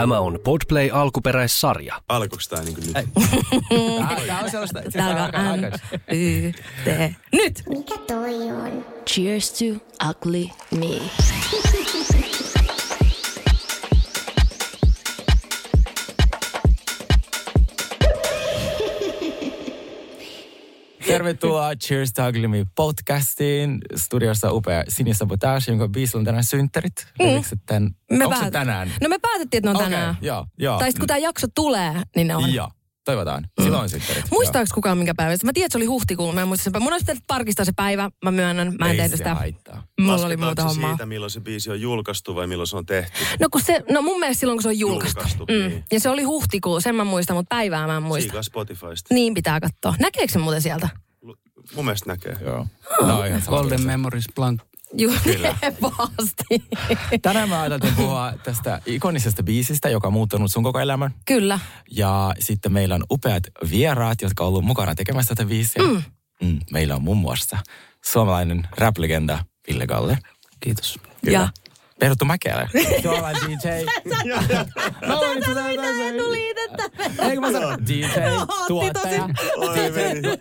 Tämä 0.00 0.20
on 0.20 0.38
Podplay 0.44 0.90
alkuperäissarja. 0.92 1.94
Alkoiko 2.08 2.36
tää 2.50 2.62
niinku 2.62 2.80
nyt? 2.80 2.92
Tää 4.26 4.40
on 4.42 4.50
sellaista, 4.50 4.78
on 5.52 5.72
Y, 6.16 6.52
T. 6.84 7.14
Nyt! 7.32 7.62
Mikä 7.68 7.94
toi 8.06 8.34
on? 8.34 8.84
Cheers 9.06 9.52
to 9.52 9.64
ugly 10.08 10.44
me. 10.70 11.00
Tervetuloa 21.24 21.76
Cheers 21.76 22.12
to 22.12 22.28
Ugly 22.28 22.48
Me 22.48 22.66
podcastiin. 22.76 23.78
Studiossa 23.96 24.52
upea 24.52 24.84
Sini 24.88 25.14
Sabotage, 25.14 25.64
jonka 25.70 25.88
biisillä 25.88 26.18
on 26.20 26.24
tänään 26.24 26.44
synttärit. 26.44 26.92
Tän, 27.66 27.90
Me 28.10 28.24
onko 28.24 28.36
se 28.36 28.40
päät- 28.40 28.52
tänään? 28.52 28.92
No 29.00 29.08
me 29.08 29.18
päätettiin, 29.18 29.58
että 29.58 29.66
ne 29.66 29.70
on 29.70 29.76
Okei, 29.76 29.90
tänään. 29.90 30.16
joo, 30.20 30.46
joo. 30.58 30.78
Tai 30.78 30.88
sitten 30.88 31.00
kun 31.00 31.06
tämä 31.06 31.18
jakso 31.18 31.46
tulee, 31.54 32.02
niin 32.16 32.26
ne 32.26 32.36
on. 32.36 32.54
Joo, 32.54 32.68
toivotaan. 33.04 33.48
Silloin 33.62 33.82
on 33.82 33.88
synttärit. 33.88 34.24
Muistaaks 34.30 34.70
kukaan 34.72 34.98
minkä 34.98 35.14
päivä? 35.16 35.36
Mä 35.44 35.52
tiedän, 35.52 35.66
että 35.66 35.72
se 35.72 35.78
oli 35.78 35.84
huhtikuulla. 35.86 36.32
Mä 36.32 36.42
en 36.42 36.48
muista 36.48 36.64
sen 36.64 36.72
päivä. 36.72 36.84
Mun 36.84 36.92
olisi 36.92 37.04
pitänyt 37.04 37.24
tarkistaa 37.26 37.64
se 37.64 37.72
päivä. 37.76 38.10
Mä 38.24 38.30
myönnän. 38.30 38.72
Mä 38.78 38.84
en 38.86 38.90
Ei 38.90 38.96
tehnyt 38.96 39.16
sitä. 39.18 39.34
haittaa. 39.34 39.82
Mulla 40.00 40.26
oli 40.26 40.36
muuta 40.36 40.64
hommaa. 40.64 40.90
siitä, 40.90 41.06
milloin 41.06 41.30
se 41.30 41.40
biisi 41.40 41.70
on 41.70 41.80
julkaistu 41.80 42.34
vai 42.34 42.46
milloin 42.46 42.66
se 42.66 42.76
on 42.76 42.86
tehty? 42.86 43.18
No 43.40 43.48
kun 43.52 43.60
se, 43.62 43.82
no 43.90 44.02
mun 44.02 44.20
mielestä 44.20 44.40
silloin 44.40 44.56
kun 44.56 44.62
se 44.62 44.68
on 44.68 44.78
julkaistu. 44.78 45.18
Julkaistu, 45.20 45.44
mm. 45.48 45.68
niin. 45.68 45.84
Ja 45.92 46.00
se 46.00 46.08
oli 46.10 46.22
huhtikuu, 46.22 46.80
sen 46.80 46.94
mä 46.94 47.04
muistan, 47.04 47.36
mutta 47.36 47.54
päivää 47.56 47.86
mä 47.86 47.96
en 47.96 48.02
muista. 48.02 48.22
Siikaa 48.22 48.42
Spotifysta. 48.42 49.14
Niin 49.14 49.34
pitää 49.34 49.60
katsoa. 49.60 49.94
Näkeekö 49.98 50.32
se 50.32 50.38
muuten 50.38 50.62
sieltä? 50.62 50.88
Mun 51.74 51.84
mielestä 51.84 52.10
näkee. 52.10 52.36
Joo. 52.40 52.66
No, 53.00 53.24
ihan. 53.24 53.42
Golden 53.46 53.86
Memories 53.86 54.26
Blank. 54.34 54.62
Juu, 54.92 55.14
pahasti. 55.80 56.64
Tänään 57.22 57.48
mä 57.48 57.60
ajattelin 57.60 57.94
puhua 57.94 58.32
tästä 58.42 58.80
ikonisesta 58.86 59.42
biisistä, 59.42 59.88
joka 59.88 60.06
on 60.06 60.12
muuttanut 60.12 60.52
sun 60.52 60.62
koko 60.62 60.80
elämän. 60.80 61.14
Kyllä. 61.26 61.58
Ja 61.90 62.34
sitten 62.38 62.72
meillä 62.72 62.94
on 62.94 63.04
upeat 63.10 63.42
vieraat, 63.70 64.22
jotka 64.22 64.44
on 64.44 64.48
ollut 64.48 64.64
mukana 64.64 64.94
tekemässä 64.94 65.34
tätä 65.34 65.48
biisiä. 65.48 65.82
Mm. 65.82 66.02
Mm, 66.42 66.58
meillä 66.72 66.96
on 66.96 67.02
muun 67.02 67.16
muassa 67.16 67.58
suomalainen 68.04 68.68
rap-legenda 68.76 69.44
Ville 69.68 69.86
Galle. 69.86 70.18
Kiitos. 70.60 70.98
Ja. 71.22 71.48
Perttu 72.00 72.24
Mäkelä. 72.24 72.68
Suomalainen 73.02 73.42
DJ. 73.42 73.68
Mä 75.06 75.18
olin 75.18 75.38
itse 75.38 75.50
asiassa- 75.50 77.28
Eikö 77.28 77.40
mä 77.40 77.52
sano? 77.52 77.76
DJ, 77.88 78.04
tuottaja. 78.68 79.28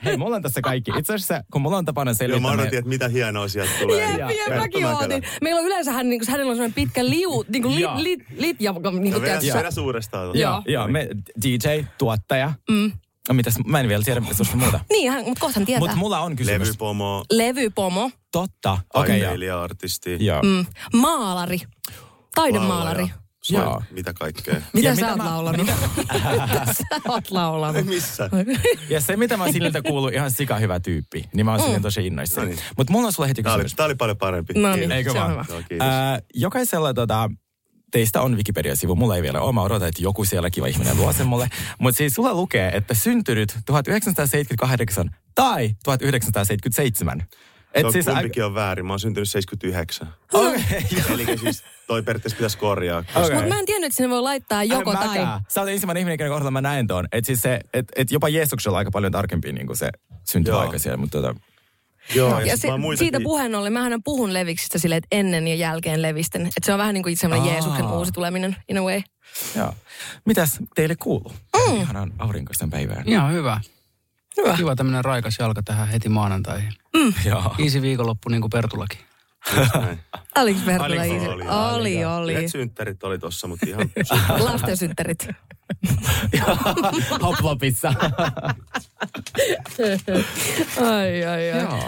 Hei, 0.06 0.18
mulla 0.18 0.36
on 0.36 0.42
tässä 0.42 0.62
kaikki. 0.62 0.92
Itse 0.98 1.14
asiassa, 1.14 1.44
kun 1.52 1.62
mulla 1.62 1.78
on 1.78 1.86
tapana 1.86 2.10
Joo, 2.10 2.14
mä 2.14 2.18
selvittää... 2.18 2.52
odotin, 2.52 2.80
että 2.80 2.90
mitä 2.90 3.08
hienoa 3.08 3.48
sieltä 3.48 3.72
tulee. 3.82 4.10
Jep, 4.10 4.20
Ja 4.20 4.32
jep, 4.32 4.58
mäkin 4.58 4.86
ootin. 4.86 5.24
Meillä 5.42 5.60
on 5.60 5.66
yleensä 5.66 5.92
hän, 5.92 6.10
niin 6.10 6.22
hänellä 6.28 6.50
on 6.50 6.56
sellainen 6.56 6.74
pitkä 6.74 7.06
liu, 7.06 7.46
niin 7.50 7.64
kuin 7.64 7.76
lit, 7.76 7.96
lit, 7.96 8.20
lit, 8.38 8.62
ja 8.62 8.72
niin 8.72 8.82
kuin, 9.14 9.24
tiedätkö, 9.24 9.54
vedä 9.54 9.72
suurestaan. 9.72 10.40
Joo, 10.40 10.62
joo 10.68 10.88
me, 10.88 11.08
DJ, 11.46 11.82
tuottaja. 11.98 12.54
Mm. 12.70 12.92
No 13.30 13.34
mitäs, 13.36 13.54
mä 13.66 13.80
en 13.80 13.88
vielä 13.88 14.04
tiedä 14.04 14.22
susta 14.32 14.58
muuta. 14.58 14.80
Niin, 14.90 15.14
mutta 15.14 15.40
kohta 15.40 15.60
hän 15.60 15.66
tietää. 15.66 15.80
Mutta 15.80 15.96
mulla 15.96 16.20
on 16.20 16.36
kysymys. 16.36 16.68
Levypomo, 16.68 17.24
Levypomo, 17.32 18.12
Totta. 18.32 18.78
Okei, 18.94 19.24
okay, 19.26 19.38
joo. 19.46 19.68
Joo. 20.20 20.42
mm, 20.44 20.66
maalari, 20.94 21.60
taidemaalari. 22.36 23.02
laulaja, 23.02 23.20
Joo. 23.50 23.64
Joo. 23.64 23.84
Mitä 23.92 24.14
kaikkea? 24.14 24.54
Mitä 24.74 24.90
sä 24.90 25.02
mitä 25.02 25.08
oot 25.10 25.18
mä- 25.18 25.26
laulanut? 25.26 25.68
Mitä 25.68 26.74
sä 26.78 26.84
oot 27.08 27.32
laulanut? 27.32 27.86
Missä? 27.86 28.30
Ja 28.90 29.02
se, 29.02 29.18
mitä 29.18 29.38
mä 29.38 29.44
oon 29.44 29.54
Siniltä 29.54 29.82
kuullut, 29.82 30.14
ihan 30.14 30.32
sika 30.32 30.56
hyvä 30.56 30.80
tyyppi. 30.80 31.30
Niin 31.34 31.46
mä 31.46 31.56
oon 31.56 31.76
mm. 31.76 31.82
tosi 31.82 32.08
innoissani. 32.08 32.48
No 32.48 32.54
niin. 32.56 32.64
Mutta 32.78 32.94
mulla 32.94 33.08
on 33.08 33.14
sulle 33.14 33.30
heti 33.30 33.44
Tää 33.44 33.54
oli, 33.54 33.64
kysymys. 33.64 33.76
tää 33.76 33.86
oli 33.86 33.96
paljon 33.96 34.18
parempi. 34.18 34.54
No 34.54 34.76
niin. 34.76 34.92
Eikö 34.92 35.12
se 35.12 35.20
on 35.20 35.24
vaan? 35.24 35.32
hyvä. 35.32 35.46
Joo, 35.50 35.64
kiitos. 35.70 35.88
Ää, 35.88 36.20
jokaisella 36.34 36.94
tota, 36.94 37.30
teistä 37.92 38.22
on 38.22 38.38
Wikipedia-sivu. 38.38 38.96
Mulla 38.96 39.16
ei 39.16 39.22
vielä 39.22 39.42
ole. 39.42 39.54
Mä 39.54 39.62
odotan, 39.62 39.88
että 39.90 40.04
joku 40.04 40.26
siellä 40.26 40.50
kiva 40.50 40.68
ihminen 40.68 40.98
luo 40.98 41.14
sen 41.14 41.28
mulle. 41.28 41.48
Mutta 41.80 41.98
siis 41.98 42.14
sulla 42.14 42.34
lukee, 42.34 42.72
että 42.74 42.94
syntynyt 42.94 43.54
1978 43.66 45.10
tai 45.36 45.76
1977. 45.84 47.24
Et 47.74 47.82
Tuo 47.82 47.92
siis 47.92 48.08
aika- 48.08 48.20
kumpikin 48.20 48.46
on 48.46 48.56
väärin. 48.56 48.86
Mä 48.86 48.94
oon 48.94 49.00
syntynyt 49.00 49.30
79. 49.30 50.08
Okei, 50.34 50.62
Eli 51.14 51.38
siis 51.38 51.64
toi 51.88 52.04
periaatteessa 52.04 52.36
pitäisi 52.38 52.58
korjaa. 52.58 53.04
koska- 53.04 53.20
Okei. 53.20 53.36
Mutta 53.36 53.50
mä 53.54 53.60
en 53.60 53.66
tiennyt, 53.66 53.88
että 53.88 53.98
sinne 53.98 54.10
voi 54.10 54.22
laittaa 54.22 54.64
joko 54.64 54.92
En 54.92 54.98
tai. 54.98 55.18
Sä 55.48 55.62
oot 55.62 55.70
ensimmäinen 55.70 56.02
ihminen, 56.02 56.18
kenen 56.18 56.32
kohdalla 56.32 56.52
mä 56.52 56.62
näen 56.62 56.88
tuon. 56.88 57.08
Että 57.12 57.26
siis 57.26 57.42
se, 57.42 57.60
et, 57.74 57.86
et 57.96 58.12
jopa 58.12 58.30
Jeesuksella 58.30 58.76
on 58.76 58.80
aika 58.80 58.92
paljon 58.92 59.12
tarkempi 59.12 59.52
niin 59.54 59.68
kuin 59.68 59.78
se 59.78 59.90
syntyaika 60.24 60.74
Joo. 60.74 60.80
siellä. 60.80 60.98
Mutta 60.98 61.22
tota, 61.22 61.36
Joo, 62.16 62.40
Ja 62.40 62.58
se, 62.58 62.68
muitakin- 62.78 62.98
siitä 62.98 63.20
puheen 63.24 63.56
ollen, 63.56 63.74
mähän 63.74 64.04
puhun 64.04 64.34
leviksistä 64.34 64.80
silleen, 64.80 64.98
että 64.98 65.08
ennen 65.12 65.48
ja 65.48 65.56
jälkeen 65.56 66.02
levisten. 66.02 66.42
Että 66.42 66.60
se 66.66 66.74
on 66.74 66.80
vähän 66.80 66.94
niin 66.94 67.04
kuin 67.04 67.18
semmoinen 67.18 67.48
Aa. 67.48 67.54
Jeesuksen 67.54 67.88
uusi 67.88 68.12
tuleminen, 68.12 68.56
in 68.70 68.78
a 68.78 68.82
way. 68.82 69.02
joo. 69.56 69.74
Mitäs 70.26 70.58
teille 70.76 70.96
kuuluu? 70.96 71.34
Mm. 71.70 71.82
Ihanan 71.82 72.14
aurinkoisten 72.20 72.70
päivään. 72.70 73.04
Ihan 73.08 73.34
hyvä. 73.34 73.62
Hyvä. 74.38 74.58
Kiva 74.58 74.76
tämmönen 74.76 75.06
raikas 75.06 75.36
jalka 75.40 75.62
tähän 75.64 75.88
heti 75.88 76.10
maanantaihin. 76.10 76.74
Joo. 77.26 77.56
Easy 77.60 77.82
viikonloppu 77.82 78.30
niin 78.30 78.42
kuin 78.42 78.50
Pertulakin. 78.52 79.00
Oliko 80.38 80.60
Bertula 80.66 80.86
Oliko? 80.88 81.04
Iisi? 81.04 81.28
Oli, 81.28 81.46
Oli, 81.48 82.06
oli. 82.06 82.34
Yhdet 82.34 82.52
synttärit 82.52 83.04
oli 83.04 83.20
tossa, 83.20 83.48
mutta 83.48 83.66
ihan... 83.70 83.90
Lastensynttärit. 84.52 85.28
Hoplopissa. 87.24 87.94
Ai, 90.78 91.24
ai, 91.24 91.52
ai. 91.52 91.60
Joo. 91.60 91.84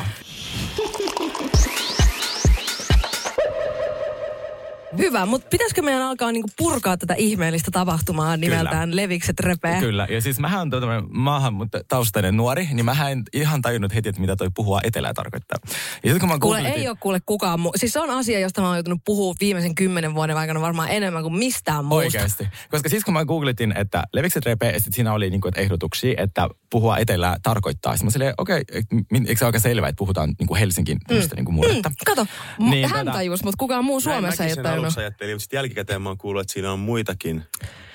Hyvä, 4.98 5.26
mutta 5.26 5.48
pitäisikö 5.50 5.82
meidän 5.82 6.02
alkaa 6.02 6.32
niinku 6.32 6.50
purkaa 6.58 6.98
tätä 6.98 7.14
ihmeellistä 7.14 7.72
tapahtumaa 7.72 8.38
nimeltään 8.38 8.96
Levikset 8.96 9.40
repee? 9.40 9.80
Kyllä, 9.80 10.08
ja 10.10 10.22
siis 10.22 10.40
mähän 10.40 10.62
on 10.62 10.70
tuo 10.70 10.80
tämmönen 10.80 11.04
maahanmuuttajataustainen 11.10 12.38
nuori, 12.38 12.68
niin 12.74 12.86
mähän 12.86 13.12
en 13.12 13.24
ihan 13.34 13.62
tajunnut 13.62 13.96
heti, 13.96 14.10
että 14.10 14.22
mitä 14.22 14.36
toi 14.36 14.50
puhua 14.56 14.80
etelää 14.84 15.14
tarkoittaa. 15.14 15.58
Ja 15.64 15.70
sitten 16.04 16.20
kun 16.20 16.30
mä 16.30 16.40
Kuule, 16.40 16.58
googletin- 16.58 16.80
ei 16.80 16.88
ole 16.88 16.98
kuule 17.00 17.20
kukaan 17.26 17.60
muu. 17.60 17.72
Siis 17.76 17.94
se 17.94 18.00
on 18.00 18.10
asia, 18.10 18.40
josta 18.40 18.62
mä 18.62 18.68
oon 18.68 18.78
joutunut 18.78 19.02
puhua 19.06 19.34
viimeisen 19.40 19.76
kymmenen 19.76 20.16
vuoden 20.16 20.38
aikana 20.38 20.62
varmaan 20.62 20.90
enemmän 20.90 21.24
kuin 21.24 21.36
mistään 21.36 21.86
muusta. 21.86 22.06
Oikeasti. 22.06 22.48
Koska 22.70 22.90
siis 22.90 23.04
kun 23.04 23.14
mä 23.14 23.26
googletin, 23.26 23.78
että 23.78 24.04
levikset 24.14 24.46
repee, 24.46 24.72
ja 24.72 24.80
sit 24.80 24.94
siinä 24.94 25.14
oli 25.14 25.30
niinku, 25.30 25.48
että 25.48 25.62
ehdotuksia, 25.62 26.14
että 26.18 26.50
puhua 26.70 26.98
etelää 26.98 27.38
tarkoittaa. 27.44 27.94
Sitten 27.94 28.06
mä 28.06 28.12
silleen, 28.12 28.34
okei, 28.38 28.62
okay, 28.62 29.02
eikö 29.14 29.40
se 29.40 29.46
ole 29.46 29.50
aika 29.50 29.60
selvää, 29.60 29.90
että 29.90 30.00
puhutaan 30.00 30.34
niinku 30.40 30.56
Helsingin 30.56 30.98
mm. 31.10 31.18
niinku 31.36 31.52
murretta. 31.52 31.90
Mm, 31.90 31.96
kato, 32.06 32.28
Niin, 32.60 32.90
hän 32.90 33.08
tota- 33.08 33.12
tajus, 33.12 33.44
mutta 33.44 33.58
kukaan 33.58 33.86
muu 33.86 34.00
Suomessa 34.00 34.46
ei 34.46 34.54
ole 34.54 34.81
ajattelin, 34.98 35.36
mutta 35.36 35.56
jälkikäteen 35.56 36.02
mä 36.02 36.10
oon 36.10 36.18
kuullut, 36.18 36.42
että 36.42 36.54
siinä 36.54 36.72
on 36.72 36.80
muitakin. 36.80 37.44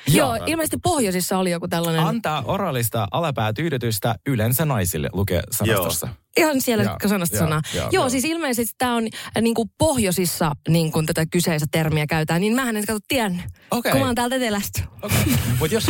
Joo, 0.08 0.38
ilmeisesti 0.46 0.76
pohjoisissa 0.82 1.38
oli 1.38 1.50
joku 1.50 1.68
tällainen, 1.68 2.02
Antaa 2.02 2.42
oraalista 2.46 3.08
alapäätyydytystä 3.10 4.14
yleensä 4.26 4.64
naisille, 4.64 5.08
lukee 5.12 5.42
sanastossa. 5.50 6.08
ihan 6.36 6.60
siellä 6.60 6.84
Joo, 6.84 6.96
sanasta 7.06 7.36
joo, 7.36 7.44
sanaa. 7.44 7.62
joo, 7.74 7.82
Joo, 7.82 7.90
joo. 7.92 8.08
siis 8.08 8.24
ilmeisesti 8.24 8.74
tämä 8.78 8.94
on 8.94 9.08
niin 9.40 9.54
kuin 9.54 9.70
pohjoisissa 9.78 10.52
niin 10.68 10.92
kuin 10.92 11.06
tätä 11.06 11.26
kyseistä 11.26 11.66
termiä 11.70 12.06
käytetään, 12.06 12.40
niin 12.40 12.54
mähän 12.54 12.76
en 12.76 12.86
kato 12.86 12.98
tiennyt, 13.08 13.44
Okei. 13.70 13.92
kun 13.92 14.00
mä 14.00 14.06
oon 14.06 14.14
täältä 14.14 14.36
etelästä. 14.36 14.82
Okay. 15.02 15.18
Mutta 15.58 15.74
jos, 15.74 15.86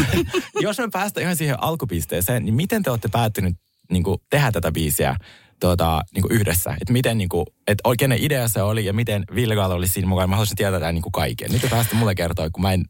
jos 0.61 0.79
me 0.79 0.89
päästään 0.93 1.23
ihan 1.23 1.37
siihen 1.37 1.63
alkupisteeseen, 1.63 2.45
niin 2.45 2.55
miten 2.55 2.83
te 2.83 2.91
olette 2.91 3.09
päättynyt 3.09 3.55
niin 3.91 4.05
tehdä 4.31 4.53
tätä 4.53 4.73
biisiä 4.73 5.17
tuota, 5.61 6.01
niin 6.15 6.23
kuin 6.23 6.33
yhdessä? 6.33 6.71
Että 6.71 6.93
miten, 6.93 7.19
niin 7.19 7.29
kuin, 7.29 7.47
että 7.67 7.89
oikein 7.89 8.13
idea 8.13 8.49
se 8.49 8.63
oli 8.63 8.85
ja 8.85 8.93
miten 8.93 9.25
Ville 9.35 9.55
Gaala 9.55 9.75
oli 9.75 9.89
siinä 9.89 10.09
mukaan. 10.09 10.31
Mä 10.31 10.37
haluaisin 10.37 10.57
tietää 10.57 10.81
tämän 10.81 10.95
niin 10.95 11.03
kuin 11.03 11.13
kaiken. 11.13 11.53
Nyt 11.53 11.63
te 11.63 11.69
päästä 11.69 11.97
mulle 11.97 12.15
kertoa, 12.15 12.51
kun 12.51 12.63
mä 12.63 12.73
en, 12.73 12.85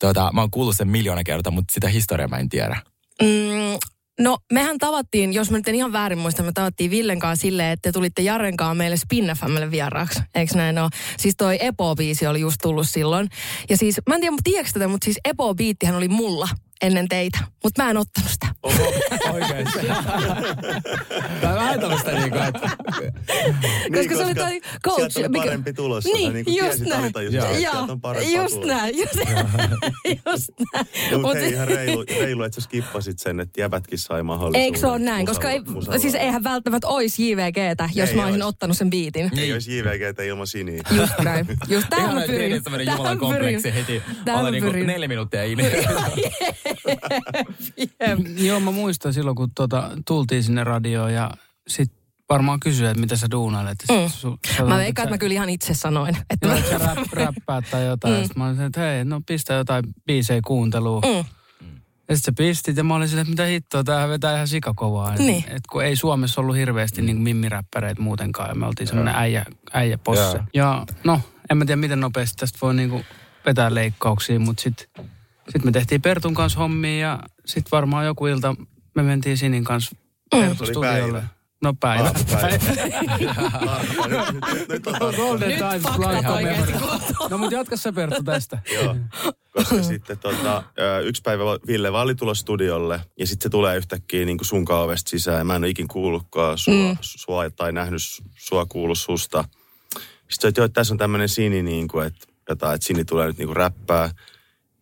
tuota, 0.00 0.30
mä 0.32 0.40
oon 0.40 0.50
kuullut 0.50 0.76
sen 0.76 0.88
miljoona 0.88 1.24
kertaa, 1.24 1.52
mutta 1.52 1.72
sitä 1.72 1.88
historiaa 1.88 2.28
mä 2.28 2.36
en 2.36 2.48
tiedä. 2.48 2.80
Mm, 3.22 3.78
no, 4.20 4.38
mehän 4.52 4.78
tavattiin, 4.78 5.32
jos 5.32 5.50
mä 5.50 5.56
nyt 5.56 5.68
en 5.68 5.74
ihan 5.74 5.92
väärin 5.92 6.18
muista, 6.18 6.42
me 6.42 6.52
tavattiin 6.52 6.90
Villen 6.90 7.18
kanssa 7.18 7.42
silleen, 7.42 7.72
että 7.72 7.88
te 7.88 7.92
tulitte 7.92 8.22
Jaren 8.22 8.56
kanssa 8.56 8.74
meille 8.74 8.96
Spin 8.96 9.32
FMlle 9.40 9.70
vieraaksi. 9.70 10.20
Eikö 10.34 10.54
näin 10.54 10.78
ole? 10.78 10.90
Siis 11.18 11.34
toi 11.36 11.58
Epo-biisi 11.60 12.26
oli 12.26 12.40
just 12.40 12.56
tullut 12.62 12.88
silloin. 12.88 13.28
Ja 13.70 13.76
siis, 13.76 14.00
mä 14.08 14.14
en 14.14 14.20
tiedä, 14.20 14.36
tiedätkö 14.44 14.72
tätä, 14.72 14.88
mutta 14.88 15.04
siis 15.04 15.18
Epo-biittihän 15.24 15.96
oli 15.96 16.08
mulla 16.08 16.48
ennen 16.82 17.08
teitä. 17.08 17.38
Mutta 17.64 17.82
mä 17.84 17.90
en 17.90 17.96
ottanut 17.96 18.30
sitä. 18.30 18.46
Oho, 18.62 18.92
oikeasti. 19.32 19.78
Tämä 21.40 21.52
on 21.52 21.58
vähän 21.58 21.80
tämmöistä 21.80 22.12
niin 22.12 22.30
kuin, 22.30 22.42
että... 22.42 22.70
Koska 23.94 24.16
se 24.16 24.24
oli 24.24 24.34
toi 24.34 24.60
coach, 24.84 24.98
Sieltä 25.00 25.20
oli 25.20 25.28
mikä- 25.28 25.44
parempi 25.44 25.72
tulos. 25.72 26.04
Niin, 26.04 26.32
niin 26.32 26.44
kuin 26.44 26.56
just 26.56 26.80
näin. 26.80 27.02
alitajuntaan, 27.02 27.44
että 27.46 27.58
Joo, 27.58 27.72
sieltä 27.72 27.92
on 27.92 28.00
parempaa 28.00 28.32
just 28.42 28.64
näin, 28.64 28.98
just, 28.98 29.14
just 30.26 30.50
näin. 30.72 30.86
Mut- 31.10 31.20
mutta 31.22 31.38
hei, 31.38 31.52
ihan 31.52 31.68
reilu, 31.68 32.04
reilu, 32.20 32.42
että 32.42 32.54
sä 32.54 32.64
skippasit 32.64 33.18
sen, 33.18 33.40
että 33.40 33.60
jäbätkin 33.60 33.98
sai 33.98 34.22
mahdollisuuden. 34.22 34.60
Eikö 34.62 34.78
se 34.78 34.86
ole 34.86 34.98
näin? 34.98 35.26
Koska 35.26 35.50
ei, 35.50 35.60
musalla- 35.60 35.98
siis 35.98 36.14
eihän 36.14 36.44
välttämättä 36.44 36.88
olisi 36.88 37.30
JVGtä, 37.30 37.90
jos 37.94 38.10
Ei 38.10 38.16
mä 38.16 38.24
olisin 38.24 38.42
ottanut 38.42 38.76
sen 38.76 38.90
biitin. 38.90 39.30
Ei 39.38 39.52
olisi 39.52 39.78
JVGtä 39.78 40.22
ilman 40.22 40.46
siniä. 40.46 40.82
Just 40.90 41.12
näin. 41.22 41.46
Just 41.68 41.86
tähän 41.90 42.14
mä 42.14 42.20
pyrin. 42.26 42.62
Tähän 42.64 42.80
Jumalan 42.80 43.02
mä 43.02 43.08
pyrin. 43.08 43.18
kompleksi 43.18 43.74
heti. 43.74 44.02
Tähän 44.24 44.44
mä 44.44 44.50
niin 44.50 44.62
kuin 44.62 44.72
pyrin. 44.72 44.86
neljä 44.86 45.08
minuuttia 45.08 45.44
ilmi. 45.44 45.62
Jep. 47.76 48.18
Joo, 48.38 48.60
mä 48.60 48.70
muistan 48.70 49.12
silloin, 49.14 49.36
kun 49.36 49.50
tota, 49.54 49.90
tultiin 50.06 50.42
sinne 50.42 50.64
radioon 50.64 51.14
ja 51.14 51.30
sit 51.68 51.92
varmaan 52.28 52.60
kysyä, 52.60 52.90
että 52.90 53.00
mitä 53.00 53.16
sä 53.16 53.26
duunailet. 53.30 53.76
Mm. 53.90 53.94
Su- 53.96 54.38
sä- 54.56 54.62
Mä 54.64 54.70
sä- 54.70 54.76
veikkaan, 54.78 55.04
että 55.04 55.14
mä 55.14 55.18
kyllä 55.18 55.32
ihan 55.34 55.48
itse 55.50 55.74
sanoin. 55.74 56.16
Että 56.30 56.46
Joo, 56.48 56.56
mä, 56.56 56.62
sä 56.70 56.78
rap, 56.78 56.98
räppäät 57.12 57.64
tai 57.70 57.86
jotain. 57.86 58.14
Mm. 58.14 58.20
Sitten 58.22 58.38
mä 58.42 58.48
olin, 58.48 58.60
että 58.60 58.80
hei, 58.80 59.04
no 59.04 59.20
pistä 59.26 59.54
jotain 59.54 59.84
biisejä 60.06 60.40
kuunteluun. 60.46 61.02
mm, 61.06 61.24
Ja 62.08 62.16
sitten 62.16 62.18
sä 62.18 62.32
pistit 62.36 62.76
ja 62.76 62.84
mä 62.84 62.94
olin 62.94 63.08
silleen, 63.08 63.22
että 63.22 63.30
mitä 63.30 63.44
hittoa, 63.44 63.84
tämähän 63.84 64.08
vetää 64.10 64.34
ihan 64.34 64.48
sikakovaa. 64.48 65.12
Et, 65.14 65.18
Niin. 65.18 65.44
et 65.48 65.62
kun 65.72 65.84
ei 65.84 65.96
Suomessa 65.96 66.40
ollut 66.40 66.56
hirveästi 66.56 67.02
niin 67.02 67.20
mimmiräppäreitä 67.20 68.02
muutenkaan 68.02 68.48
ja 68.48 68.54
me 68.54 68.66
oltiin 68.66 68.86
semmoinen 68.86 69.14
äijä, 69.16 69.44
äijä 69.72 69.98
posse. 69.98 70.22
Joo. 70.36 70.44
Ja 70.54 70.86
no, 71.04 71.20
en 71.50 71.56
mä 71.56 71.64
tiedä 71.64 71.76
miten 71.80 72.00
nopeasti 72.00 72.36
tästä 72.36 72.58
voi 72.62 72.74
niinku 72.74 73.02
vetää 73.46 73.74
leikkauksia, 73.74 74.40
mutta 74.40 74.62
sitten 74.62 74.86
sit 75.52 75.64
me 75.64 75.72
tehtiin 75.72 76.02
Pertun 76.02 76.34
kanssa 76.34 76.58
hommia 76.58 76.98
ja 76.98 77.18
sitten 77.46 77.70
varmaan 77.70 78.06
joku 78.06 78.26
ilta 78.26 78.54
me 78.94 79.02
mentiin 79.02 79.38
Sinin 79.38 79.64
kanssa 79.64 79.96
Pertun 80.30 80.56
Se 80.56 80.64
oli 80.64 80.72
studiolle. 80.72 81.22
No 81.62 81.74
päivä. 81.80 82.10
Golden 85.16 85.52
Times. 85.58 85.82
No 87.30 87.38
mutta 87.38 87.54
jatka 87.54 87.76
sä 87.76 87.92
Perttu 87.92 88.22
tästä. 88.22 88.58
Joo, 88.74 88.96
koska 89.52 89.82
sitten 89.82 90.18
tota, 90.18 90.62
yksi 91.04 91.22
päivä 91.22 91.44
Ville 91.66 91.92
vaan 91.92 92.04
oli 92.04 92.14
tulossa 92.14 92.42
studiolle 92.42 93.00
ja 93.18 93.26
sitten 93.26 93.42
se 93.42 93.50
tulee 93.50 93.76
yhtäkkiä 93.76 94.24
niin 94.24 94.38
kuin 94.38 94.46
sun 94.46 94.64
kaavesta 94.64 95.10
sisään. 95.10 95.46
Mä 95.46 95.56
en 95.56 95.62
ole 95.62 95.70
ikin 95.70 95.88
kuullutkaan 95.88 96.58
sua, 96.58 96.74
mm. 96.74 96.96
sua 97.00 97.50
tai 97.50 97.72
nähnyt 97.72 98.02
sua 98.38 98.66
kuulu 98.66 98.94
susta. 98.94 99.44
Sitten 100.28 100.28
se, 100.30 100.48
että 100.48 100.60
joo, 100.60 100.64
että 100.64 100.80
tässä 100.80 100.94
on 100.94 100.98
tämmöinen 100.98 101.28
Sini, 101.28 101.62
niin 101.62 101.88
kuin, 101.88 102.06
että, 102.06 102.26
jotain, 102.48 102.74
että 102.74 102.86
Sini 102.86 103.04
tulee 103.04 103.26
nyt 103.26 103.38
niin 103.38 103.48
kuin 103.48 103.56
räppää. 103.56 104.10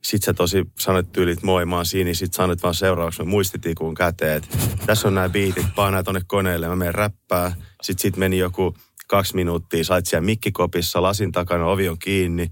Sitten 0.07 0.27
sä 0.27 0.35
tosi 0.35 0.65
sanoit 0.79 1.13
tyylit, 1.13 1.43
moi 1.43 1.67
mä 1.67 1.77
oon 1.77 1.87
Sini. 1.87 2.15
Sitten 2.15 2.37
sanoit 2.37 2.63
vaan 2.63 2.75
seuraavaksi 2.75 3.23
mä 3.23 3.29
muistitikun 3.29 3.95
käteen, 3.95 4.37
että 4.37 4.59
tässä 4.87 5.09
on 5.09 5.15
nämä 5.15 5.29
biitit, 5.29 5.67
painaa 5.77 6.03
tonne 6.03 6.21
koneelle, 6.27 6.69
mä 6.69 6.77
menen 6.77 6.95
räppää. 6.95 7.57
Sitten 7.83 8.03
sit 8.03 8.17
meni 8.17 8.39
joku 8.39 8.77
kaksi 9.09 9.35
minuuttia, 9.35 9.85
sait 9.85 10.07
siellä 10.07 10.27
mikkikopissa, 10.27 11.03
lasin 11.03 11.33
takana, 11.33 11.67
ovi 11.67 11.89
on 11.89 11.99
kiinni. 11.99 12.51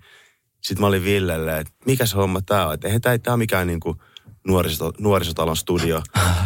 Sitten 0.62 0.80
mä 0.80 0.86
olin 0.86 1.04
Villelle, 1.04 1.58
että 1.58 1.72
mikä 1.86 2.06
se 2.06 2.16
homma 2.16 2.40
tää 2.40 2.66
on? 2.66 2.74
Että 2.74 2.88
eihän 2.88 3.00
tää, 3.22 3.36
mikään 3.36 3.66
niinku 3.66 3.96
nuoriso, 4.46 4.92
nuorisotalon 4.98 5.56
studio, 5.56 6.02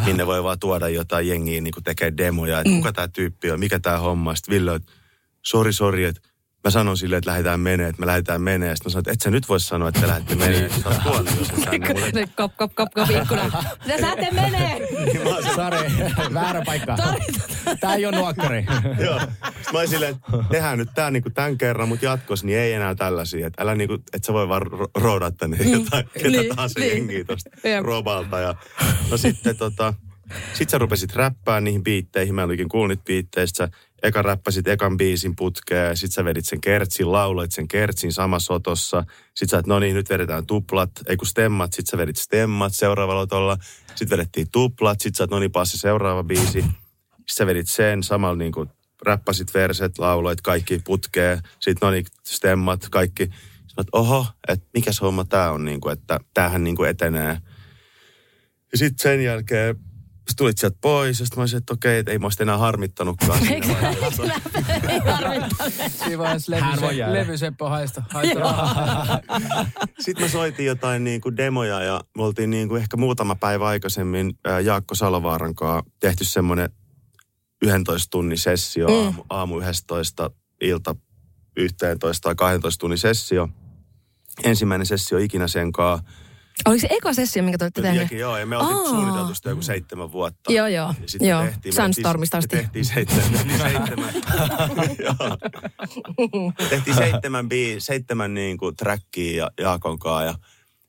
minne 0.06 0.26
voi 0.26 0.42
vaan 0.42 0.58
tuoda 0.58 0.88
jotain 0.88 1.28
jengiä 1.28 1.60
niinku 1.60 1.80
tekee 1.80 2.16
demoja. 2.16 2.60
Että 2.60 2.70
kuka 2.70 2.92
tää 2.92 3.08
tyyppi 3.08 3.50
on, 3.50 3.60
mikä 3.60 3.78
tää 3.78 3.98
homma? 3.98 4.34
Sitten 4.34 4.54
Ville, 4.54 4.74
että 4.74 4.92
sori, 5.42 5.72
sori, 5.72 6.04
että 6.04 6.20
mä 6.68 6.72
sanon 6.72 6.96
silleen, 6.96 7.18
että 7.18 7.30
lähdetään 7.30 7.60
menee, 7.60 7.88
että 7.88 8.00
me 8.00 8.06
lähdetään 8.06 8.42
menee. 8.42 8.76
Sitten 8.76 8.90
mä 8.90 8.92
sanoin, 8.92 9.00
että 9.00 9.12
et 9.12 9.20
sä 9.20 9.30
nyt 9.30 9.48
voi 9.48 9.60
sanoa, 9.60 9.88
että 9.88 10.00
te 10.00 10.06
lähdette 10.06 10.34
menee. 10.34 10.68
Sä 10.68 10.88
oot 11.06 11.24
tänne. 11.64 11.88
Mutta 11.88 12.10
se 12.14 12.26
kop, 12.36 12.56
kop, 12.56 12.72
kop, 12.74 12.88
kop, 12.94 13.10
ikkuna. 13.10 13.64
Te 13.86 14.00
saatte 14.00 14.28
menee. 14.32 14.88
Sari, 15.56 15.78
väärä 16.34 16.62
paikka. 16.66 16.96
Tää 17.80 17.94
ei 17.94 18.06
ole 18.06 18.16
nuokkari. 18.16 18.66
Joo. 19.04 19.18
Sitten 19.20 19.72
mä 19.72 19.78
olin 19.78 19.88
silleen, 19.88 20.14
että 20.14 20.44
tehdään 20.50 20.78
nyt 20.78 20.88
tää 20.94 21.10
niinku 21.10 21.30
tämän 21.30 21.58
kerran, 21.58 21.88
mutta 21.88 22.04
jatkossa 22.04 22.46
niin 22.46 22.58
ei 22.58 22.72
enää 22.72 22.94
tällaisia. 22.94 23.46
Että 23.46 23.62
älä 23.62 23.74
niinku, 23.74 23.94
että 23.94 24.26
sä 24.26 24.32
voi 24.32 24.48
vaan 24.48 24.62
ro- 24.62 24.90
roudaa 24.94 25.30
tänne 25.30 25.56
jotain, 25.56 26.08
ketä 26.14 26.28
Niin, 26.28 26.48
tahansa 26.48 26.80
niin. 26.80 26.92
jengiä 26.92 27.24
tosta 27.24 27.50
robalta. 27.82 28.38
Ja, 28.38 28.54
no 29.10 29.16
sitten 29.16 29.56
tota, 29.56 29.94
sit 30.52 30.70
sä 30.70 30.78
rupesit 30.78 31.14
räppää 31.14 31.60
niihin 31.60 31.82
biitteihin. 31.82 32.34
Mä 32.34 32.42
en 32.42 32.48
oikein 32.48 32.68
kuullut 32.68 32.88
niitä 32.88 33.04
biitteistä. 33.04 33.68
Eka 34.02 34.22
räppäsit 34.22 34.68
ekan 34.68 34.96
biisin 34.96 35.36
putkeen, 35.36 35.96
sit 35.96 36.12
sä 36.12 36.24
vedit 36.24 36.44
sen 36.44 36.60
kertsin, 36.60 37.12
lauloit 37.12 37.52
sen 37.52 37.68
kertsin 37.68 38.12
samassa 38.12 38.54
otossa. 38.54 39.04
Sit 39.34 39.50
sä, 39.50 39.58
että 39.58 39.72
no 39.72 39.78
niin, 39.78 39.94
nyt 39.94 40.10
vedetään 40.10 40.46
tuplat, 40.46 40.90
ei 41.06 41.16
kun 41.16 41.26
stemmat, 41.26 41.72
sit 41.72 41.86
sä 41.86 41.98
vedit 41.98 42.16
stemmat 42.16 42.72
seuraavalla 42.74 43.20
otolla. 43.20 43.56
Sit 43.94 44.10
vedettiin 44.10 44.46
tuplat, 44.52 45.00
sit 45.00 45.14
sä, 45.14 45.24
että 45.24 45.36
no 45.36 45.40
niin, 45.40 45.52
passi 45.52 45.78
seuraava 45.78 46.24
biisi. 46.24 46.60
Sitten 46.60 46.70
sä 47.30 47.46
vedit 47.46 47.68
sen 47.68 48.02
samalla 48.02 48.36
niin 48.36 48.52
kuin 48.52 48.68
räppäsit 49.06 49.54
verset, 49.54 49.98
lauloit 49.98 50.40
kaikki 50.40 50.80
putkeen, 50.84 51.40
sitten 51.60 51.86
no 51.86 51.90
niin, 51.90 52.06
stemmat, 52.26 52.88
kaikki. 52.90 53.22
Että 53.22 53.90
oho, 53.92 54.26
että 54.48 54.66
mikä 54.74 54.90
homma 55.00 55.24
tää 55.24 55.52
on, 55.52 55.64
niin 55.64 55.80
kuin, 55.80 55.92
että 55.92 56.20
tämähän 56.34 56.64
niin 56.64 56.76
kuin 56.76 56.90
etenee. 56.90 57.38
Ja 58.72 58.78
sitten 58.78 59.02
sen 59.02 59.24
jälkeen 59.24 59.76
sä 60.28 60.34
tulit 60.36 60.58
sieltä 60.58 60.78
pois 60.80 61.20
ja 61.20 61.26
sitten 61.26 61.38
mä 61.38 61.42
olisin, 61.42 61.58
että 61.58 61.72
okei, 61.74 61.98
että 61.98 62.12
ei 62.12 62.18
mä 62.18 62.26
olisi 62.26 62.42
enää 62.42 62.58
harmittanutkaan. 62.58 63.40
vaiheessa. 63.40 64.22
Ei 64.88 65.00
tarvitse. 65.00 65.88
Siinä 65.88 66.18
vaiheessa 66.18 66.52
levy, 66.52 67.12
levyseppo 67.12 67.68
haista. 67.68 68.02
haista 68.10 68.38
rahaa. 68.38 69.20
Sitten 70.04 70.24
me 70.24 70.28
soitin 70.28 70.66
jotain 70.66 71.04
niin 71.04 71.20
kuin 71.20 71.36
demoja 71.36 71.82
ja 71.82 72.00
me 72.16 72.22
oltiin 72.22 72.50
niin 72.50 72.68
kuin 72.68 72.82
ehkä 72.82 72.96
muutama 72.96 73.34
päivä 73.34 73.66
aikaisemmin 73.66 74.38
Jaakko 74.64 74.94
Salovaaran 74.94 75.54
kanssa 75.54 75.90
tehty 76.00 76.24
semmoinen 76.24 76.70
11 77.62 78.10
tunnin 78.10 78.38
sessio, 78.38 78.88
mm. 78.88 78.94
aamu, 78.94 79.24
aamu 79.30 79.58
11, 79.58 80.30
ilta 80.60 80.96
11 81.56 82.22
tai 82.22 82.34
12 82.34 82.80
tunnin 82.80 82.98
sessio. 82.98 83.48
Ensimmäinen 84.44 84.86
sessio 84.86 85.18
ikinä 85.18 85.48
sen 85.48 85.72
kanssa. 85.72 86.10
Oliko 86.66 86.80
se 86.80 86.88
eka 86.90 87.12
sessio, 87.12 87.42
minkä 87.42 87.58
te 87.58 87.64
olette 87.64 87.82
tehneet? 87.82 88.10
Joo, 88.12 88.36
ja 88.36 88.46
me 88.46 88.56
oltiin 88.56 88.78
Aa. 88.78 88.84
suunniteltu 88.84 89.34
sitä 89.34 89.50
joku 89.50 89.62
seitsemän 89.62 90.12
vuotta. 90.12 90.52
Joo, 90.52 90.66
joo. 90.66 90.94
Ja 91.00 91.08
sit 91.08 91.20
me 91.20 91.26
Joo. 91.28 91.44
tehtiin- 91.44 91.72
Sandstormista 91.72 92.38
tehtiin- 92.38 92.58
asti. 92.60 92.78
Me 92.78 92.82
tehtiin 92.82 92.84
seitsemän. 92.84 93.48
tehtiin 93.48 93.58
seitsemän, 93.72 94.14
tehtiin 96.70 96.96
seitsemän, 96.96 97.48
bii, 97.48 97.80
seitsemän 97.80 98.34
niin 98.34 98.58
kuin 98.58 98.76
trackia 98.76 99.36
ja 99.36 99.50
Jaakon 99.60 99.98
kanssa. 99.98 100.24
Ja 100.24 100.34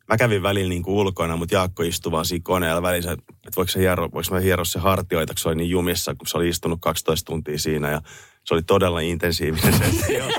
mä 0.07 0.18
kävin 0.18 0.44
välillä 0.44 0.69
niin 0.69 0.83
kuin 0.83 0.95
ulkona, 0.95 1.36
mutta 1.38 1.56
Jaakko 1.56 1.83
istui 1.83 2.12
vaan 2.12 2.25
siinä 2.25 2.44
koneella 2.44 2.81
välissä, 2.81 3.12
että 3.12 3.24
voiko, 3.56 3.71
se 3.71 3.80
hiero, 3.80 4.04
voiko 4.13 4.27
mä 4.31 4.39
hieroa 4.39 4.66
se 4.66 4.80
hartioita, 4.80 5.33
kun 5.33 5.39
se 5.39 5.48
oli 5.50 5.56
niin 5.56 5.69
jumissa, 5.69 6.16
kun 6.16 6.27
se 6.27 6.38
oli 6.38 6.50
istunut 6.50 6.80
12 6.81 7.27
tuntia 7.27 7.60
siinä. 7.60 7.92
Ja 7.92 8.01
se 8.45 8.53
oli 8.53 8.63
todella 8.63 9.00
intensiivinen 9.00 9.74
sessio. 9.77 10.25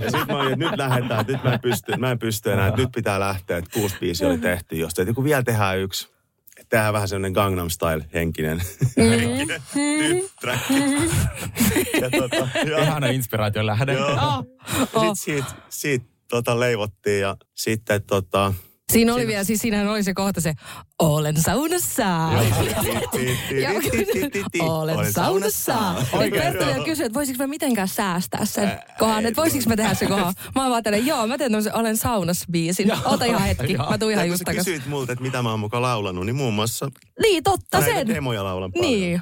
Ja 0.00 0.10
sitten 0.10 0.26
mä 0.28 0.38
olin, 0.38 0.52
että 0.52 0.64
nyt 0.64 0.78
lähdetään, 0.78 1.20
että 1.20 1.32
nyt 1.32 1.44
mä 1.44 1.52
en 1.52 1.60
pysty, 1.60 1.96
mä 1.96 2.10
en 2.10 2.18
pysty 2.18 2.52
enää, 2.52 2.68
että 2.68 2.80
nyt 2.80 2.92
pitää 2.94 3.20
lähteä, 3.20 3.56
että 3.56 3.70
kuusi 3.74 3.96
biisiä 4.00 4.28
oli 4.28 4.38
tehty 4.38 4.76
josta. 4.76 5.02
Että 5.02 5.10
joku 5.10 5.24
vielä 5.24 5.42
tehdään 5.42 5.78
yksi. 5.78 6.08
Että 6.56 6.68
tehdään 6.68 6.92
vähän 6.92 7.08
semmoinen 7.08 7.32
Gangnam 7.32 7.68
Style-henkinen. 7.70 8.62
henkinen 8.96 9.62
track. 10.40 10.62
ja 12.00 12.10
tota, 12.10 12.48
Ihana 12.82 13.06
inspiraation 13.06 13.66
lähde. 13.66 13.92
joo. 13.92 14.10
Oh, 14.10 14.18
Ja 14.18 14.86
oh. 14.94 15.16
sit 15.16 15.24
siitä, 15.24 15.48
siitä 15.68 16.06
tota, 16.28 16.60
leivottiin 16.60 17.20
ja 17.20 17.36
sitten 17.54 18.02
tota... 18.02 18.54
Siinä 18.92 19.14
oli 19.14 19.26
vielä, 19.26 19.44
siis 19.44 19.60
siinähän 19.60 19.88
oli 19.88 20.02
se 20.02 20.14
kohta 20.14 20.40
se, 20.40 20.54
olen 20.98 21.40
saunassa. 21.40 22.26
Olen 22.28 22.54
saunassa. 25.12 25.94
Vielä 26.30 26.70
joo. 26.76 26.84
kysyi, 26.84 27.06
että 27.06 27.18
voisiko 27.18 27.36
mä 27.38 27.46
mitenkään 27.46 27.88
säästää 27.88 28.44
sen 28.44 28.80
kohan, 28.98 29.26
että 29.26 29.42
voisiko 29.42 29.64
mä 29.68 29.76
tehdä 29.76 29.94
se 29.94 30.06
kohan. 30.06 30.34
Mä 30.54 30.62
oon 30.62 30.70
vaan 30.70 30.82
tällä, 30.82 30.98
joo, 30.98 31.26
mä 31.26 31.38
teen 31.38 31.50
tämmöisen 31.52 31.74
olen 31.74 31.96
saunassa 31.96 32.44
biisin. 32.50 32.92
Ota 33.04 33.24
ihan 33.24 33.42
hetki, 33.42 33.76
mä 33.76 33.98
tuun 33.98 34.12
ihan 34.12 34.28
just 34.28 34.42
takas. 34.44 34.64
kysyit 34.64 34.86
multa, 34.86 35.12
että 35.12 35.24
mitä 35.24 35.42
mä 35.42 35.50
oon 35.50 35.60
mukaan 35.60 35.82
laulanut, 35.82 36.26
niin 36.26 36.36
muun 36.36 36.54
muassa 36.54 36.90
Niin, 37.22 37.42
totta 37.42 37.80
näitä 37.80 37.96
sen. 37.98 38.08
demoja 38.08 38.44
laulan 38.44 38.72
paljon. 38.72 38.90
Niin, 38.92 39.20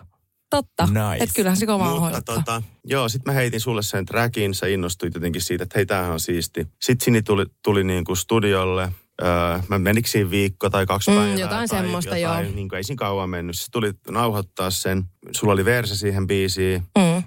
totta. 0.50 0.86
Nice. 0.86 1.24
Että 1.24 1.34
kyllähän 1.36 1.56
se 1.56 1.66
kovaa 1.66 2.00
Mutta 2.00 2.22
tota, 2.22 2.62
joo, 2.84 3.08
sitten 3.08 3.34
mä 3.34 3.36
heitin 3.36 3.60
sulle 3.60 3.82
sen 3.82 4.06
trackin, 4.06 4.54
sä 4.54 4.66
innostuit 4.66 5.14
jotenkin 5.14 5.42
siitä, 5.42 5.64
että 5.64 5.78
hei, 5.78 5.86
tämähän 5.86 6.12
on 6.12 6.20
siisti. 6.20 6.66
Sitten 6.82 7.04
Sini 7.04 7.22
tuli, 7.22 7.46
tuli 7.64 7.84
niin 7.84 8.04
kuin 8.04 8.16
studiolle, 8.16 8.92
öö, 9.22 9.58
mä 9.68 9.78
menikö 9.78 10.08
siinä 10.08 10.30
viikko 10.30 10.70
tai 10.70 10.86
kaksi 10.86 11.10
Mm, 11.10 11.16
päivää. 11.16 11.36
jotain 11.38 11.68
tai 11.68 11.78
semmoista, 11.80 12.16
jotain, 12.16 12.44
joo. 12.46 12.54
Niin 12.54 12.68
kuin 12.68 12.76
ei 12.76 12.84
siinä 12.84 12.98
kauan 12.98 13.30
mennyt. 13.30 13.58
Se 13.58 13.66
tuli 13.72 13.92
nauhoittaa 14.10 14.70
sen, 14.70 15.04
sulla 15.32 15.52
oli 15.52 15.64
verse 15.64 15.94
siihen 15.96 16.26
biisiin. 16.26 16.82
Mm. 16.98 17.22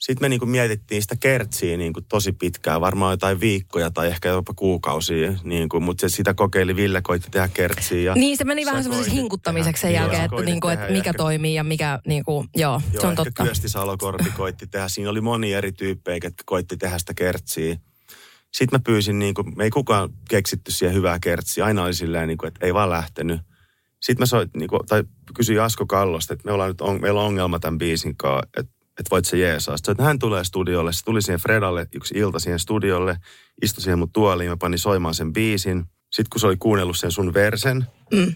Sitten 0.00 0.24
me 0.24 0.28
niin 0.28 0.40
kuin 0.40 0.48
mietittiin 0.50 1.02
sitä 1.02 1.16
kertsiä 1.20 1.76
niin 1.76 1.92
kuin 1.92 2.04
tosi 2.08 2.32
pitkään, 2.32 2.80
varmaan 2.80 3.12
jotain 3.12 3.40
viikkoja 3.40 3.90
tai 3.90 4.08
ehkä 4.08 4.28
jopa 4.28 4.54
kuukausia. 4.56 5.32
Niin 5.44 5.68
kuin, 5.68 5.82
mutta 5.82 6.00
se 6.08 6.16
sitä 6.16 6.34
kokeili, 6.34 6.76
Ville 6.76 7.02
koitti 7.02 7.28
tehdä 7.30 7.48
kertsiä. 7.48 8.00
Ja 8.00 8.14
Niin, 8.14 8.36
se 8.36 8.44
meni 8.44 8.64
sä 8.64 8.70
vähän 8.70 8.82
semmoiseksi 8.82 9.10
koitit 9.10 9.22
hinkuttamiseksi 9.22 9.80
sen 9.80 9.92
jälkeen, 9.92 10.28
Joo, 10.30 10.38
että, 10.40 10.50
niinku, 10.50 10.68
että 10.68 10.86
mikä 10.86 10.96
ehkä- 11.10 11.12
toimii 11.14 11.54
ja 11.54 11.64
mikä, 11.64 11.98
niinku, 12.06 12.46
joo, 12.56 12.80
Joo, 12.92 13.00
se 13.00 13.06
on 13.06 13.14
totta. 13.14 13.44
Kyösti 13.44 13.68
Salokorpi 13.68 14.30
koitti 14.36 14.66
tehdä. 14.66 14.88
Siinä 14.88 15.10
oli 15.10 15.20
moni 15.20 15.52
eri 15.52 15.72
tyyppejä, 15.72 16.14
jotka 16.24 16.42
koitti 16.46 16.76
tehdä 16.76 16.98
sitä 16.98 17.14
kertsiä. 17.14 17.76
Sitten 18.54 18.78
mä 18.80 18.82
pyysin, 18.86 19.18
niin 19.18 19.34
kuin, 19.34 19.52
me 19.56 19.64
ei 19.64 19.70
kukaan 19.70 20.08
keksitty 20.28 20.72
siihen 20.72 20.94
hyvää 20.96 21.18
kertsiä. 21.18 21.64
Aina 21.64 21.82
oli 21.84 21.94
silleen, 21.94 22.28
niin 22.28 22.38
kuin, 22.38 22.48
että 22.48 22.66
ei 22.66 22.74
vaan 22.74 22.90
lähtenyt. 22.90 23.40
Sitten 24.02 24.22
mä 24.22 24.26
soit, 24.26 24.50
niin 24.56 24.68
kuin, 24.68 24.80
tai 24.88 25.04
kysyin 25.34 25.60
Asko 25.62 25.86
Kallosta, 25.86 26.34
että 26.34 26.46
me 26.46 26.52
ollaan 26.52 26.70
nyt 26.70 26.80
on, 26.80 27.00
meillä 27.00 27.20
on 27.20 27.26
ongelma 27.26 27.58
tämän 27.58 27.78
biisin 27.78 28.16
kanssa, 28.16 28.48
että 28.56 28.74
että 28.98 29.10
voit 29.10 29.24
se 29.24 29.38
jeesaa. 29.38 29.76
Sitten, 29.76 30.00
hän 30.04 30.18
tulee 30.18 30.44
studiolle. 30.44 30.92
Se 30.92 31.04
tuli 31.04 31.22
siihen 31.22 31.40
Fredalle 31.40 31.86
yksi 31.94 32.14
ilta 32.18 32.38
siihen 32.38 32.58
studiolle, 32.58 33.16
istui 33.62 33.82
siihen 33.82 33.98
mun 33.98 34.12
tuoliin, 34.12 34.50
mä 34.50 34.56
panin 34.56 34.78
soimaan 34.78 35.14
sen 35.14 35.32
biisin. 35.32 35.84
Sitten 36.12 36.30
kun 36.32 36.40
se 36.40 36.46
oli 36.46 36.56
kuunnellut 36.56 36.96
sen 36.98 37.10
sun 37.10 37.34
versen, 37.34 37.86
Mm. 38.12 38.34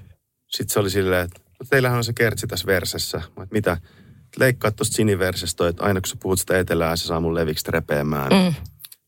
sitten 0.48 0.72
se 0.72 0.80
oli 0.80 0.90
silleen, 0.90 1.24
että 1.24 1.40
"No 1.60 1.66
teillähän 1.70 1.98
on 1.98 2.04
se 2.04 2.12
kertsi 2.12 2.46
tässä 2.46 2.66
versessä. 2.66 3.18
Mä, 3.18 3.42
että 3.42 3.52
mitä? 3.54 3.76
Leikkaa 4.38 4.70
tuosta 4.70 4.96
siniversestä 4.96 5.68
että 5.68 5.84
aina 5.84 6.00
kun 6.00 6.06
sä 6.08 6.16
puhut 6.22 6.40
sitä 6.40 6.58
etelää, 6.58 6.96
se 6.96 7.06
saa 7.06 7.20
mun 7.20 7.34
leviksi 7.34 7.70
repeämään. 7.70 8.32
Mm. 8.32 8.54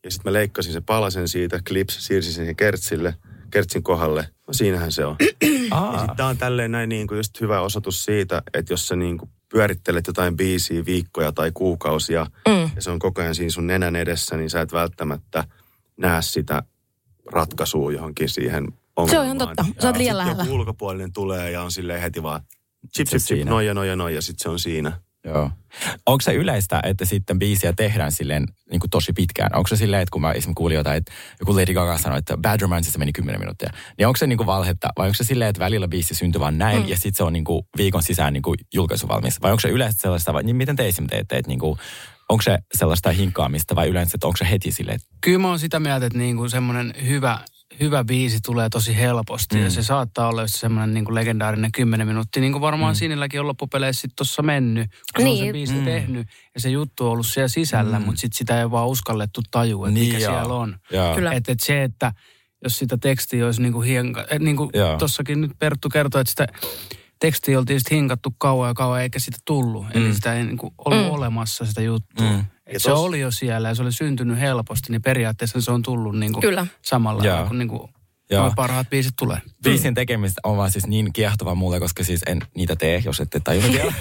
Ja 0.05 0.11
sitten 0.11 0.31
mä 0.31 0.39
leikkasin 0.39 0.73
sen 0.73 0.85
palasen 0.85 1.29
siitä, 1.29 1.61
klips, 1.69 2.07
siirsin 2.07 2.33
sen 2.33 2.57
kertsille, 2.57 3.15
kertsin 3.51 3.83
kohdalle. 3.83 4.29
No 4.47 4.53
siinähän 4.55 4.93
se 4.93 5.05
on. 5.05 5.17
Ja 5.71 5.99
sitten 5.99 6.17
tää 6.17 6.27
on 6.27 6.39
tälleen 6.39 6.73
näin 6.73 6.89
niin 6.89 7.07
kuin 7.07 7.17
just 7.17 7.41
hyvä 7.41 7.61
osoitus 7.61 8.05
siitä, 8.05 8.43
että 8.55 8.73
jos 8.73 8.87
sä 8.89 8.97
niin 8.97 9.19
kuin 9.19 9.31
pyörittelet 9.53 10.07
jotain 10.07 10.37
biisiä 10.37 10.85
viikkoja 10.85 11.33
tai 11.33 11.51
kuukausia 11.55 12.27
Mm. 12.49 12.71
ja 12.77 12.83
se 12.83 12.91
on 12.91 12.99
koko 12.99 13.21
ajan 13.23 13.35
siinä 13.35 13.51
sun 13.51 13.67
nenän 13.67 13.97
edessä, 13.97 14.37
niin 14.37 14.51
sä 14.51 14.61
et 14.61 14.73
välttämättä 14.73 15.45
näe 15.97 16.23
sitä 16.23 16.63
ratkaisua 17.33 17.93
johonkin 17.93 18.29
siihen 18.29 18.65
ongelmaan. 18.97 19.11
Se 19.11 19.19
on 19.19 19.25
ihan 19.25 19.39
totta. 19.39 19.65
Sä 19.83 19.89
oot 19.89 19.97
liian 19.97 20.19
lähellä. 20.19 20.43
joku 20.43 20.55
ulkopuolinen 20.55 21.13
tulee 21.13 21.51
ja 21.51 21.63
on 21.63 21.73
silleen 21.73 22.03
heti 22.03 22.23
vaan 22.23 22.41
chip, 22.97 23.07
Se 23.09 23.11
chip, 23.11 23.27
chip, 23.27 23.37
siinä. 23.37 23.51
noin 23.51 23.67
ja 23.67 23.75
noin 23.75 23.89
ja 23.89 23.97
noin 23.97 24.15
ja 24.15 24.23
sitten 24.23 24.43
se 24.43 24.49
on 24.49 24.59
siinä. 24.59 25.01
Joo. 25.25 25.51
Onko 26.07 26.21
se 26.21 26.35
yleistä, 26.35 26.81
että 26.83 27.05
sitten 27.05 27.39
biisiä 27.39 27.73
tehdään 27.73 28.13
silleen 28.13 28.47
niin 28.71 28.81
kuin 28.81 28.91
tosi 28.91 29.13
pitkään? 29.13 29.51
Onko 29.55 29.69
se 29.69 29.77
silleen, 29.77 30.03
että 30.03 30.13
kun 30.13 30.21
mä 30.21 30.33
esimerkiksi 30.33 30.55
kuulin 30.55 30.75
jotain, 30.75 30.97
että 30.97 31.13
joku 31.41 31.57
Lady 31.57 31.75
Gaga 31.75 31.99
sanoi, 31.99 32.19
että 32.19 32.37
Bad 32.37 32.61
Romanceissa 32.61 32.99
meni 32.99 33.13
10 33.13 33.41
minuuttia, 33.41 33.71
niin 33.99 34.07
onko 34.07 34.17
se 34.17 34.27
niin 34.27 34.37
kuin 34.37 34.47
valhetta 34.47 34.89
vai 34.99 35.07
onko 35.07 35.15
se 35.15 35.25
silleen, 35.25 35.51
että 35.51 35.61
välillä 35.61 35.89
biisi 35.89 36.15
syntyy 36.15 36.41
vaan 36.41 36.59
näin 36.59 36.83
mm. 36.83 36.89
ja 36.89 36.97
sitten 36.97 37.15
se 37.15 37.25
on 37.25 37.33
niin 37.33 37.45
kuin 37.45 37.63
viikon 37.77 38.03
sisään 38.03 38.33
niin 38.33 38.43
kuin 38.43 38.59
julkaisuvalmis? 38.75 39.43
Vai 39.43 39.51
onko 39.51 39.61
se 39.61 39.69
yleistä 39.69 40.03
sellaista, 40.03 40.33
vai 40.33 40.43
niin 40.43 40.57
miten 40.57 40.77
te 40.77 40.89
esimerkiksi 40.89 41.17
teette, 41.17 41.37
että 41.37 41.49
niin 41.49 41.59
kuin, 41.59 41.79
onko 42.29 42.43
se 42.43 42.59
sellaista 42.75 43.11
hinkkaamista 43.11 43.75
vai 43.75 43.89
yleensä, 43.89 44.17
että 44.17 44.27
onko 44.27 44.37
se 44.37 44.51
heti 44.51 44.73
silleen, 44.73 44.97
että 44.97 45.09
Kyllä 45.21 45.39
mä 45.39 45.49
oon 45.49 45.59
sitä 45.59 45.81
mieltä, 45.81 46.07
että 46.07 46.19
niinku 46.19 46.49
semmoinen 46.49 46.95
hyvä, 47.07 47.39
hyvä 47.81 48.05
biisi 48.05 48.39
tulee 48.41 48.69
tosi 48.69 48.97
helposti. 48.97 49.57
Mm. 49.57 49.63
Ja 49.63 49.71
se 49.71 49.83
saattaa 49.83 50.29
olla 50.29 50.43
just 50.43 50.55
semmoinen 50.55 50.95
niinku 50.95 51.15
legendaarinen 51.15 51.73
10 51.73 52.07
minuuttia. 52.07 52.41
Niin 52.41 52.53
kuin 52.53 52.63
varmaan 52.63 52.95
mm. 52.95 52.99
Sinilläkin 52.99 53.41
on 53.41 53.47
loppupeleissä 53.47 54.01
sitten 54.01 54.17
tuossa 54.17 54.43
mennyt. 54.43 54.91
Kun 55.17 55.25
niin. 55.25 55.35
Niin. 55.35 55.43
on 55.43 55.49
se 55.49 55.53
biisi 55.53 55.75
Mm. 55.75 55.85
tehnyt 55.85 56.29
ja 56.55 56.61
se 56.61 56.71
juttu 56.71 57.07
on 57.07 57.13
ollut 57.13 57.27
siellä 57.27 57.49
sisällä, 57.49 57.99
mm. 57.99 58.05
mutta 58.05 58.21
sitten 58.21 58.39
sitä 58.39 58.61
ei 58.61 58.71
vaan 58.71 58.89
uskallettu 58.89 59.41
tajua, 59.51 59.89
että 59.89 60.01
Niin 60.01 60.15
mikä 60.15 60.25
joo. 60.25 60.33
siellä 60.33 60.55
on. 60.55 60.77
Että 61.33 61.53
et 61.53 61.61
se, 61.61 61.83
että 61.83 62.13
jos 62.65 62.79
sitä 62.79 62.99
tekstiä 62.99 63.47
olisi 63.47 63.63
niinku 63.63 63.81
hienka... 63.81 64.27
Et 64.31 64.43
niinku 64.43 64.71
Joo. 64.75 64.99
tossakin 64.99 65.41
nyt 65.41 65.51
Perttu 65.59 65.89
kertoi, 65.89 66.21
että 66.21 66.31
sitä 66.31 66.47
tekstiä 67.21 67.59
oltiin 67.59 67.81
sitten 67.81 67.97
hinkattu 67.97 68.35
kauan 68.39 68.69
ja 68.69 68.75
kauan 68.75 69.03
eikä 69.03 69.19
sitä 69.19 69.39
tullut. 69.45 69.85
Mm. 69.85 69.91
Eli 69.95 70.15
sitä 70.15 70.35
ei 70.35 70.45
niinku 70.45 70.73
ollut 70.85 71.05
mm. 71.07 71.11
olemassa 71.11 71.65
sitä 71.65 71.83
juttua. 71.83 72.31
Mm. 72.31 72.45
Et 72.67 72.83
se 72.83 72.91
tos- 72.91 72.95
oli 72.95 73.21
jo 73.21 73.31
siellä 73.31 73.69
ja 73.69 73.75
se 73.75 73.83
oli 73.83 73.93
syntynyt 73.93 74.41
helposti, 74.41 74.93
niin 74.93 75.03
periaatteessa 75.03 75.61
se 75.61 75.71
on 75.71 75.83
tullut 75.83 76.19
niinku 76.19 76.41
Kyllä. 76.41 76.67
samalla 76.83 77.25
Joo. 77.25 77.35
lailla, 77.35 77.49
kun 77.49 77.59
niinku 77.59 77.91
Joo. 78.31 78.43
nuo 78.45 78.53
parhaat 78.57 78.91
biisit 78.91 79.13
tulee. 79.19 79.39
biisin 79.65 79.95
tekemistä 79.95 80.41
on 80.45 80.57
vaan 80.57 80.71
siis 80.73 80.87
niin 80.87 81.13
kiehtova 81.13 81.55
mulle, 81.55 81.81
koska 81.81 82.05
siis 82.05 82.21
en 82.27 82.39
niitä 82.57 82.77
tee, 82.77 83.03
jos 83.05 83.21
ette 83.21 83.41
tajunnut 83.41 83.73
vielä. 83.77 83.93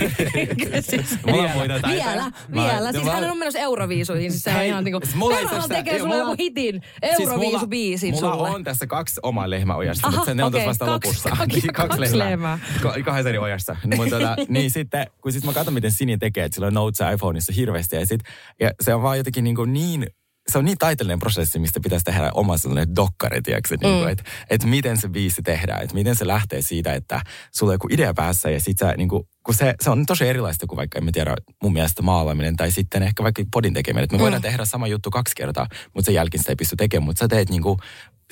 Mulla 1.27 1.43
on 1.43 1.51
muita 1.51 1.79
taitoja. 1.79 2.05
Vielä, 2.05 2.23
Mä- 2.47 2.63
vielä. 2.63 2.91
Siis 2.91 3.03
mä- 3.03 3.11
hän 3.11 3.31
on 3.31 3.37
menossa 3.37 3.59
Euroviisuihin. 3.59 4.31
Siis 4.31 4.43
se 4.43 4.49
on 4.49 4.55
Hei, 4.55 4.67
ihan 4.67 4.83
niinku, 4.83 4.99
mulla 5.15 5.37
tästä- 5.49 5.67
tekee 5.75 5.99
sulle 5.99 6.15
mulla- 6.15 6.29
joku 6.31 6.35
hitin 6.43 6.81
Siis 7.15 7.19
Euroviisubiisin 7.29 8.13
mulla, 8.13 8.19
sulle. 8.31 8.35
Mulla 8.35 8.55
on 8.55 8.63
tässä 8.63 8.87
kaksi 8.87 9.19
omaa 9.23 9.49
lehmäojasta, 9.49 10.07
Aha, 10.07 10.17
mutta 10.17 10.31
se, 10.31 10.35
ne 10.35 10.43
on 10.43 10.51
tuossa 10.51 10.67
vasta 10.69 10.85
kaksi- 10.85 11.07
lopussa. 11.07 11.29
kaksi- 11.29 11.67
kaksi 11.73 12.17
lehmää. 12.17 12.59
Ka- 12.81 12.95
kahdessa 13.05 13.29
eri 13.29 13.37
ojassa. 13.37 13.75
Mutta 13.95 14.15
tota, 14.15 14.35
niin 14.49 14.71
sitten, 14.71 15.07
kun 15.21 15.31
sit 15.31 15.43
mä 15.43 15.53
katson, 15.53 15.73
miten 15.73 15.91
Sini 15.91 16.17
tekee, 16.17 16.43
että 16.45 16.55
sillä 16.55 16.67
on 16.67 16.73
notes 16.73 16.99
iPhoneissa 17.13 17.53
hirveästi. 17.53 17.95
Ja, 17.95 18.05
sit, 18.05 18.21
ja 18.59 18.71
se 18.81 18.93
on 18.93 19.01
vaan 19.01 19.17
jotenkin 19.17 19.43
niin, 19.43 19.55
kuin 19.55 19.73
niin 19.73 20.07
se 20.49 20.57
on 20.57 20.65
niin 20.65 20.77
taiteellinen 20.77 21.19
prosessi, 21.19 21.59
mistä 21.59 21.79
pitäisi 21.79 22.05
tehdä 22.05 22.31
oma 22.33 22.57
sellainen 22.57 22.95
dokkari, 22.95 23.41
tiedätkö, 23.41 23.77
niin 23.81 24.03
Mm. 24.03 24.09
että, 24.09 24.23
että 24.49 24.67
miten 24.67 24.97
se 24.97 25.09
biisi 25.09 25.41
tehdään, 25.41 25.81
että 25.83 25.95
miten 25.95 26.15
se 26.15 26.27
lähtee 26.27 26.61
siitä, 26.61 26.93
että 26.93 27.21
sulla 27.55 27.71
on 27.71 27.75
joku 27.75 27.87
idea 27.91 28.13
päässä 28.13 28.49
ja 28.49 28.59
sit 28.59 28.77
sä, 28.77 28.93
niin 28.97 29.09
kuin, 29.09 29.23
kun 29.49 29.55
se, 29.55 29.73
se 29.81 29.89
on 29.89 30.05
tosi 30.05 30.27
erilaista 30.27 30.67
kuin 30.67 30.77
vaikka, 30.77 30.97
en 30.97 31.03
mä 31.05 31.11
tiedä, 31.13 31.35
mun 31.63 31.73
mielestä 31.73 32.01
maalaaminen 32.01 32.55
tai 32.55 32.71
sitten 32.71 33.03
ehkä 33.03 33.23
vaikka 33.23 33.43
podin 33.51 33.73
tekeminen. 33.73 34.03
Että 34.03 34.15
me 34.15 34.21
voidaan 34.21 34.41
Mm. 34.41 34.43
tehdä 34.43 34.65
sama 34.65 34.87
juttu 34.87 35.09
kaksi 35.09 35.35
kertaa, 35.35 35.67
mutta 35.93 36.05
sen 36.05 36.15
jälkeen 36.15 36.39
sitä 36.39 36.51
ei 36.51 36.55
pysty 36.55 36.75
tekemään, 36.75 37.05
mutta 37.05 37.19
sä 37.19 37.27
teet 37.27 37.49
niin 37.49 37.61
kuin, 37.61 37.79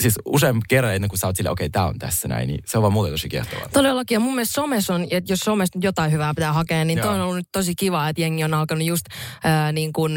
siis 0.02 0.16
usein 0.26 0.62
kerran 0.70 0.96
ennen 0.96 1.10
kuin 1.10 1.20
sä 1.20 1.28
oot 1.28 1.36
silleen, 1.36 1.52
okei, 1.52 1.66
okay, 1.66 1.72
tää 1.72 1.86
on 1.88 2.00
tässä 2.00 2.28
näin, 2.28 2.48
niin 2.48 2.60
se 2.66 2.78
on 2.78 2.82
vaan 2.82 2.94
mulle 2.94 3.10
tosi 3.12 3.30
kiehtovaa. 3.30 3.70
Todellakin, 3.74 4.16
ja 4.16 4.20
mun 4.20 4.36
mielestä 4.36 4.54
somessa 4.54 4.96
on, 4.96 5.08
että 5.12 5.32
jos 5.34 5.40
somessa 5.40 5.78
nyt 5.78 5.84
jotain 5.84 6.12
hyvää 6.12 6.34
pitää 6.34 6.54
hakea, 6.54 6.86
niin 6.86 7.00
toi 7.00 7.08
Joo. 7.08 7.16
on 7.16 7.22
ollut 7.22 7.36
nyt 7.36 7.48
tosi 7.52 7.76
kiva, 7.76 8.10
että 8.10 8.22
jengi 8.22 8.44
on 8.44 8.54
alkanut 8.54 8.84
just 8.86 9.06
ää, 9.44 9.72
niin 9.72 9.94
kuin 9.94 10.14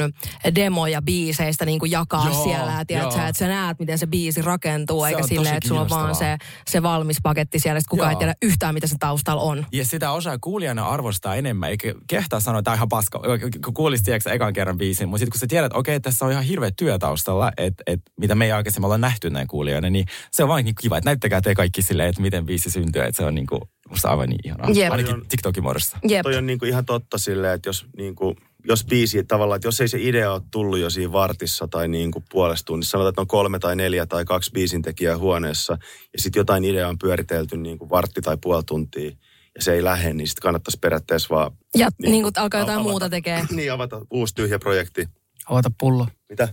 demoja 0.54 1.02
biiseistä 1.02 1.64
niin 1.64 1.78
kuin 1.78 1.90
jakaa 1.90 2.28
Joo, 2.28 2.44
siellä. 2.44 2.84
Tiedät, 2.86 3.12
sä, 3.12 3.28
että 3.28 3.38
sä 3.38 3.48
näet, 3.48 3.78
miten 3.78 3.98
se 3.98 4.06
biisi 4.06 4.42
rakentuu, 4.42 5.02
Se 5.02 5.08
eikä 5.08 5.22
silleen, 5.22 5.56
että 5.56 5.68
sulla 5.68 5.80
on 5.80 5.90
vaan 5.90 6.14
se, 6.14 6.36
se 6.70 6.82
valmis 6.82 7.16
paketti 7.22 7.58
siellä, 7.58 7.78
että 7.78 7.90
kukaan 7.90 8.10
ei 8.10 8.14
Joo. 8.14 8.18
tiedä 8.18 8.34
yhtään, 8.42 8.74
mitä 8.74 8.86
se 8.86 8.96
taustalla 9.00 9.42
on. 9.42 9.66
Ja 9.72 9.84
sitä 9.84 10.10
osaa 10.12 10.38
kuulijana 10.40 10.86
arvostaa 10.90 11.36
enemmän, 11.36 11.70
eikä 11.70 11.94
kehtaa 12.08 12.40
sanoa, 12.40 12.58
että 12.58 12.64
tämä 12.64 12.72
on 12.72 12.78
ihan 12.78 12.88
paska. 12.88 13.20
Kun 13.64 13.74
kuulisit 13.74 14.04
tiedätkö, 14.04 14.32
ekan 14.32 14.52
kerran 14.52 14.78
biisin, 14.78 15.08
mutta 15.08 15.18
sitten 15.18 15.32
kun 15.32 15.40
sä 15.40 15.46
tiedät, 15.46 15.66
että 15.66 15.78
okei, 15.78 16.00
tässä 16.00 16.24
on 16.24 16.32
ihan 16.32 16.44
hirveä 16.44 16.70
työ 16.76 16.98
taustalla, 16.98 17.52
että, 17.56 17.82
että 17.86 18.10
mitä 18.20 18.34
me 18.34 18.44
ei 18.44 18.52
aikaisemmin 18.52 18.84
olla 18.84 18.98
nähty 18.98 19.30
näin 19.30 19.46
kuulijoina, 19.46 19.90
niin 19.90 20.06
se 20.30 20.42
on 20.42 20.48
vaan 20.48 20.64
niin 20.64 20.74
kiva, 20.74 20.98
että 20.98 21.08
näyttäkää 21.08 21.40
te 21.40 21.54
kaikki 21.54 21.82
silleen, 21.82 22.08
että 22.08 22.22
miten 22.22 22.46
biisi 22.46 22.70
syntyy, 22.70 23.02
että 23.02 23.16
se 23.16 23.24
on 23.24 23.34
niin 23.34 23.46
kuin, 23.46 23.60
musta 23.90 24.08
aivan 24.08 24.28
niin 24.28 24.40
ihanaa. 24.44 24.70
Jep. 24.70 24.92
Ainakin 24.92 25.28
TikTokin 25.28 25.62
muodossa. 25.62 25.98
Jep. 26.08 26.22
Toi 26.22 26.36
on 26.36 26.46
niinku 26.46 26.64
ihan 26.64 26.84
totta 26.84 27.18
silleen, 27.18 27.54
että 27.54 27.68
jos, 27.68 27.86
niinku, 27.96 28.36
jos 28.64 28.84
biisi 28.84 29.24
tavallaan, 29.24 29.56
että 29.56 29.68
jos 29.68 29.80
ei 29.80 29.88
se 29.88 29.98
idea 30.00 30.32
ole 30.32 30.42
tullut 30.50 30.78
jo 30.78 30.90
siinä 30.90 31.12
vartissa 31.12 31.68
tai 31.68 31.88
niinku 31.88 32.22
puolesta 32.30 32.66
tunnissa, 32.66 32.90
sanotaan, 32.90 33.10
että 33.10 33.20
on 33.20 33.26
kolme 33.26 33.58
tai 33.58 33.76
neljä 33.76 34.06
tai 34.06 34.24
kaksi 34.24 34.50
biisin 34.50 34.82
tekijää 34.82 35.18
huoneessa 35.18 35.78
ja 36.12 36.18
sitten 36.18 36.40
jotain 36.40 36.64
ideaa 36.64 36.88
on 36.88 36.98
pyöritelty 36.98 37.56
niinku 37.56 37.90
vartti 37.90 38.20
tai 38.20 38.36
puoli 38.42 38.62
tuntia 38.64 39.10
ja 39.54 39.62
se 39.62 39.72
ei 39.72 39.84
lähde, 39.84 40.12
niin 40.12 40.28
sitten 40.28 40.42
kannattaisi 40.42 40.78
periaatteessa 40.80 41.34
vaan 41.34 41.52
Ja 41.76 41.88
Niin. 42.02 42.12
niin 42.12 42.22
kuin 42.22 42.32
alkaa 42.36 42.60
jotain 42.60 42.76
Avata. 42.78 42.90
muuta 42.90 43.08
tekee. 43.10 43.44
niin 43.50 43.72
avata 43.72 44.00
uusi 44.10 44.34
tyhjä 44.34 44.58
projekti. 44.58 45.06
Avata 45.50 45.70
pullo. 45.80 46.06
Mitä? 46.28 46.48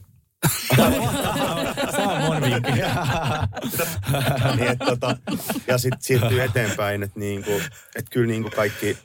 Se 1.96 2.02
on 2.02 2.22
mun 2.22 2.42
vinkki. 2.42 2.72
niin, 4.56 4.68
et, 4.72 4.80
tota, 4.86 5.18
ja 5.68 5.78
sitten 5.78 6.02
siirtyy 6.02 6.42
eteenpäin, 6.44 7.04
että 7.04 7.20
niinku, 7.20 7.52
et 7.96 8.06
kyllä 8.12 8.28
niinku 8.28 8.50
kaikki 8.56 8.98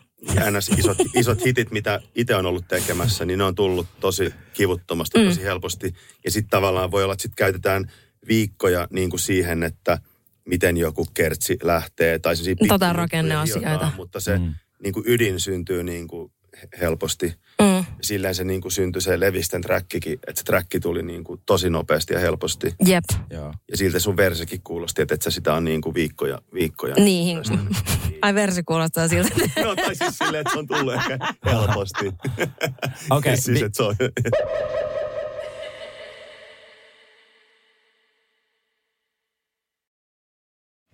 ns. 0.51 0.69
Isot, 0.69 0.97
isot 1.15 1.45
hitit, 1.45 1.71
mitä 1.71 2.01
itse 2.15 2.35
on 2.37 2.47
ollut 2.47 2.69
tekemässä, 2.69 3.25
niin 3.25 3.39
ne 3.39 3.45
on 3.45 3.55
tullut 3.55 3.87
tosi 4.01 4.35
kivuttomasti, 4.55 5.19
Mm. 5.19 5.25
tosi 5.25 5.43
helposti. 5.43 5.95
Ja 6.25 6.31
sitten 6.31 6.51
tavallaan 6.51 6.91
voi 6.91 7.03
olla, 7.05 7.13
että 7.13 7.23
sit 7.23 7.35
käytetään 7.37 7.93
viikkoja 8.29 8.89
niin 8.91 9.11
kuin 9.11 9.21
siihen, 9.21 9.63
että 9.63 9.99
miten 10.49 10.77
joku 10.77 11.07
kertsi 11.15 11.59
lähtee. 11.63 12.19
Tai 12.19 12.37
se 12.37 12.55
Tota 12.69 12.93
rakenneasioita. 12.93 13.91
Mutta 13.97 14.21
se 14.21 14.39
Mm. 14.39 14.55
niin 14.83 14.93
kuin 14.93 15.05
ydin 15.09 15.41
syntyy 15.41 15.83
niin 15.83 16.09
kuin 16.09 16.33
he- 16.63 16.69
helposti. 16.81 17.35
Mm. 17.63 17.77
Ja 17.77 17.85
silleen 18.03 18.35
se 18.35 18.45
niin 18.45 18.61
kuin 18.61 18.73
syntyi 18.73 19.03
se 19.03 19.21
Levisten 19.21 19.61
trackikin, 19.63 20.13
että 20.13 20.39
se 20.41 20.45
tracki 20.45 20.81
tuli 20.81 21.03
niin 21.03 21.25
kuin 21.25 21.41
tosi 21.47 21.71
nopeasti 21.71 22.15
ja 22.15 22.21
helposti. 22.21 22.75
Jep. 22.87 23.05
Joo. 23.31 23.55
Ja 23.71 23.77
siltä 23.77 23.99
sun 23.99 24.17
versekin 24.17 24.61
kuulosti, 24.63 25.03
että 25.03 25.15
et 25.15 25.23
sä 25.23 25.31
sitä 25.31 25.55
on 25.55 25.65
niin 25.65 25.81
kuin 25.81 25.95
viikkoja, 25.95 26.39
viikkoja. 26.55 26.95
Niin. 26.95 27.39
Ai 28.23 28.35
versi 28.35 28.63
kuulostaa 28.63 29.09
siltä. 29.09 29.31
No 29.65 29.75
tai 29.77 29.95
siis 29.95 30.19
silleen, 30.19 30.41
että 30.41 30.53
se 30.53 30.59
on 30.59 30.67
tullut 30.67 30.95
ehkä 30.95 31.19
helposti. 31.47 32.13
Okei, 33.11 33.37
siis, 33.41 33.61
vi- 33.61 33.65
että 33.67 33.77
se 33.77 33.83
on... 33.83 33.97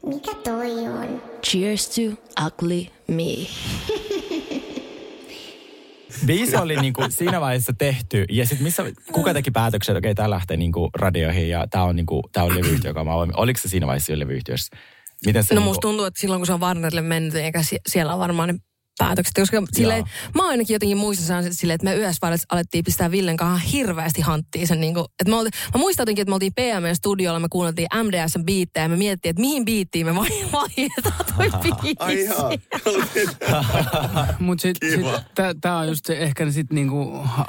Mikä 0.09 0.35
toi 0.45 0.71
on? 0.89 1.23
Cheers 1.47 1.89
to 1.89 2.01
ugly 2.47 2.87
me. 3.09 3.25
Biisi 6.27 6.57
oli 6.57 6.77
niinku 6.77 7.05
siinä 7.09 7.41
vaiheessa 7.41 7.73
tehty, 7.79 8.25
ja 8.31 8.47
sitten 8.47 8.63
missä, 8.65 8.85
kuka 9.13 9.35
teki 9.35 9.51
päätöksen, 9.51 9.93
että 9.97 9.99
okei, 10.07 10.15
tämä 10.15 10.31
lähtee 10.31 10.57
niinku 10.57 10.91
radioihin, 10.95 11.49
ja 11.49 11.67
tämä 11.71 11.85
on, 11.85 11.97
niinku, 11.97 12.23
tää 12.33 12.45
on 12.45 12.55
levyyhtiö, 12.55 12.91
joka 12.91 13.05
mä 13.05 13.13
avoin. 13.13 13.37
Oliko 13.37 13.61
se 13.63 13.69
siinä 13.69 13.87
vaiheessa 13.87 14.13
jo 14.13 14.19
levyyhtiössä? 14.19 14.77
Miten 15.27 15.45
se 15.45 15.55
No 15.55 15.59
niinku, 15.61 15.71
musta 15.71 15.81
tuntuu, 15.81 16.05
että 16.05 16.21
silloin 16.21 16.41
kun 16.41 16.47
se 16.47 16.53
on 16.53 16.61
Warnerille 16.61 17.01
mennyt, 17.03 17.35
eikä 17.35 17.63
sie- 17.63 17.81
siellä 17.89 18.13
on 18.13 18.19
varmaan 18.19 18.49
ne 18.49 18.55
päätökset. 18.99 19.35
Koska 19.35 19.63
silleen, 19.73 20.05
mä 20.35 20.49
ainakin 20.49 20.75
jotenkin 20.75 20.97
muistan 20.99 21.43
sen 21.43 21.55
silleen, 21.55 21.75
että 21.75 21.85
me 21.85 21.95
yhdessä 21.95 22.19
vaiheessa 22.23 22.47
alettiin 22.53 22.85
pistää 22.85 23.11
Villen 23.11 23.37
kanssa 23.37 23.69
hirveästi 23.69 24.21
hanttiin 24.21 24.67
sen. 24.69 24.81
Niin 24.81 24.95
kuin, 24.95 25.05
että 25.05 25.31
me 25.31 25.37
oltiin, 25.37 25.53
mä 25.75 25.79
muistan 25.79 26.03
jotenkin, 26.03 26.23
että 26.23 26.31
me 26.31 26.35
oltiin 26.35 26.53
PME-studiolla, 26.55 27.41
me 27.41 27.49
kuunneltiin 27.51 27.89
MDSn 28.05 28.45
biittejä 28.45 28.85
ja 28.85 28.89
me 28.89 28.97
mietittiin, 28.97 29.31
että 29.31 29.41
mihin 29.41 29.65
biittiin 29.65 30.07
me 30.07 30.15
vai- 30.15 30.29
vaihdetaan 30.53 31.27
toi 31.37 31.51
biisi. 32.07 32.33
Mutta 34.39 34.63
sitten 34.63 34.91
sit, 34.91 35.01
tämä 35.61 35.79
on 35.79 35.89
just 35.89 36.07
se, 36.07 36.19
ehkä 36.19 36.51
sit 36.51 36.73
niinku 36.73 37.19
ha- 37.25 37.47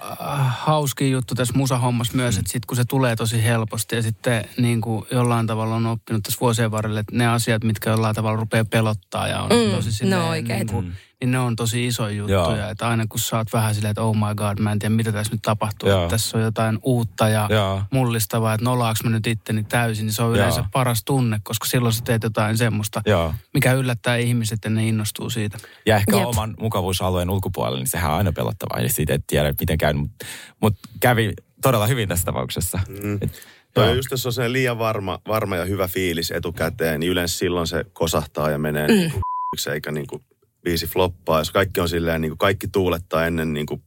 hauskin 0.59 1.11
juttu 1.11 1.35
tässä 1.35 1.53
musahommassa 1.57 2.13
myös, 2.17 2.37
että 2.37 2.51
sitten 2.51 2.67
kun 2.67 2.77
se 2.77 2.83
tulee 2.85 3.15
tosi 3.15 3.43
helposti 3.43 3.95
ja 3.95 4.01
sitten 4.01 4.45
niinku 4.57 5.07
jollain 5.11 5.47
tavalla 5.47 5.75
on 5.75 5.85
oppinut 5.85 6.23
tässä 6.23 6.37
vuosien 6.41 6.71
varrella, 6.71 6.99
että 6.99 7.15
ne 7.15 7.27
asiat, 7.27 7.63
mitkä 7.63 7.89
jollain 7.89 8.15
tavalla 8.15 8.39
rupeaa 8.39 8.65
pelottaa 8.65 9.27
ja 9.27 9.41
on 9.41 9.49
Mm, 9.51 9.75
tosi 9.75 9.91
silleen, 9.91 10.21
oikeet. 10.21 10.57
niinku, 10.71 10.83
niin 11.21 11.31
ne 11.31 11.39
on 11.39 11.55
tosi 11.55 11.87
isoja 11.87 12.15
Joo. 12.15 12.27
juttuja. 12.27 12.69
Että 12.69 12.87
aina 12.87 13.05
kun 13.09 13.19
sä 13.19 13.37
oot 13.37 13.53
vähän 13.53 13.75
silleen, 13.75 13.89
että 13.89 14.01
oh 14.01 14.15
my 14.15 14.35
god, 14.35 14.59
mä 14.59 14.71
en 14.71 14.79
tiedä 14.79 14.95
mitä 14.95 15.11
tässä 15.11 15.33
nyt 15.33 15.41
tapahtuu. 15.41 15.89
Joo. 15.89 16.03
Että 16.03 16.11
tässä 16.11 16.37
on 16.37 16.43
jotain 16.43 16.79
uutta 16.83 17.29
ja 17.29 17.47
Joo. 17.49 17.83
mullistavaa, 17.91 18.53
että 18.53 18.63
nolaaks 18.63 19.03
mä 19.03 19.09
nyt 19.09 19.27
itteni 19.27 19.63
täysin, 19.63 20.05
niin 20.05 20.13
se 20.13 20.23
on 20.23 20.31
yleensä 20.31 20.59
Joo. 20.59 20.67
paras 20.71 21.03
tunne, 21.03 21.39
koska 21.43 21.67
silloin 21.67 21.93
sä 21.93 22.03
teet 22.03 22.23
jotain 22.23 22.57
semmoista, 22.57 23.01
Joo. 23.05 23.33
mikä 23.53 23.73
yllättää 23.73 24.15
ihmiset 24.15 24.59
ja 24.63 24.69
ne 24.69 24.87
innostuu 24.87 25.29
siitä. 25.29 25.57
Ja 25.85 25.95
ehkä 25.95 26.17
Jep. 26.17 26.25
oman 26.25 26.55
mukavuusalueen 26.59 27.29
ulkopuolella, 27.29 27.79
niin 27.79 27.87
sehän 27.87 28.11
on 28.11 28.17
aina 28.17 28.31
pelottavaa. 28.31 28.81
Ja 28.81 28.89
siitä 28.89 29.13
et 29.13 29.27
tiedä, 29.27 29.53
miten 29.59 29.77
käy. 29.77 29.93
Mutta 29.93 30.25
mut 30.61 30.75
kävi 30.99 31.33
todella 31.61 31.87
hyvin 31.87 32.09
tässä 32.09 32.25
tapauksessa. 32.25 32.79
Mm. 32.87 33.17
Et, 33.21 33.41
Toi 33.73 33.83
joo. 33.83 33.91
on 33.91 33.97
just, 33.97 34.11
jos 34.11 34.25
on 34.25 34.33
se 34.33 34.51
liian 34.51 34.79
varma, 34.79 35.19
varma 35.27 35.55
ja 35.55 35.65
hyvä 35.65 35.87
fiilis 35.87 36.31
etukäteen, 36.31 36.99
niin 36.99 37.11
yleensä 37.11 37.37
silloin 37.37 37.67
se 37.67 37.85
kosahtaa 37.93 38.49
ja 38.49 38.57
menee 38.57 38.87
mm. 38.87 38.93
niin 38.93 39.11
kuin 39.11 39.73
eikä 39.73 39.91
niin 39.91 40.07
kuin 40.07 40.23
biisi 40.63 40.87
floppaa. 40.87 41.39
Jos 41.39 41.51
kaikki 41.51 41.81
on 41.81 41.89
silleen, 41.89 42.21
niin 42.21 42.31
kuin 42.31 42.37
kaikki 42.37 42.67
tuulettaa 42.67 43.25
ennen 43.25 43.53
niin 43.53 43.65
kuin 43.65 43.83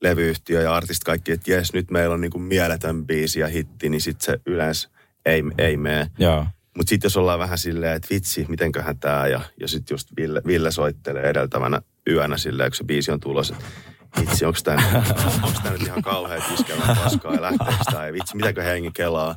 levyyhtiö 0.00 0.62
ja 0.62 0.74
artistit 0.74 1.04
kaikki, 1.04 1.32
että 1.32 1.50
jes, 1.50 1.72
nyt 1.72 1.90
meillä 1.90 2.14
on 2.14 2.20
niin 2.20 2.30
kuin 2.30 2.42
mieletön 2.42 3.06
biisi 3.06 3.40
ja 3.40 3.48
hitti, 3.48 3.88
niin 3.88 4.00
sitten 4.00 4.26
se 4.26 4.40
yleensä 4.46 4.88
ei, 5.26 5.42
ei 5.58 5.76
mene. 5.76 6.10
Joo. 6.18 6.46
Mutta 6.76 6.90
sitten 6.90 7.06
jos 7.06 7.16
ollaan 7.16 7.38
vähän 7.38 7.58
silleen, 7.58 7.96
että 7.96 8.08
vitsi, 8.10 8.46
mitenköhän 8.48 8.98
tämä, 8.98 9.26
ja, 9.26 9.40
ja 9.60 9.68
sitten 9.68 9.94
just 9.94 10.08
Ville, 10.16 10.42
Ville 10.46 10.70
soittelee 10.70 11.22
edeltävänä 11.22 11.82
yönä 12.10 12.36
silleen, 12.36 12.70
kun 12.70 12.76
se 12.76 12.84
biisi 12.84 13.10
on 13.10 13.20
tulossa, 13.20 13.56
että 13.56 14.20
vitsi, 14.20 14.44
onko 14.44 14.58
tämä 14.64 14.82
nyt 15.70 15.82
ihan 15.82 16.02
kauhean 16.02 16.42
iskevää 16.54 16.96
paskaa, 17.04 17.34
ja 17.34 17.42
lähteekö 17.42 17.84
tämä, 17.90 18.06
ja 18.06 18.12
vitsi, 18.12 18.36
mitäkö 18.36 18.62
hengi 18.62 18.90
kelaa. 18.94 19.34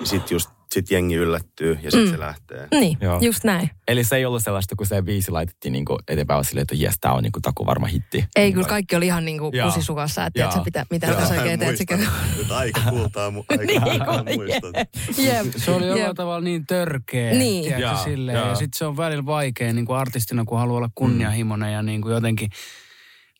Ja 0.00 0.06
sitten 0.06 0.34
just 0.34 0.50
sit 0.74 0.90
jengi 0.90 1.14
yllättyy, 1.14 1.72
ja 1.82 1.90
sitten 1.90 2.04
mm. 2.08 2.10
se 2.12 2.18
lähtee. 2.20 2.68
Niin, 2.70 2.98
Joo. 3.00 3.18
just 3.20 3.44
näin. 3.44 3.70
Eli 3.88 4.04
se 4.04 4.16
ei 4.16 4.24
ollut 4.24 4.42
sellaista, 4.42 4.76
kun 4.76 4.86
se 4.86 5.02
biisi 5.02 5.30
laitettiin 5.30 5.72
niinku 5.72 5.98
eteenpäin 6.08 6.44
silleen, 6.44 6.62
että 6.62 6.74
jes, 6.74 6.94
tää 7.00 7.12
on 7.12 7.22
niinku 7.22 7.40
taku 7.40 7.66
varma 7.66 7.86
hitti. 7.86 8.24
Ei, 8.36 8.52
kyllä 8.52 8.68
kaikki 8.68 8.96
oli 8.96 9.06
ihan 9.06 9.24
niinku 9.24 9.50
Joo. 9.54 9.66
pusisukassa, 9.68 10.26
että 10.26 10.40
Joo. 10.40 10.48
tiedätkö, 10.50 10.64
mitä, 10.64 10.86
mitä 10.90 11.06
Joo, 11.06 11.16
tässä 11.20 11.34
oikein 11.34 11.58
teet. 11.58 11.70
muistan. 11.78 12.12
Nyt 12.38 12.50
aika 12.50 12.80
kultaa, 12.90 13.30
mu- 13.30 13.44
aika 13.50 13.64
Niin, 13.64 13.82
kultaa 13.82 14.24
muistot. 14.36 14.74
Jep. 15.18 15.46
Se 15.56 15.70
oli 15.70 15.86
jollain 15.86 16.16
tavalla 16.16 16.40
niin 16.40 16.66
törkeä, 16.66 17.30
Niin. 17.32 17.62
tiedätkö, 17.62 17.82
Jaa, 17.86 18.04
silleen. 18.04 18.36
jaa. 18.38 18.48
Ja 18.48 18.54
sitten 18.54 18.78
se 18.78 18.84
on 18.84 18.96
välillä 18.96 19.26
vaikea 19.26 19.72
niin 19.72 19.86
kuin 19.86 19.98
artistina, 19.98 20.44
kun 20.44 20.58
haluaa 20.58 20.76
olla 20.76 20.90
kunnianhimoinen 20.94 21.72
ja 21.72 21.82
niin 21.82 22.02
kuin 22.02 22.14
jotenkin, 22.14 22.50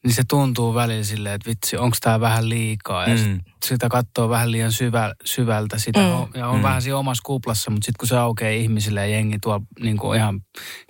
niin 0.04 0.14
se 0.14 0.22
tuntuu 0.28 0.74
välillä 0.74 1.04
silleen, 1.04 1.34
että 1.34 1.50
vitsi, 1.50 1.76
onko 1.76 1.96
tämä 2.00 2.20
vähän 2.20 2.48
liikaa. 2.48 3.06
Ja 3.08 3.14
Mm. 3.14 3.18
sit 3.22 3.49
sitä 3.64 3.88
katsoo 3.88 4.28
vähän 4.28 4.52
liian 4.52 4.72
syvä, 4.72 5.14
syvältä 5.24 5.78
sitä 5.78 6.00
Mm. 6.00 6.40
ja 6.40 6.48
on 6.48 6.56
Mm. 6.56 6.62
vähän 6.62 6.82
siinä 6.82 6.96
omassa 6.98 7.22
kuplassa, 7.26 7.70
mutta 7.70 7.84
sitten 7.86 7.98
kun 7.98 8.08
se 8.08 8.16
aukeaa 8.16 8.50
ihmisille 8.50 9.00
ja 9.00 9.06
jengi 9.06 9.38
tuolla 9.38 9.62
niin 9.80 9.96
kuin 9.96 10.18
ihan 10.18 10.40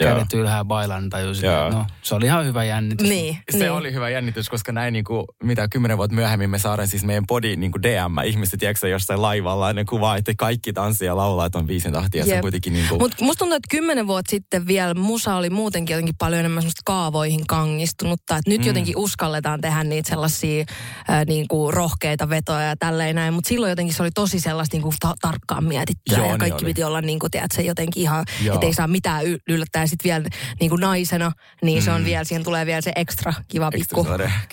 Joo. 0.00 0.14
kädet 0.14 0.32
ylhää 0.32 0.64
bailan, 0.64 1.02
niin 1.02 1.34
että 1.34 1.76
no 1.76 1.86
se 2.02 2.14
oli 2.14 2.24
ihan 2.26 2.44
hyvä 2.46 2.64
jännitys. 2.64 3.08
Niin, 3.08 3.38
Se 3.50 3.58
niin. 3.58 3.70
oli 3.72 3.92
hyvä 3.92 4.08
jännitys, 4.08 4.48
koska 4.48 4.72
näin 4.72 4.92
niinku, 4.92 5.24
mitä 5.42 5.68
kymmenen 5.68 5.96
vuotta 5.98 6.14
myöhemmin 6.14 6.50
me 6.50 6.58
saadaan 6.58 6.88
siis 6.88 7.04
meidän 7.04 7.26
body 7.26 7.56
niinku 7.56 7.82
DM, 7.82 8.18
ihmiset 8.26 8.60
tiedätkö 8.60 8.88
jossain 8.88 9.22
laivalla, 9.22 9.72
ne 9.72 9.84
kuvaa, 9.84 10.16
että 10.16 10.32
kaikki 10.38 10.72
tanssii 10.72 11.06
ja 11.06 11.16
laulaa, 11.16 11.46
että 11.46 11.58
on 11.58 11.66
viisin 11.68 11.92
tahtia. 11.92 12.24
Se 12.26 12.34
on 12.34 12.40
kuitenkin 12.40 12.72
niinku, 12.72 12.98
Mutta 12.98 13.24
musta 13.24 13.38
tuntuu, 13.38 13.56
että 13.56 13.68
kymmenen 13.70 14.06
vuotta 14.06 14.30
sitten 14.30 14.66
vielä 14.66 14.94
musa 14.94 15.34
oli 15.34 15.50
muutenkin 15.50 15.94
jotenkin 15.94 16.14
paljon 16.18 16.40
enemmän 16.40 16.62
semmoista 16.62 16.82
kaavoihin 16.84 17.46
kangistunutta. 17.46 18.36
Että 18.36 18.50
nyt 18.50 18.60
Mm. 18.60 18.66
jotenkin 18.66 18.96
uskalletaan 18.96 19.60
tehdä 19.60 19.84
niitä 19.84 20.08
sellaisia 20.08 20.64
ää, 21.08 21.24
niinku 21.24 21.70
rohkeita 21.70 22.28
vetoja 22.28 22.59
ja 22.62 22.76
tälleen 22.76 23.16
näin. 23.16 23.34
Mutta 23.34 23.48
silloin 23.48 23.70
jotenkin 23.70 23.94
se 23.94 24.02
oli 24.02 24.10
tosi 24.10 24.40
sellaista 24.40 24.76
niinku 24.76 24.94
ta- 25.00 25.14
tarkkaan 25.20 25.64
mietittyä. 25.64 26.16
Joo, 26.16 26.26
ja 26.26 26.32
niin 26.32 26.38
kaikki 26.38 26.64
oli. 26.64 26.70
piti 26.70 26.84
olla 26.84 27.00
niinku, 27.00 27.28
tiedätkö, 27.30 27.62
jotenkin 27.62 28.02
ihan, 28.02 28.24
että 28.54 28.66
ei 28.66 28.74
saa 28.74 28.86
mitään 28.86 29.26
y- 29.26 29.38
yllättää. 29.48 29.86
Sitten 29.86 30.04
vielä 30.10 30.24
niinku 30.60 30.76
naisena, 30.76 31.32
niin 31.62 31.82
se 31.82 31.90
on 31.90 32.00
Mm. 32.00 32.04
vielä, 32.04 32.24
siihen 32.24 32.44
tulee 32.44 32.66
vielä 32.66 32.80
se 32.80 32.92
ekstra 32.96 33.32
kiva 33.48 33.70
Extra 33.74 33.96
pikku 34.04 34.06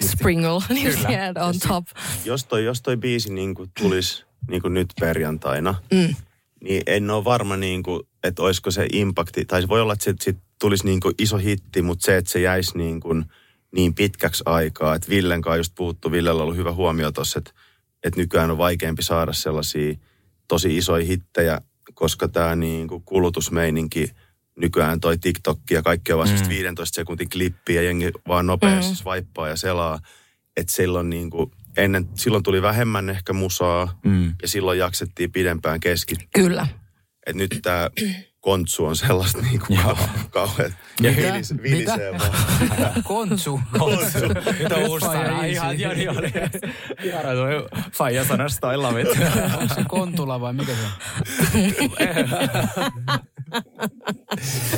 sprinkle 0.07 0.63
niin 0.69 0.97
sieltä 1.07 1.45
on 1.45 1.53
top. 1.67 1.85
Jos 2.25 2.45
toi, 2.45 2.65
jos 2.65 2.81
toi 2.81 2.97
biisi 2.97 3.33
niin 3.33 3.55
kuin 3.55 3.71
tulisi 3.79 4.23
niin 4.49 4.61
kuin 4.61 4.73
nyt 4.73 4.93
perjantaina, 4.99 5.75
Mm. 5.93 6.15
niin 6.63 6.83
en 6.87 7.09
ole 7.09 7.23
varma, 7.23 7.57
niin 7.57 7.83
kuin, 7.83 8.01
että 8.23 8.43
olisiko 8.43 8.71
se 8.71 8.87
impakti, 8.93 9.45
tai 9.45 9.61
se 9.61 9.67
voi 9.67 9.81
olla, 9.81 9.93
että 9.93 10.05
se 10.05 10.13
sit 10.21 10.37
tulisi 10.59 10.85
niin 10.85 10.99
kuin 10.99 11.15
iso 11.19 11.37
hitti, 11.37 11.81
mutta 11.81 12.05
se, 12.05 12.17
että 12.17 12.31
se 12.31 12.39
jäisi 12.41 12.77
niin, 12.77 12.99
kuin 12.99 13.25
niin 13.75 13.93
pitkäksi 13.93 14.43
aikaa, 14.45 14.95
että 14.95 15.09
Villen 15.09 15.41
kanssa 15.41 15.57
just 15.57 15.73
puhuttu, 15.75 16.11
Villellä 16.11 16.37
on 16.39 16.43
ollut 16.43 16.57
hyvä 16.57 16.73
huomio 16.73 17.11
tuossa, 17.11 17.39
että, 17.39 17.51
että 18.03 18.19
nykyään 18.19 18.51
on 18.51 18.57
vaikeampi 18.57 19.03
saada 19.03 19.33
sellaisia 19.33 19.93
tosi 20.47 20.77
isoja 20.77 21.05
hittejä, 21.05 21.61
koska 21.93 22.27
tämä 22.27 22.55
niin 22.55 22.87
kuin 22.87 23.03
kulutusmeininki, 23.03 24.11
nykyään 24.59 24.99
toi 24.99 25.17
TikTok 25.17 25.59
ja 25.71 25.81
kaikki 25.81 26.13
on 26.13 26.17
vaan 26.17 26.29
Mm. 26.29 26.43
mm. 26.43 26.49
15 26.49 26.95
sekuntin 26.95 27.29
klippi 27.29 27.75
ja 27.75 27.81
jengi 27.81 28.11
vaan 28.27 28.45
nopeasti 28.45 28.91
mm. 28.91 28.95
swipaa 28.95 29.47
ja 29.49 29.55
selaa, 29.55 29.99
että 30.57 30.73
silloin 30.73 31.09
niin 31.09 31.29
kuin, 31.29 31.51
ennen, 31.77 32.09
silloin 32.15 32.43
tuli 32.43 32.61
vähemmän 32.61 33.09
ehkä 33.09 33.33
musaa, 33.33 33.99
mm. 34.05 34.33
ja 34.41 34.47
silloin 34.47 34.79
jaksettiin 34.79 35.31
pidempään 35.31 35.79
keskittyä. 35.79 36.27
Kyllä. 36.33 36.67
Et 37.27 37.35
nyt 37.35 37.59
tämä 37.61 37.89
kontsu 38.47 38.85
on 38.85 38.95
sellaista 38.95 39.41
niin 39.41 39.59
kuin 39.67 39.79
kauhean 40.29 40.75
Ja 41.01 41.11
vilis, 41.15 41.51
Mitä? 41.51 41.63
vilisee 41.63 42.11
vaan. 42.13 43.03
Kontsu. 43.03 43.59
Kontsu. 43.79 44.19
Nyt 44.59 44.71
on 44.71 44.83
uusi 44.89 45.05
sana. 45.05 45.43
Ihan, 45.45 45.75
niin 45.77 46.09
oli. 46.09 46.33
Ihana 47.03 47.29
tuo 47.33 47.79
faija 47.91 48.25
sanasta, 48.25 48.73
I 48.73 48.77
love 48.77 49.01
it. 49.01 49.07
Onko 49.61 49.73
se 49.75 49.83
kontula 49.87 50.41
vai 50.41 50.53
mikä 50.53 50.71
se 50.71 50.79
on? 50.81 50.91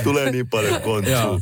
Tulee 0.03 0.31
niin 0.31 0.49
paljon 0.49 0.81
kontsua. 0.81 1.39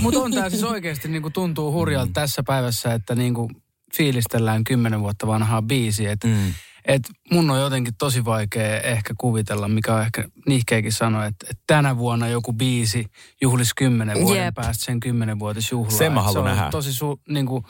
Mutta 0.00 0.20
on 0.20 0.32
tämä 0.32 0.50
siis 0.50 0.64
oikeasti 0.64 1.08
niinku 1.08 1.30
tuntuu 1.30 1.72
hurjalta 1.72 2.10
tässä 2.14 2.42
päivässä, 2.46 2.94
että 2.94 3.14
niinku 3.14 3.50
fiilistellään 3.96 4.64
kymmenen 4.64 5.00
vuotta 5.00 5.26
vanhaa 5.26 5.62
biisiä. 5.62 6.12
Et, 6.12 6.24
Mm. 6.24 6.54
Et 6.84 7.02
mun 7.30 7.50
on 7.50 7.60
jotenkin 7.60 7.94
tosi 7.98 8.24
vaikea 8.24 8.80
ehkä 8.80 9.14
kuvitella, 9.18 9.68
mikä 9.68 9.94
on 9.94 10.02
ehkä 10.02 10.24
nihkeäkin 10.46 10.92
sanoa, 10.92 11.26
että 11.26 11.46
et 11.50 11.58
tänä 11.66 11.96
vuonna 11.96 12.28
joku 12.28 12.52
biisi 12.52 13.06
juhlisi 13.42 13.72
kymmenen 13.76 14.20
vuoden 14.20 14.44
Jep. 14.44 14.54
päästä 14.54 14.84
sen 14.84 15.00
kymmenenvuotisjuhlaa. 15.00 15.98
Sen 15.98 16.12
mä 16.12 16.22
haluan 16.22 16.44
se 16.46 16.50
on 16.50 16.56
nähdä. 16.56 16.70
Tosi 16.70 16.92
su, 16.92 17.20
niinku, 17.28 17.64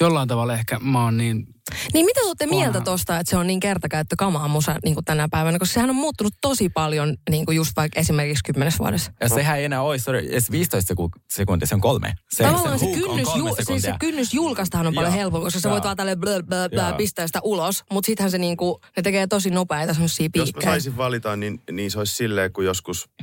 jollain 0.00 0.28
tavalla 0.28 0.54
ehkä 0.54 0.78
mä 0.78 1.04
oon 1.04 1.16
niin 1.16 1.46
Niin 1.94 2.06
mitä 2.06 2.20
te 2.20 2.26
olette 2.26 2.46
mieltä 2.46 2.80
tosta, 2.80 3.18
että 3.18 3.30
se 3.30 3.36
on 3.36 3.46
niin 3.46 3.60
kertakäyttökamaa 3.60 4.48
musa 4.48 4.76
niin 4.84 4.94
kuin 4.94 5.04
tänä 5.04 5.28
päivänä? 5.30 5.58
Koska 5.58 5.74
sehän 5.74 5.90
on 5.90 5.96
muuttunut 5.96 6.34
tosi 6.40 6.68
paljon 6.68 7.16
niin 7.30 7.46
kuin 7.46 7.56
just 7.56 7.72
vaikka 7.76 8.00
esimerkiksi 8.00 8.44
kymmenes 8.44 8.78
vuodessa. 8.78 9.12
Ja 9.20 9.28
sehän 9.28 9.58
ei 9.58 9.64
enää 9.64 9.82
ole 9.82 9.98
sorry, 9.98 10.18
edes 10.18 10.50
15 10.50 10.88
seku- 10.88 11.10
sekuntia, 11.28 11.66
se 11.66 11.74
on 11.74 11.80
kolme. 11.80 12.14
Se, 12.30 12.44
Tavallaan 12.44 12.78
se, 12.78 12.86
on 12.86 12.92
kynnys, 12.92 13.28
kolme 13.28 13.48
ju, 13.48 13.56
siis 13.66 13.82
se 13.82 13.94
kynnys 14.00 14.34
julkaistahan 14.34 14.86
on 14.86 14.94
paljon 14.94 15.12
helpompi, 15.12 15.44
koska 15.44 15.60
sä 15.60 15.70
voit 15.70 15.84
vaan 15.84 15.96
tälleen 15.96 16.20
blö, 16.20 16.42
blö, 16.42 16.68
blö, 16.68 16.92
pistää 16.96 17.26
sitä 17.26 17.40
ulos. 17.42 17.84
Mutta 17.92 18.06
sittenhän 18.06 18.30
se 18.30 18.38
niinku, 18.38 18.80
ne 18.96 19.02
tekee 19.02 19.26
tosi 19.26 19.50
nopeita 19.50 19.94
semmosia 19.94 20.24
Jos 20.24 20.28
mä 20.28 20.44
piikkejä. 20.44 20.70
saisin 20.70 20.96
valita, 20.96 21.36
niin, 21.36 21.62
niin 21.70 21.90
se 21.90 21.98
olisi 21.98 22.14
silleen, 22.14 22.52
kun 22.52 22.64
joskus 22.64 23.08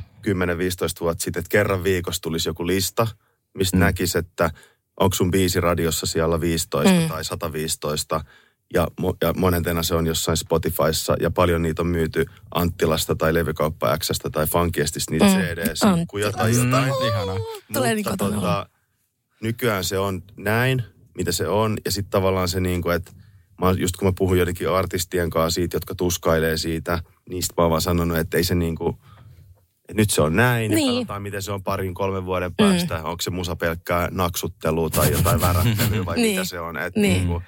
vuotta 1.00 1.24
sitten, 1.24 1.40
että 1.40 1.50
kerran 1.50 1.84
viikossa 1.84 2.22
tulisi 2.22 2.48
joku 2.48 2.66
lista, 2.66 3.06
mistä 3.54 3.76
mm. 3.76 3.80
näkisi, 3.80 4.18
että 4.18 4.50
onko 5.00 5.14
sun 5.14 5.30
biisi 5.30 5.60
radiossa 5.60 6.06
siellä 6.06 6.40
15 6.40 6.92
Mm. 6.92 7.00
mm. 7.02 7.08
tai 7.08 7.24
115. 7.24 8.24
Ja, 8.74 8.88
mo- 9.00 9.16
ja 9.22 9.32
monentena 9.36 9.82
se 9.82 9.94
on 9.94 10.06
jossain 10.06 10.36
Spotifyssa 10.36 11.16
ja 11.20 11.30
paljon 11.30 11.62
niitä 11.62 11.82
on 11.82 11.88
myyty 11.88 12.26
Anttilasta 12.54 13.14
tai 13.14 13.34
Levykauppa 13.34 13.98
Xstä 13.98 14.30
tai 14.30 14.46
Funkiestista 14.46 15.10
niitä 15.12 15.24
Mm. 15.24 15.30
mm. 15.32 15.38
CD-sinkkuja 15.38 16.32
tai 16.32 16.52
Mm, 16.52 16.64
jotain. 16.64 16.92
ihanaa. 17.06 17.36
Tulee 17.72 17.94
niin 17.94 18.06
Mutta 18.08 18.24
kotona 18.24 18.40
tota, 18.40 18.68
nykyään 19.42 19.84
se 19.84 19.98
on 19.98 20.22
näin, 20.36 20.82
mitä 21.16 21.32
se 21.32 21.48
on. 21.48 21.76
Ja 21.84 21.90
sitten 21.90 22.10
tavallaan 22.10 22.48
se 22.48 22.60
niin 22.60 22.82
kuin, 22.82 22.96
että 22.96 23.12
mä, 23.60 23.70
just 23.70 23.96
kun 23.96 24.08
mä 24.08 24.12
puhun 24.18 24.36
joidenkin 24.36 24.70
artistien 24.70 25.30
kanssa 25.30 25.54
siitä, 25.54 25.76
jotka 25.76 25.94
tuskailee 25.94 26.56
siitä, 26.58 26.98
niistä 27.28 27.54
mä 27.58 27.62
oon 27.64 27.70
vaan 27.70 27.82
sanonut, 27.82 28.18
että 28.18 28.36
ei 28.36 28.44
se 28.44 28.54
niin 28.54 28.76
kuin, 28.76 28.96
että 29.88 29.94
nyt 30.02 30.10
se 30.10 30.22
on 30.22 30.36
näin 30.36 30.70
Niin. 30.70 30.86
ja 30.86 30.92
katsotaan, 30.92 31.22
miten 31.22 31.42
se 31.42 31.52
on 31.52 31.62
parin, 31.62 31.94
kolmen 31.94 32.24
vuoden 32.24 32.54
päästä. 32.54 32.98
Mm. 32.98 33.04
Onko 33.04 33.20
se 33.22 33.30
musa 33.30 33.56
pelkkää 33.56 34.08
naksuttelua 34.10 34.90
tai 34.90 35.10
jotain 35.12 35.40
värähtelyä 35.40 36.04
vai 36.06 36.16
Niin. 36.22 36.30
mitä 36.30 36.44
se 36.44 36.60
on. 36.60 36.76
Että 36.76 37.00
Niin. 37.00 37.12
niin. 37.18 37.28
niin 37.28 37.42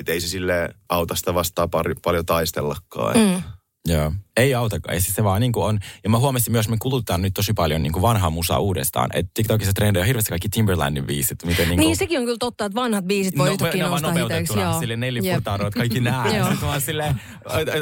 et 0.00 0.08
ei 0.08 0.20
se 0.20 0.28
sille 0.28 0.68
auta 0.88 1.14
sitä 1.14 1.34
vastaan 1.34 1.70
pari, 1.70 1.94
paljon 2.04 2.26
taistellakaan. 2.26 3.16
Mm. 3.18 3.42
Joo. 3.88 4.12
Ei 4.36 4.54
autakaan. 4.54 4.94
Ei 4.94 5.00
siis 5.00 5.14
se 5.14 5.24
vaan 5.24 5.40
niin 5.40 5.52
kuin 5.52 5.64
on. 5.64 5.78
Ja 6.04 6.10
mä 6.10 6.18
huomasin 6.18 6.52
myös, 6.52 6.66
että 6.66 6.70
me 6.70 6.76
kulutetaan 6.80 7.22
nyt 7.22 7.34
tosi 7.34 7.52
paljon 7.52 7.82
niin 7.82 7.92
kuin 7.92 8.02
vanhaa 8.02 8.30
musaa 8.30 8.58
uudestaan. 8.58 9.10
Että 9.14 9.30
TikTokissa 9.34 9.72
trendejä 9.72 10.02
on 10.02 10.06
hirveästi 10.06 10.28
kaikki 10.28 10.48
Timberlandin 10.48 11.06
biisit. 11.06 11.44
Miten 11.44 11.68
niin 11.68 11.78
Niin 11.78 11.88
kuin, 11.88 11.96
sekin 11.96 12.18
on 12.18 12.24
kyllä 12.24 12.36
totta, 12.40 12.64
että 12.64 12.80
vanhat 12.80 13.04
biisit 13.04 13.38
voi 13.38 13.50
yhtäkkiä 13.50 13.84
ne 13.84 13.90
vaan 13.90 14.02
nousta 14.02 14.20
hiteiksi. 14.22 14.52
nopeutettuna, 14.54 14.62
Joo. 14.62 14.80
sille 14.80 14.96
Nelly. 14.96 15.20
Furtado, 15.34 15.66
että 15.66 15.78
kaikki 15.78 16.00
nää. 16.00 16.24
Mä 16.62 16.70
oon 16.72 16.80
silleen, 16.80 17.20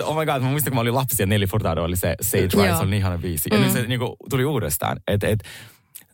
oh 0.04 0.16
my 0.18 0.26
god, 0.26 0.42
mä 0.42 0.48
muistan, 0.50 0.70
kun 0.70 0.74
mä 0.76 0.80
olin 0.80 0.94
lapsi 0.94 1.22
ja 1.22 1.26
Nelly 1.26 1.46
Furtado 1.46 1.82
oli 1.84 1.96
se 1.96 2.14
Sage 2.20 2.48
se 2.50 2.56
oli 2.74 2.90
niin 2.90 2.94
ihana 2.98 3.18
biisi. 3.18 3.48
Ja 3.52 3.58
Mm. 3.58 3.64
nyt 3.64 3.72
se 3.72 3.82
niin 3.82 4.00
kuin, 4.00 4.12
tuli 4.30 4.44
uudestaan. 4.44 4.96
Et, 5.08 5.24
et, 5.24 5.38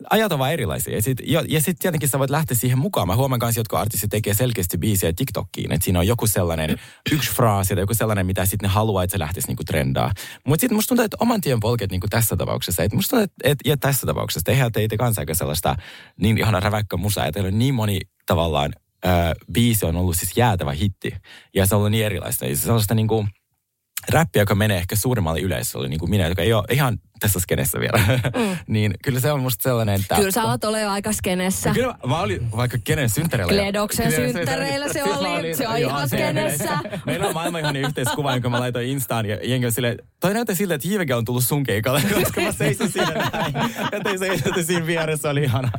ajat 0.09 0.31
on 0.31 0.39
vaan 0.39 0.53
erilaisia. 0.53 0.95
Ja 0.95 1.01
sitten 1.01 1.25
ja 1.29 1.61
sit 1.61 1.79
tietenkin 1.79 2.09
sä 2.09 2.19
voit 2.19 2.29
lähteä 2.29 2.57
siihen 2.57 2.77
mukaan. 2.77 3.07
Mä 3.07 3.15
huomaan 3.15 3.39
kanssa, 3.39 3.59
jotka 3.59 3.79
artistit 3.79 4.09
tekee 4.09 4.33
selkeästi 4.33 4.77
biisiä 4.77 5.13
TikTokkiin. 5.13 5.71
Että 5.71 5.85
siinä 5.85 5.99
on 5.99 6.07
joku 6.07 6.27
sellainen 6.27 6.79
yksi 7.13 7.31
fraasi 7.31 7.75
tai 7.75 7.81
joku 7.83 7.93
sellainen, 7.93 8.25
mitä 8.25 8.45
sitten 8.45 8.67
ne 8.67 8.73
haluaa, 8.73 9.03
että 9.03 9.11
se 9.11 9.19
lähtisi 9.19 9.47
niinku 9.47 9.63
trendaa. 9.63 10.11
Mutta 10.47 10.61
sitten 10.61 10.75
musta 10.75 10.87
tuntuu, 10.87 11.05
että 11.05 11.17
oman 11.19 11.41
tien 11.41 11.59
polket 11.59 11.91
niinku 11.91 12.07
tässä 12.09 12.35
tapauksessa. 12.35 12.83
Että 12.83 12.95
musta 12.95 13.09
tuntuu, 13.09 13.23
että, 13.23 13.49
että 13.49 13.69
ja 13.69 13.77
tässä 13.77 14.07
tapauksessa 14.07 14.45
tehdään 14.45 14.71
teitä 14.71 14.97
kanssa 14.97 15.21
aika 15.21 15.33
sellaista 15.33 15.75
niin 16.21 16.37
ihana 16.37 16.59
räväkkä 16.59 16.97
musa. 16.97 17.25
Ja 17.25 17.31
teillä 17.31 17.47
on 17.47 17.59
niin 17.59 17.73
moni 17.73 17.99
tavallaan 18.25 18.73
ää, 19.03 19.33
biisi 19.53 19.85
on 19.85 19.95
ollut 19.95 20.15
siis 20.15 20.37
jäätävä 20.37 20.71
hitti. 20.71 21.13
Ja 21.55 21.65
se 21.65 21.75
on 21.75 21.79
ollut 21.79 21.91
niin 21.91 22.05
erilaista. 22.05 22.45
Ja 22.45 22.57
sellaista 22.57 22.95
niinku, 22.95 23.25
räppiä, 24.09 24.41
joka 24.41 24.55
menee 24.55 24.77
ehkä 24.77 24.95
suurimmalle 24.95 25.39
yleisölle, 25.39 25.87
niin 25.87 25.99
kuin 25.99 26.09
minä, 26.09 26.27
joka 26.27 26.41
ei 26.41 26.53
ole 26.53 26.63
ihan 26.71 26.99
tässä 27.19 27.39
skenessä 27.39 27.79
vielä. 27.79 27.99
Mm. 28.35 28.57
niin 28.67 28.93
kyllä 29.03 29.19
se 29.19 29.31
on 29.31 29.39
musta 29.39 29.63
sellainen, 29.63 30.01
että... 30.01 30.15
Kyllä 30.15 30.31
sä 30.31 30.43
oot 30.43 30.63
ole 30.63 30.85
aika 30.85 31.11
skenessä. 31.11 31.71
Kyllä 31.73 31.95
mä, 32.07 32.19
olin 32.19 32.51
vaikka 32.51 32.77
kenen 32.83 33.09
synttäreillä. 33.09 33.53
Kledoksen 33.53 34.11
synttäreillä 34.11 34.93
se 34.93 35.03
oli, 35.03 35.55
se 35.55 35.67
on 35.67 35.77
ihan 35.77 36.09
se- 36.09 36.15
skenessä. 36.17 36.77
Meillä 37.05 37.27
on 37.27 37.33
maailman 37.33 37.61
ihan 37.61 37.75
yhteiskuva, 37.75 38.33
jonka 38.33 38.49
mä 38.49 38.59
laitoin 38.59 38.87
Instaan 38.87 39.25
ja 39.25 39.37
jengi 39.43 39.65
on 39.65 39.71
silleen, 39.71 39.97
toi 40.19 40.33
näyttää 40.33 40.55
siltä, 40.55 40.75
että 40.75 40.87
Hiiveke 40.87 41.15
on 41.15 41.25
tullut 41.25 41.43
sun 41.43 41.63
keikalle, 41.63 42.01
koska 42.21 42.41
mä 42.41 42.51
seisin 42.51 42.91
siinä 42.91 43.29
näin. 43.33 43.53
Ja 43.91 43.99
te 44.03 44.17
seisotte 44.17 44.63
siinä 44.63 44.85
vieressä, 44.85 45.29
oli 45.29 45.43
ihana. 45.43 45.71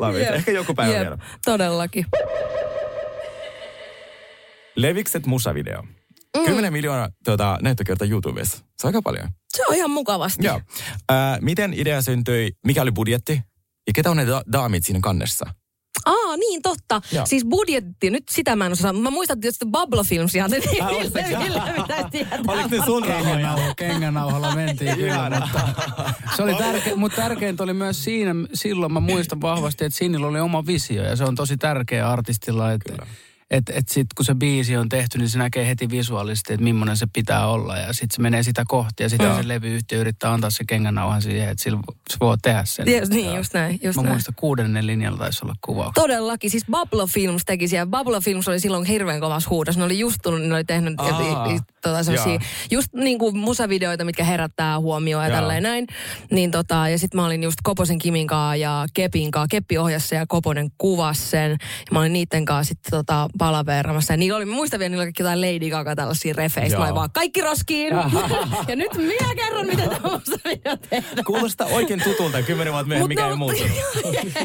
Love. 0.00 0.20
Jep. 0.22 0.34
Ehkä 0.34 0.50
joku 0.52 0.74
päivä 0.74 0.92
Jep, 0.92 1.02
vielä. 1.02 1.18
Todellakin. 1.44 2.06
Levikset 4.76 5.26
musavideo. 5.26 5.82
Mm. 6.36 6.44
10 6.44 6.72
miljoonaa 6.72 7.08
tuota, 7.24 7.58
näyttökertaa 7.62 8.08
YouTubessa. 8.08 8.56
Se 8.56 8.86
on 8.86 8.88
aika 8.88 9.02
paljon. 9.02 9.28
Se 9.48 9.66
on 9.66 9.74
ihan 9.74 9.90
mukavasti. 9.90 10.46
Joo. 10.46 10.60
Äh, 11.10 11.16
miten 11.40 11.74
idea 11.74 12.02
syntyi? 12.02 12.52
Mikä 12.66 12.82
oli 12.82 12.92
budjetti? 12.92 13.40
Ja 13.86 13.92
ketä 13.94 14.10
on 14.10 14.16
ne 14.16 14.24
da- 14.24 14.52
daamit 14.52 14.84
siinä 14.86 15.00
kannessa? 15.02 15.46
Aa, 16.06 16.36
niin 16.36 16.62
totta. 16.62 17.02
Joo. 17.12 17.26
Siis 17.26 17.44
budjetti, 17.44 18.10
nyt 18.10 18.24
sitä 18.30 18.56
mä 18.56 18.66
en 18.66 18.72
osaa. 18.72 18.92
Mä 18.92 19.10
muistan 19.10 19.40
tietysti 19.40 19.64
Bubble 19.66 20.02
Films 20.04 20.34
ihan. 20.34 20.50
Tietää. 22.10 22.38
Oliko 22.46 22.68
ne 22.70 22.84
sun 22.84 23.04
rahoja? 23.04 23.24
Kengänauha, 23.24 23.74
kengänauhalla 23.74 24.54
mentiin 24.54 24.96
kyllä, 24.96 25.30
mutta 25.30 25.60
se 26.36 26.42
oli 26.42 26.54
tärkeä, 26.54 26.96
mutta 26.96 27.22
tärkeintä 27.22 27.62
oli 27.62 27.74
myös 27.74 28.04
siinä, 28.04 28.34
silloin 28.54 28.92
mä 28.92 29.00
muistan 29.00 29.40
vahvasti, 29.40 29.84
että 29.84 29.98
Sinillä 29.98 30.26
oli 30.26 30.40
oma 30.40 30.66
visio 30.66 31.02
ja 31.02 31.16
se 31.16 31.24
on 31.24 31.34
tosi 31.34 31.56
tärkeä 31.56 32.10
artistilla, 32.10 32.72
että 32.72 33.06
et, 33.50 33.70
et 33.70 33.88
sitten 33.88 34.14
kun 34.16 34.24
se 34.24 34.34
biisi 34.34 34.76
on 34.76 34.88
tehty, 34.88 35.18
niin 35.18 35.28
se 35.28 35.38
näkee 35.38 35.68
heti 35.68 35.90
visuaalisesti, 35.90 36.52
että 36.52 36.64
millainen 36.64 36.96
se 36.96 37.06
pitää 37.12 37.46
olla 37.46 37.76
ja 37.76 37.92
sitten 37.92 38.16
se 38.16 38.22
menee 38.22 38.42
sitä 38.42 38.64
kohti 38.68 39.02
ja 39.02 39.08
sitten 39.08 39.36
se 39.36 39.48
levyyhtiö 39.48 40.00
yrittää 40.00 40.32
antaa 40.32 40.50
se 40.50 40.64
kengänauhan 40.64 41.22
siihen, 41.22 41.48
että 41.48 41.62
sillä 41.62 41.78
se 42.10 42.16
voi 42.20 42.38
tehdä 42.42 42.64
sen. 42.64 42.84
Ties, 42.86 43.10
niin, 43.10 43.36
just 43.36 43.54
näin. 43.54 43.80
Just 43.82 43.96
Mä 43.96 44.02
näin. 44.02 44.14
muistan 44.14 44.34
kuudennen 44.34 44.86
linjalla 44.86 45.18
taisi 45.18 45.44
olla 45.44 45.54
kuvaus. 45.60 45.92
Todellakin. 45.94 46.50
Siis 46.50 46.66
Bubble 46.70 47.06
Films 47.06 47.44
teki 47.44 47.68
siellä. 47.68 47.86
Bubble 47.86 48.20
Films 48.20 48.48
oli 48.48 48.60
silloin 48.60 48.84
hirveän 48.84 49.20
kovas 49.20 49.48
huudos. 49.50 49.76
Ne 49.76 49.84
oli 49.84 49.98
just 49.98 50.18
tullut, 50.22 50.42
ne 50.42 50.54
oli 50.54 50.64
tehnyt 50.64 50.94
Aa. 50.96 51.54
et, 51.54 51.62
tota, 51.90 52.02
sellaisia, 52.02 52.32
Joo. 52.32 52.42
just 52.70 52.88
niin 52.94 53.18
kuin 53.18 53.38
musavideoita, 53.38 54.04
mitkä 54.04 54.24
herättää 54.24 54.80
huomioon 54.80 55.24
ja 55.24 55.30
tälleen 55.30 55.62
näin. 55.62 55.86
Niin 56.30 56.50
tota, 56.50 56.88
ja 56.88 56.98
sitten 56.98 57.20
mä 57.20 57.26
olin 57.26 57.42
just 57.42 57.58
Koposen 57.62 57.98
Kimin 57.98 58.26
kanssa 58.26 58.56
ja 58.56 58.86
Kepin 58.94 59.30
kanssa. 59.30 59.48
Keppi 59.48 59.78
ohjasi 59.78 60.08
sen 60.08 60.18
ja 60.18 60.26
Koponen 60.26 60.70
kuvasi 60.78 61.22
sen. 61.22 61.50
Ja 61.50 61.56
mä 61.92 61.98
olin 61.98 62.12
niiden 62.12 62.44
kanssa 62.44 62.68
sitten 62.68 62.90
tota, 62.90 63.28
palaveeramassa. 63.38 64.12
Ja 64.12 64.16
niillä 64.16 64.36
oli, 64.36 64.44
mä 64.44 64.54
muistan 64.54 64.80
vielä, 64.80 64.88
niillä 64.88 65.02
oli 65.02 65.06
kaikki 65.06 65.22
jotain 65.22 65.40
Lady 65.40 65.70
Gaga 65.70 65.96
tällaisia 65.96 66.34
refeistä. 66.36 66.78
Mä 66.78 66.84
olin 66.84 66.94
vaan 66.94 67.10
kaikki 67.12 67.40
roskiin. 67.40 67.92
ja 68.68 68.76
nyt 68.76 68.94
minä 68.96 69.34
kerron, 69.36 69.66
miten 69.66 69.90
tämä 69.90 70.00
musavideo 70.02 70.76
tehdään. 70.90 71.24
Kuulostaa 71.24 71.66
oikein 71.66 72.02
tutulta 72.04 72.42
kymmenen 72.42 72.72
vuotta 72.72 72.88
myöhemmin, 72.88 73.08
mikä 73.08 73.28
ei 73.28 73.34
muuttunut. 73.34 73.72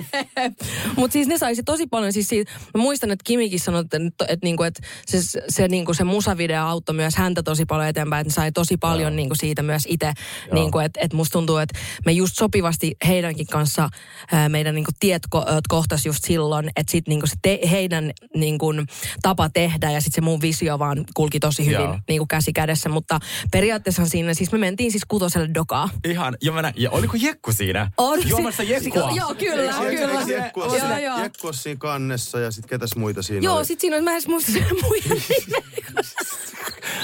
Mutta 0.97 1.13
siis 1.13 1.27
ne 1.27 1.37
saisi 1.37 1.63
tosi 1.63 1.87
paljon, 1.87 2.13
siis 2.13 2.27
siitä, 2.27 2.51
mä 2.73 2.81
muistan, 2.81 3.11
että 3.11 3.23
Kimikin 3.23 3.59
sanoi, 3.59 3.81
että, 3.81 3.97
että, 3.97 4.25
että, 4.27 4.45
niinku, 4.45 4.63
että 4.63 4.81
se, 5.05 5.17
se, 5.49 5.67
niinku, 5.67 5.93
se 5.93 6.03
musavideo 6.03 6.65
auttoi 6.65 6.95
myös 6.95 7.15
häntä 7.33 7.43
tosi 7.43 7.65
paljon 7.65 7.87
eteenpäin, 7.87 8.21
että 8.21 8.29
ne 8.31 8.33
sai 8.33 8.51
tosi 8.51 8.77
paljon 8.77 9.15
niinku, 9.15 9.35
siitä 9.35 9.63
myös 9.63 9.83
itse, 9.87 10.13
niinku, 10.51 10.79
että, 10.79 10.99
että 11.03 11.17
musta 11.17 11.33
tuntuu, 11.33 11.57
että 11.57 11.79
me 12.05 12.11
just 12.11 12.35
sopivasti 12.35 12.95
heidänkin 13.07 13.47
kanssa 13.47 13.89
ää, 14.31 14.49
meidän 14.49 14.75
niinku, 14.75 14.91
tiet 14.99 15.21
ko, 15.29 15.39
ö, 15.49 15.61
kohtas 15.69 16.05
just 16.05 16.23
silloin, 16.25 16.69
että 16.75 16.91
sit 16.91 17.07
niinku, 17.07 17.27
se 17.27 17.35
te, 17.41 17.59
heidän 17.71 18.11
niinku, 18.35 18.73
tapa 19.21 19.49
tehdä 19.49 19.91
ja 19.91 20.01
sitten 20.01 20.15
se 20.15 20.21
mun 20.21 20.41
visio 20.41 20.79
vaan 20.79 21.05
kulki 21.13 21.39
tosi 21.39 21.65
hyvin 21.65 21.79
Joo. 21.79 21.99
niinku, 22.09 22.25
käsi 22.25 22.53
kädessä, 22.53 22.89
mutta 22.89 23.19
periaatteessa 23.51 24.05
siinä, 24.05 24.33
siis 24.33 24.51
me 24.51 24.57
mentiin 24.57 24.91
siis 24.91 25.03
kutoselle 25.07 25.49
dokaa. 25.53 25.89
Ihan, 26.05 26.37
ja, 26.41 26.51
mä 26.51 26.61
näin, 26.61 26.73
ja 26.77 26.91
oliko 26.91 27.17
Jekku 27.21 27.53
siinä? 27.53 27.91
On 27.97 28.29
Juomassa 28.29 28.63
Jekkua? 28.63 29.11
Joo, 29.15 29.35
kyllä, 29.35 29.63
Eikö- 29.63 30.07
kyllä. 30.07 30.19
eikö 30.19 30.33
Jekku 30.33 30.61
ole 30.61 30.67
Joo, 30.69 30.79
siinä- 30.79 30.99
joo. 30.99 31.19
Jekku 31.19 31.47
ole 31.47 31.53
siinä 31.55 31.77
kannessa 31.79 32.39
ja 32.39 32.51
sitten 32.51 32.69
ketäs 32.69 32.95
muita 32.95 33.21
siinä 33.21 33.45
Joo, 33.45 33.55
oli? 33.57 33.65
sit 33.65 33.79
siinä 33.79 33.97
on, 33.97 34.03
mä 34.03 34.11
en 34.15 34.21
muista 34.27 34.51
sen 34.51 34.65
muiden 34.81 35.23
nimeä. 35.29 35.63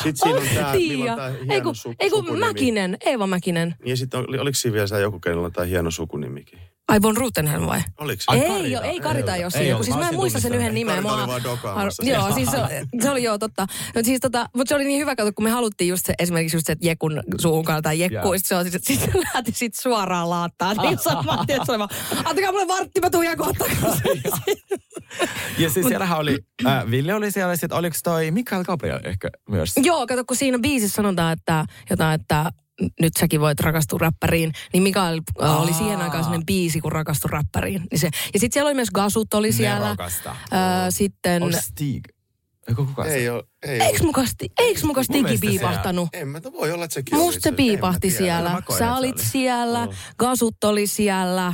Sitten 0.04 0.16
siinä 0.16 0.40
on 0.40 0.48
tää, 0.56 0.72
Tiia. 0.74 0.98
milloin 0.98 1.18
tää 1.18 1.28
Ei 1.28 1.46
hieno 1.48 1.64
kun, 1.64 1.74
su- 1.76 1.96
ei 2.00 2.10
kun 2.10 2.20
sukunimi. 2.20 2.46
Mäkinen, 2.46 2.98
Eeva 3.06 3.28
Mäkinen. 3.28 3.76
Ja 3.86 3.98
sitten 3.98 4.20
oli, 4.28 4.38
oliko 4.40 4.56
siinä 4.56 4.74
vielä 4.74 5.00
joku, 5.00 5.20
kenellä 5.20 5.46
on 5.46 5.52
tää 5.52 5.66
hieno 5.66 5.92
sukunimikin? 5.92 6.60
Ai 6.90 7.02
Von 7.02 7.18
Rutenhelm 7.18 7.66
vai? 7.66 7.82
Oliko 7.98 8.24
se? 8.32 8.38
Ei, 8.38 8.48
Karita. 8.50 8.68
jo, 8.68 8.82
ei 8.82 9.00
Karita 9.00 9.36
ei 9.36 9.44
ole 9.44 9.52
siinä, 9.52 9.84
siis 9.84 9.96
Mä 9.96 10.02
mä 10.02 10.10
en 10.10 10.16
muista 10.16 10.40
sen 10.40 10.54
yhden 10.54 10.74
nimen. 10.74 10.96
Karita 10.96 11.14
oli 11.14 11.18
Mua- 11.22 11.28
vaan 11.28 11.44
dokaamassa 11.44 12.04
Joo, 12.06 12.34
siis 12.34 12.52
se, 12.52 12.58
se 13.02 13.10
oli 13.10 13.24
joo 13.24 13.38
totta. 13.38 13.68
Mutta 13.86 14.04
siis 14.04 14.20
tota, 14.20 14.50
mutta 14.56 14.70
se 14.70 14.76
oli 14.76 14.84
niin 14.84 15.02
hyvä, 15.02 15.16
kato, 15.16 15.32
kun 15.36 15.44
me 15.44 15.50
haluttiin 15.50 15.90
just 15.90 16.06
se, 16.06 16.14
esimerkiksi 16.20 16.58
just 16.58 16.66
se, 16.66 16.72
että 16.72 16.88
Jekun 16.88 17.24
suuhun 17.42 17.66
kannetaan 17.66 18.00
Jekku, 18.00 18.34
sit 18.38 18.46
se 18.46 18.56
on, 18.56 18.72
sit, 18.72 18.84
sit 18.84 19.00
se 19.00 19.12
lähti 19.34 19.52
sit 19.52 19.76
suoraan 19.76 20.30
laattaa. 20.30 20.74
Niin 20.74 21.00
saman 21.00 21.48
tien, 21.48 21.66
se 21.66 21.72
oli 21.72 21.80
vaan, 21.80 21.90
antakaa 22.26 22.52
mulle 22.52 22.68
vartti, 22.68 23.02
mä 23.02 23.10
tuun 23.10 23.26
Jekun 23.26 23.56
Ja 25.58 25.70
siis 25.70 25.88
siellähän 25.88 26.18
oli, 26.20 26.38
äh, 26.68 26.92
Ville 26.92 27.14
oli 27.14 27.32
siellä, 27.32 27.56
sitten 27.56 27.78
oliko 27.78 27.96
toi 28.04 28.32
Mikael 28.32 28.64
Gabriel 28.64 29.00
ehkä 29.04 29.30
myös? 29.50 29.74
Joo, 29.78 30.08
kato, 30.08 30.26
kun 30.26 30.38
siinä 30.38 30.60
biisissä 30.60 30.96
sanotaan, 30.96 31.34
että 31.34 31.66
jotain, 31.90 32.22
että 32.22 32.52
nyt 33.00 33.14
säkin 33.20 33.42
voit 33.42 33.60
rakastua 33.60 34.00
räppäriin, 34.02 34.52
niin 34.74 34.84
Mikael 34.84 35.22
äh, 35.44 35.62
oli 35.62 35.74
siihen 35.74 36.02
aikaan 36.02 36.24
sellainen 36.24 36.46
biisi, 36.46 36.82
kun 36.82 36.92
rakastui 36.92 37.32
räppäriin. 37.32 37.84
Niin 37.92 38.00
se, 38.00 38.10
ja 38.34 38.40
sitten 38.40 38.54
siellä 38.54 38.68
oli 38.68 38.76
myös 38.76 38.92
Gasut 38.92 39.34
oli 39.34 39.52
siellä. 39.52 39.86
Nerokasta. 39.86 40.30
Äh, 40.30 40.38
sitten, 40.90 41.44
Onko 41.44 41.58
Stig? 41.62 42.08
Eikö 42.68 42.86
kuka 42.86 43.04
se? 43.04 43.14
Ei 43.14 43.30
ole. 43.30 43.44
Ei 43.64 43.82
eiks 43.82 44.02
muka, 44.02 44.24
eiks 44.58 44.84
muka 44.84 45.04
Stigi 45.04 45.38
piipahtanut? 45.38 46.10
En 46.14 46.28
mä, 46.28 46.42
voi 46.54 46.72
olla, 46.72 46.86
että 46.86 46.94
sekin 46.94 47.16
oli 47.16 47.24
Musta 47.24 47.42
se 47.44 47.52
piipahti 47.52 48.12
siellä. 48.12 48.50
Mä 48.50 48.62
koen, 48.62 48.80
Sä 48.80 48.96
olit 48.96 49.16
oli. 49.16 49.26
siellä, 49.26 49.88
Gasut 50.18 50.64
oli 50.64 50.88
siellä, 50.88 51.54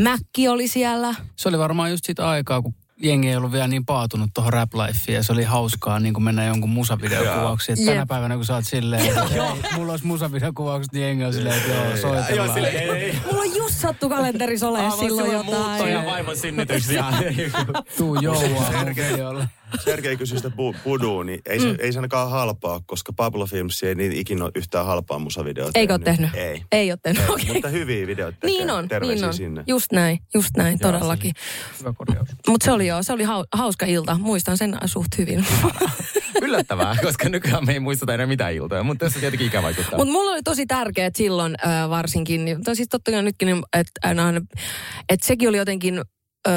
Mäkki 0.00 0.48
oli 0.48 0.68
siellä. 0.68 1.14
Se 1.36 1.48
oli 1.48 1.58
varmaan 1.58 1.90
just 1.90 2.04
sitä 2.04 2.28
aikaa, 2.28 2.62
kun 2.62 2.74
jengi 3.02 3.28
ei 3.28 3.36
ollut 3.36 3.52
vielä 3.52 3.68
niin 3.68 3.86
paatunut 3.86 4.30
tuohon 4.34 4.52
rap 4.52 4.74
lifeen 4.74 5.16
ja 5.16 5.22
se 5.22 5.32
oli 5.32 5.44
hauskaa 5.44 6.00
niin 6.00 6.14
kuin 6.14 6.24
mennä 6.24 6.44
jonkun 6.44 6.70
musavideokuvauksiin. 6.70 7.78
Että 7.78 7.92
tänä 7.92 8.06
päivänä 8.06 8.36
kun 8.36 8.44
sä 8.44 8.54
oot 8.54 8.66
silleen, 8.66 9.06
että 9.06 9.24
hei, 9.24 9.40
mulla 9.76 9.92
olisi 9.92 10.06
musavideokuvaukset, 10.06 10.92
niin 10.92 11.02
jengi 11.02 11.24
on 11.24 11.32
silleen, 11.32 11.56
että 11.56 11.72
joo, 11.72 11.96
soitellaan. 11.96 12.46
Joo, 12.46 12.54
sille, 12.54 12.68
ei, 12.68 12.90
ei. 12.90 13.18
Mulla 13.26 13.42
on 13.42 13.57
sattu 13.78 14.08
kalenterissa 14.08 14.68
ole 14.68 14.78
silloin 15.00 15.44
muutto 15.44 15.86
ja 15.86 15.88
jotain. 15.88 16.06
vaimon 16.06 16.36
synnytys. 16.36 16.90
ja- 16.90 17.12
Tuu 17.96 18.14
videolle. 19.12 19.48
Sergei 19.84 20.16
kysyi 20.16 20.36
sitä 20.38 20.48
bu- 20.48 20.78
budua, 20.84 21.24
niin 21.24 21.40
ei, 21.46 21.60
se, 21.60 21.76
ei 21.78 21.92
se 21.92 21.98
ainakaan 21.98 22.30
halpaa, 22.30 22.80
koska 22.86 23.12
Pablo 23.12 23.46
Films 23.46 23.82
ei 23.82 23.94
niin 23.94 24.12
ikinä 24.12 24.44
ole 24.44 24.52
yhtään 24.54 24.86
halpaa 24.86 25.18
musavideota. 25.18 25.78
Eikö 25.78 25.92
ole 25.92 25.98
tehnyt? 26.04 26.34
Ei. 26.34 26.62
Ei 26.72 26.90
ole 26.92 26.98
tehnyt, 27.02 27.28
okei. 27.30 27.52
Mutta 27.52 27.68
hyviä 27.68 28.06
videoita 28.06 28.38
tekee. 28.40 28.56
Niin 28.56 28.70
on, 28.70 28.88
Terveisiä 28.88 29.16
niin 29.16 29.28
on. 29.28 29.34
sinne. 29.34 29.64
Just 29.66 29.92
näin, 29.92 30.18
just 30.34 30.50
näin, 30.56 30.78
todellakin. 30.78 31.32
Hyvä 31.80 31.92
korjaus. 31.92 32.28
Mutta 32.48 32.64
se 32.64 32.72
oli 32.72 32.86
joo, 32.86 33.02
se 33.02 33.12
oli 33.12 33.22
hau, 33.24 33.44
hauska 33.52 33.86
ilta. 33.86 34.18
Muistan 34.20 34.58
sen 34.58 34.76
suht 34.86 35.18
hyvin. 35.18 35.46
Yllättävää, 36.42 36.96
koska 37.04 37.28
nykyään 37.28 37.66
me 37.66 37.72
ei 37.72 37.80
muisteta 37.80 38.14
enää 38.14 38.26
mitään 38.26 38.54
iltoja, 38.54 38.82
mutta 38.82 39.04
tässä 39.06 39.20
tietenkin 39.20 39.46
ikä 39.46 39.62
vaikuttaa. 39.62 39.98
Mutta 39.98 40.12
mulla 40.12 40.30
oli 40.30 40.42
tosi 40.42 40.66
tärkeää 40.66 41.10
silloin 41.16 41.54
äh, 41.66 41.90
varsinkin, 41.90 42.44
niin- 42.44 42.58
no 42.66 42.74
siis 42.74 42.88
totta 42.88 43.10
kai 43.10 43.22
nytkin, 43.22 43.46
niin, 43.46 43.62
että 43.72 44.00
et 45.08 45.22
sekin 45.22 45.48
oli 45.48 45.56
jotenkin, 45.56 45.98
ö, 46.48 46.50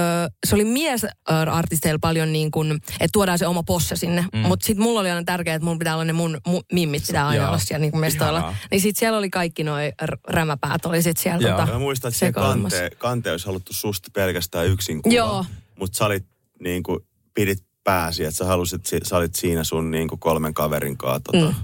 se 0.48 0.56
oli 0.56 0.66
miesartisteilla 0.66 2.00
paljon 2.02 2.34
niin 2.34 2.52
kuin, 2.52 2.72
että 2.72 3.10
tuodaan 3.14 3.38
se 3.38 3.48
oma 3.48 3.64
posse 3.64 3.96
sinne. 3.96 4.26
Mm. 4.34 4.40
Mutta 4.40 4.66
sitten 4.66 4.84
mulla 4.84 5.00
oli 5.00 5.10
aina 5.10 5.24
tärkeää, 5.24 5.56
että 5.56 5.66
mulla 5.66 5.78
pitää 5.78 5.94
olla 5.94 6.06
ne 6.06 6.14
mun 6.14 6.38
mu, 6.48 6.62
mimmit 6.74 7.04
pitää 7.08 7.28
aina 7.28 7.48
olla 7.48 7.58
siellä 7.58 7.82
niin 7.82 7.92
kuin 7.92 8.02
mestoilla. 8.02 8.56
Niin 8.72 8.82
sitten 8.82 9.00
siellä 9.00 9.18
oli 9.18 9.30
kaikki 9.30 9.64
noi 9.64 9.92
rämäpäät 10.28 10.86
oli 10.86 11.02
sitten 11.02 11.24
siellä 11.24 11.48
Joo. 11.48 11.60
tota, 11.60 11.72
Mä 11.72 11.80
muistan, 11.80 12.10
että 12.10 12.20
se 12.20 12.32
kante, 12.32 12.90
kante 12.98 13.32
olisi 13.32 13.46
haluttu 13.46 13.74
susta 13.74 14.10
pelkästään 14.14 14.68
yksin 14.68 15.02
kuva. 15.02 15.16
Joo. 15.16 15.46
Mutta 15.80 15.98
sä 15.98 16.06
olit 16.06 16.26
niin 16.60 16.84
kuin, 16.84 17.00
pidit 17.34 17.71
pääsi, 17.84 18.24
että 18.24 18.36
sä 18.38 18.46
halusit, 18.46 18.86
si- 18.86 19.00
sä 19.04 19.18
olit 19.18 19.36
siinä 19.36 19.64
sun 19.64 19.92
niin 19.92 20.08
kuin 20.08 20.20
kolmen 20.20 20.54
kaverin 20.54 20.98
kanssa. 20.98 21.20
Tota, 21.24 21.46
Mm. 21.46 21.56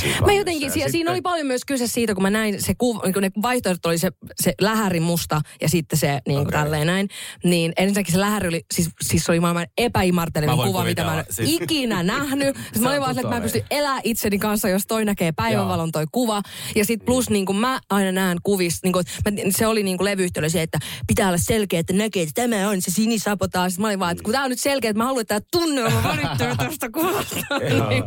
Siinä 0.00 0.20
Mä 0.26 0.32
jotenkin, 0.32 0.70
siinä, 0.70 0.72
siinä 0.72 0.90
sitten- 0.90 1.12
oli 1.12 1.20
paljon 1.20 1.46
myös 1.46 1.62
kyse 1.66 1.86
siitä, 1.86 2.14
kun 2.14 2.22
mä 2.22 2.30
näin 2.30 2.62
se 2.62 2.74
kuva, 2.78 3.00
niin 3.04 3.12
kun 3.12 3.22
ne 3.22 3.30
vaihtoehdot 3.42 3.86
oli 3.86 3.98
se, 3.98 4.10
se 4.42 4.54
lähäri 4.60 5.00
musta 5.00 5.40
ja 5.60 5.68
sitten 5.68 5.98
se 5.98 6.08
niin 6.08 6.22
kuin 6.38 6.40
Okei. 6.40 6.52
tälleen 6.60 6.86
näin. 6.86 7.08
Niin 7.44 7.72
ensinnäkin 7.76 8.12
se 8.12 8.20
lähäri 8.20 8.48
oli, 8.48 8.64
siis, 8.74 8.88
siis 9.00 9.28
oli 9.30 9.40
maailman 9.40 9.66
voin 10.56 10.66
kuva, 10.72 10.84
mitä 10.84 11.04
mä 11.04 11.18
en 11.18 11.24
siis- 11.30 11.50
ikinä 11.62 12.02
nähnyt. 12.02 12.56
Se 12.74 12.80
mä 12.80 12.88
olin 12.90 13.00
vaan 13.00 13.10
että 13.18 13.28
mä 13.28 13.36
en 13.36 13.42
tuttua, 13.42 13.60
pysty 13.60 13.76
elää 13.76 14.00
itseni 14.04 14.38
kanssa, 14.38 14.68
jos 14.68 14.82
toi 14.88 15.04
näkee 15.04 15.32
päivänvalon 15.32 15.92
toi 15.92 16.04
kuva. 16.12 16.42
Ja 16.74 16.84
sitten 16.84 17.06
plus 17.06 17.30
niin 17.30 17.46
kuin 17.46 17.56
mä 17.56 17.80
aina 17.90 18.12
näen 18.12 18.38
kuvissa, 18.42 18.80
niin 18.82 18.92
kuin, 18.92 19.04
mä, 19.24 19.36
se 19.50 19.66
oli 19.66 19.82
niin 19.82 19.96
kuin 19.98 20.04
levyyhtiöllä 20.04 20.48
se, 20.48 20.62
että 20.62 20.78
pitää 21.06 21.28
olla 21.28 21.38
selkeä, 21.38 21.80
että 21.80 21.92
näkee, 21.92 22.22
että 22.22 22.42
tämä 22.48 22.68
on 22.68 22.82
se 22.82 22.90
sinisapotaa. 22.90 23.70
Sitten 23.70 23.82
mä 23.82 23.88
olin 23.88 23.98
vaan, 23.98 24.12
että 24.12 24.24
kun 24.24 24.32
tää 24.32 24.42
on 24.44 24.50
nyt 24.50 24.60
selkeä, 24.60 24.90
että 24.90 24.98
mä 24.98 25.04
haluan, 25.04 25.20
että 25.20 25.40
tämä 25.40 25.46
tunnelma 25.52 26.02
välittyy 26.04 26.56
tästä 26.68 26.90
kuvasta. 26.90 27.36
niin 27.88 28.04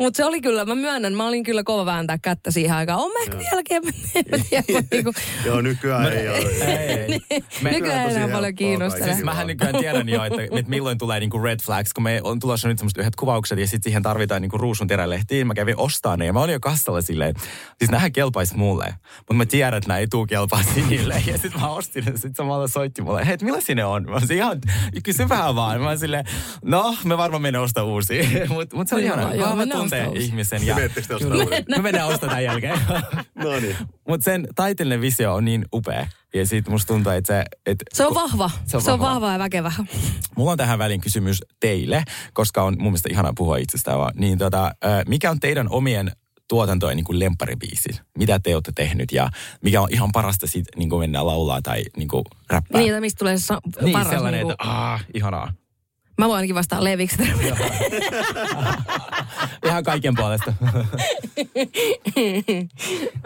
Mutta 0.00 0.16
se 0.16 0.24
oli 0.24 0.40
kyllä, 0.40 0.64
mä 0.64 0.74
myönnän, 0.74 1.13
mä 1.16 1.26
olin 1.26 1.42
kyllä 1.42 1.62
kova 1.64 1.86
vääntää 1.86 2.18
kättä 2.22 2.50
siihen 2.50 2.76
aikaan. 2.76 3.00
On 3.00 3.10
mä 3.12 3.22
ehkä 3.22 3.38
vieläkin, 3.38 3.76
en 3.76 4.24
mä 4.30 4.44
tiedä, 4.50 4.86
niin 4.90 5.04
kuin, 5.04 5.14
Joo, 5.44 5.60
nykyään 5.60 6.12
ei 6.12 6.28
ole. 6.28 6.38
Ei. 6.38 7.20
Me- 7.62 7.70
nykyään 7.72 8.08
ei 8.10 8.16
enää 8.16 8.28
paljon 8.28 8.54
kiinnostele. 8.54 9.16
Mähän 9.22 9.46
nykyään 9.46 9.76
tiedän 9.76 10.08
jo, 10.08 10.24
että, 10.24 10.42
että 10.42 10.70
milloin 10.70 10.98
tulee 10.98 11.20
niinku 11.20 11.42
red 11.42 11.60
flags, 11.62 11.92
kun 11.92 12.04
me 12.04 12.20
on 12.24 12.40
tulossa 12.40 12.68
nyt 12.68 12.78
semmoista 12.78 13.00
yhdet 13.00 13.16
kuvaukset 13.16 13.58
ja 13.58 13.66
sitten 13.66 13.82
siihen 13.82 14.02
tarvitaan 14.02 14.42
niinku 14.42 14.58
ruusun 14.58 14.86
terälehtiin. 14.86 15.46
Mä 15.46 15.54
kävin 15.54 15.76
ostaa 15.78 16.16
ne 16.16 16.26
ja 16.26 16.32
mä 16.32 16.40
olin 16.40 16.52
jo 16.52 16.60
kassalla 16.60 17.02
silleen, 17.02 17.34
siis 17.78 17.90
nähän 17.90 18.12
kelpais 18.12 18.54
mulle, 18.54 18.94
mutta 19.18 19.34
mä 19.34 19.46
tiedän, 19.46 19.78
että 19.78 19.88
nämä 19.88 19.98
ei 19.98 20.06
tuu 20.06 20.26
kelpaa 20.26 20.62
sinille. 20.74 21.22
Ja 21.26 21.38
sitten 21.38 21.60
mä 21.60 21.68
ostin 21.68 22.04
ne, 22.04 22.12
sitten 22.12 22.34
samalla 22.34 22.68
soitti 22.68 23.02
mulle, 23.02 23.26
hei, 23.26 23.34
että 23.34 23.44
millaisia 23.44 23.74
ne 23.74 23.84
on? 23.84 24.04
Mä 24.04 24.16
olisin 24.16 24.36
ihan, 24.36 24.60
kysy 25.02 25.28
vähän 25.28 25.54
vaan. 25.54 25.80
Mä 25.80 25.88
olin 25.88 25.98
silleen, 25.98 26.24
no, 26.64 26.96
me 27.04 27.18
varmaan 27.18 27.42
menen 27.42 27.60
ostaa 27.60 27.84
uusia. 27.84 28.24
Mutta 28.48 28.76
mut 28.76 28.88
se 28.88 28.94
on 28.94 29.04
joo, 29.04 29.16
kun 29.48 29.58
mä 29.58 29.66
tuntee 29.66 30.08
ihmisen. 30.14 30.66
Ja, 30.66 30.74
Meneekö 30.74 31.02
te 31.08 31.14
ostaa 31.14 31.36
uuden? 31.36 31.64
Me 31.68 31.78
mennään 31.82 32.08
ostamaan 32.08 32.30
tämän 32.30 32.44
jälkeen. 32.44 32.80
No 33.34 33.60
niin. 33.60 33.76
Mutta 34.08 34.24
sen 34.24 34.48
taiteellinen 34.54 35.00
visio 35.00 35.34
on 35.34 35.44
niin 35.44 35.64
upea. 35.72 36.06
Ja 36.34 36.46
siitä 36.46 36.70
musta 36.70 36.94
tuntuu, 36.94 37.12
että 37.12 37.32
se... 37.34 37.44
Et, 37.66 37.78
Se 37.92 38.06
on 38.06 38.14
vahva. 38.14 38.50
Se 38.66 38.76
on, 38.76 38.82
se 38.82 38.90
on 38.92 38.98
vahva 38.98 39.32
ja 39.32 39.38
väkevä. 39.38 39.72
Mulla 40.36 40.50
on 40.50 40.58
tähän 40.58 40.78
väliin 40.78 41.00
kysymys 41.00 41.38
teille, 41.60 42.04
koska 42.32 42.62
on 42.62 42.74
mun 42.78 42.92
mielestä 42.92 43.08
ihana 43.12 43.32
puhua 43.36 43.56
itsestään 43.56 43.98
vaan. 43.98 44.12
Niin 44.16 44.38
tota, 44.38 44.70
mikä 45.08 45.30
on 45.30 45.40
teidän 45.40 45.68
omien 45.70 46.12
tuotantojen 46.48 46.96
niin 46.96 47.04
kuin 47.04 47.18
lempparibiisi? 47.18 48.00
Mitä 48.18 48.38
te 48.42 48.54
olette 48.54 48.72
tehnyt 48.74 49.12
ja 49.12 49.30
mikä 49.62 49.80
on 49.82 49.88
ihan 49.92 50.12
parasta 50.12 50.46
siitä 50.46 50.70
niin 50.76 50.90
kuin 50.90 51.00
mennään 51.00 51.26
laulaa 51.26 51.62
tai 51.62 51.82
niin 51.96 52.08
kuin 52.08 52.24
räppää? 52.50 52.80
Niin, 52.80 53.00
mistä 53.00 53.18
tulee 53.18 53.38
se 53.38 53.46
sa- 53.46 53.60
niin 53.82 53.92
paras. 53.92 54.08
sellainen, 54.10 54.38
niinku, 54.38 54.52
että 54.52 54.64
aah, 54.70 55.04
ihanaa. 55.14 55.52
Mä 56.18 56.28
voin 56.28 56.36
ainakin 56.36 56.54
vastaa 56.54 56.84
Leviksi. 56.84 57.22
Ihan 59.66 59.84
kaiken 59.84 60.14
puolesta. 60.16 60.54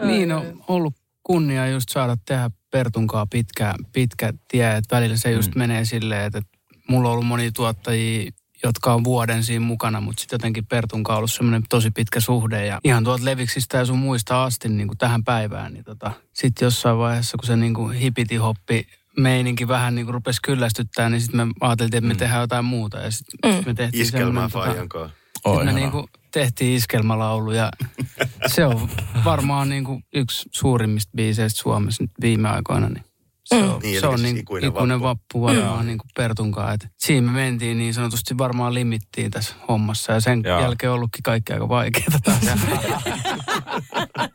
Niin 0.05 0.31
on 0.31 0.63
ollut 0.67 0.93
kunnia 1.23 1.67
just 1.67 1.89
saada 1.89 2.17
tehdä 2.25 2.49
Pertunkaa 2.71 3.25
pitkä, 3.25 3.73
pitkä 3.93 4.33
tie. 4.47 4.75
Että 4.75 4.95
välillä 4.95 5.17
se 5.17 5.31
just 5.31 5.55
mm. 5.55 5.59
menee 5.59 5.85
silleen, 5.85 6.23
että 6.25 6.41
mulla 6.87 7.09
on 7.09 7.13
ollut 7.13 7.27
monia 7.27 7.51
tuottajia, 7.51 8.31
jotka 8.63 8.93
on 8.93 9.03
vuoden 9.03 9.43
siinä 9.43 9.65
mukana, 9.65 10.01
mutta 10.01 10.19
sitten 10.21 10.37
jotenkin 10.37 10.65
Pertunkaan 10.65 11.15
on 11.15 11.17
ollut 11.17 11.31
semmoinen 11.31 11.63
tosi 11.69 11.91
pitkä 11.91 12.19
suhde. 12.19 12.65
Ja 12.65 12.79
ihan 12.83 13.03
tuolta 13.03 13.25
Leviksistä 13.25 13.77
ja 13.77 13.85
sun 13.85 13.99
muista 13.99 14.43
asti 14.43 14.69
niin 14.69 14.87
kuin 14.87 14.97
tähän 14.97 15.23
päivään, 15.23 15.73
niin 15.73 15.83
tota, 15.83 16.11
sitten 16.33 16.65
jossain 16.65 16.97
vaiheessa, 16.97 17.37
kun 17.37 17.47
se 17.47 17.55
niin 17.55 17.73
kuin 17.73 17.97
hipiti-hoppi 17.97 18.87
meininki 19.17 19.67
vähän 19.67 19.95
niin 19.95 20.05
kuin 20.05 20.13
rupesi 20.13 20.41
kyllästyttää, 20.41 21.09
niin 21.09 21.21
sitten 21.21 21.47
me 21.47 21.53
ajateltiin, 21.61 21.97
että 21.97 22.07
me 22.07 22.15
tehdään 22.15 22.41
jotain 22.41 22.65
muuta. 22.65 22.97
Ja 22.97 23.11
sitten 23.11 23.55
mm. 23.55 23.63
me 23.65 23.73
tehtiin 23.73 24.01
Iskelmää 24.01 24.49
semmoinen, 24.49 24.51
tota, 24.51 24.65
Fajan 24.65 24.89
kanssa. 24.89 25.17
Oh, 25.45 25.53
sitten 25.59 25.73
me 25.75 25.79
ihanaa. 25.81 26.01
niinku 26.01 26.19
tehtiin 26.31 26.75
iskelmälaulu 26.75 27.51
ja 27.51 27.71
se 28.55 28.65
on 28.65 28.89
varmaan 29.25 29.69
niinku 29.69 30.01
yksi 30.13 30.49
suurimmista 30.51 31.11
biiseistä 31.15 31.61
Suomessa 31.61 32.03
nyt 32.03 32.11
viime 32.21 32.49
aikoina. 32.49 32.89
Niin 32.89 33.03
se 33.45 33.55
on, 33.55 33.79
Niin, 33.83 33.99
se 33.99 34.07
on 34.07 34.21
niinku 34.21 34.39
ikuinen 34.39 34.67
ikuinen, 34.69 35.01
vappu. 35.01 35.41
vappu, 35.41 35.59
varmaan 35.61 35.87
niinku 35.87 36.05
Pertunkaan. 36.15 36.73
Et 36.73 36.87
siinä 36.97 37.31
me 37.31 37.33
mentiin 37.33 37.77
niin 37.77 37.93
sanotusti 37.93 38.37
varmaan 38.37 38.73
limittiin 38.73 39.31
tässä 39.31 39.55
hommassa 39.67 40.13
ja 40.13 40.19
sen 40.21 40.41
Joo. 40.45 40.61
jälkeen 40.61 40.91
on 40.91 40.95
ollutkin 40.95 41.23
kaikki 41.23 41.53
aika 41.53 41.69
vaikeaa 41.69 42.19
taas. 42.23 42.39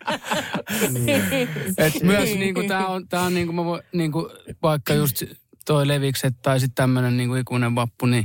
Et 1.79 2.03
myös 2.03 2.35
niinku 2.35 2.63
tää 2.69 2.87
on, 2.87 3.09
tää 3.09 3.23
on 3.23 3.35
niinku, 3.35 3.53
mä 3.53 3.65
voin, 3.65 3.83
niinku, 3.93 4.31
vaikka 4.63 4.95
just 4.95 5.23
toi 5.65 5.89
levikset 5.89 6.35
tai 6.43 6.61
sitten 6.61 6.75
tämmönen 6.75 7.17
niinku 7.17 7.35
ikuinen 7.35 7.75
vappu, 7.75 8.07
niin 8.07 8.25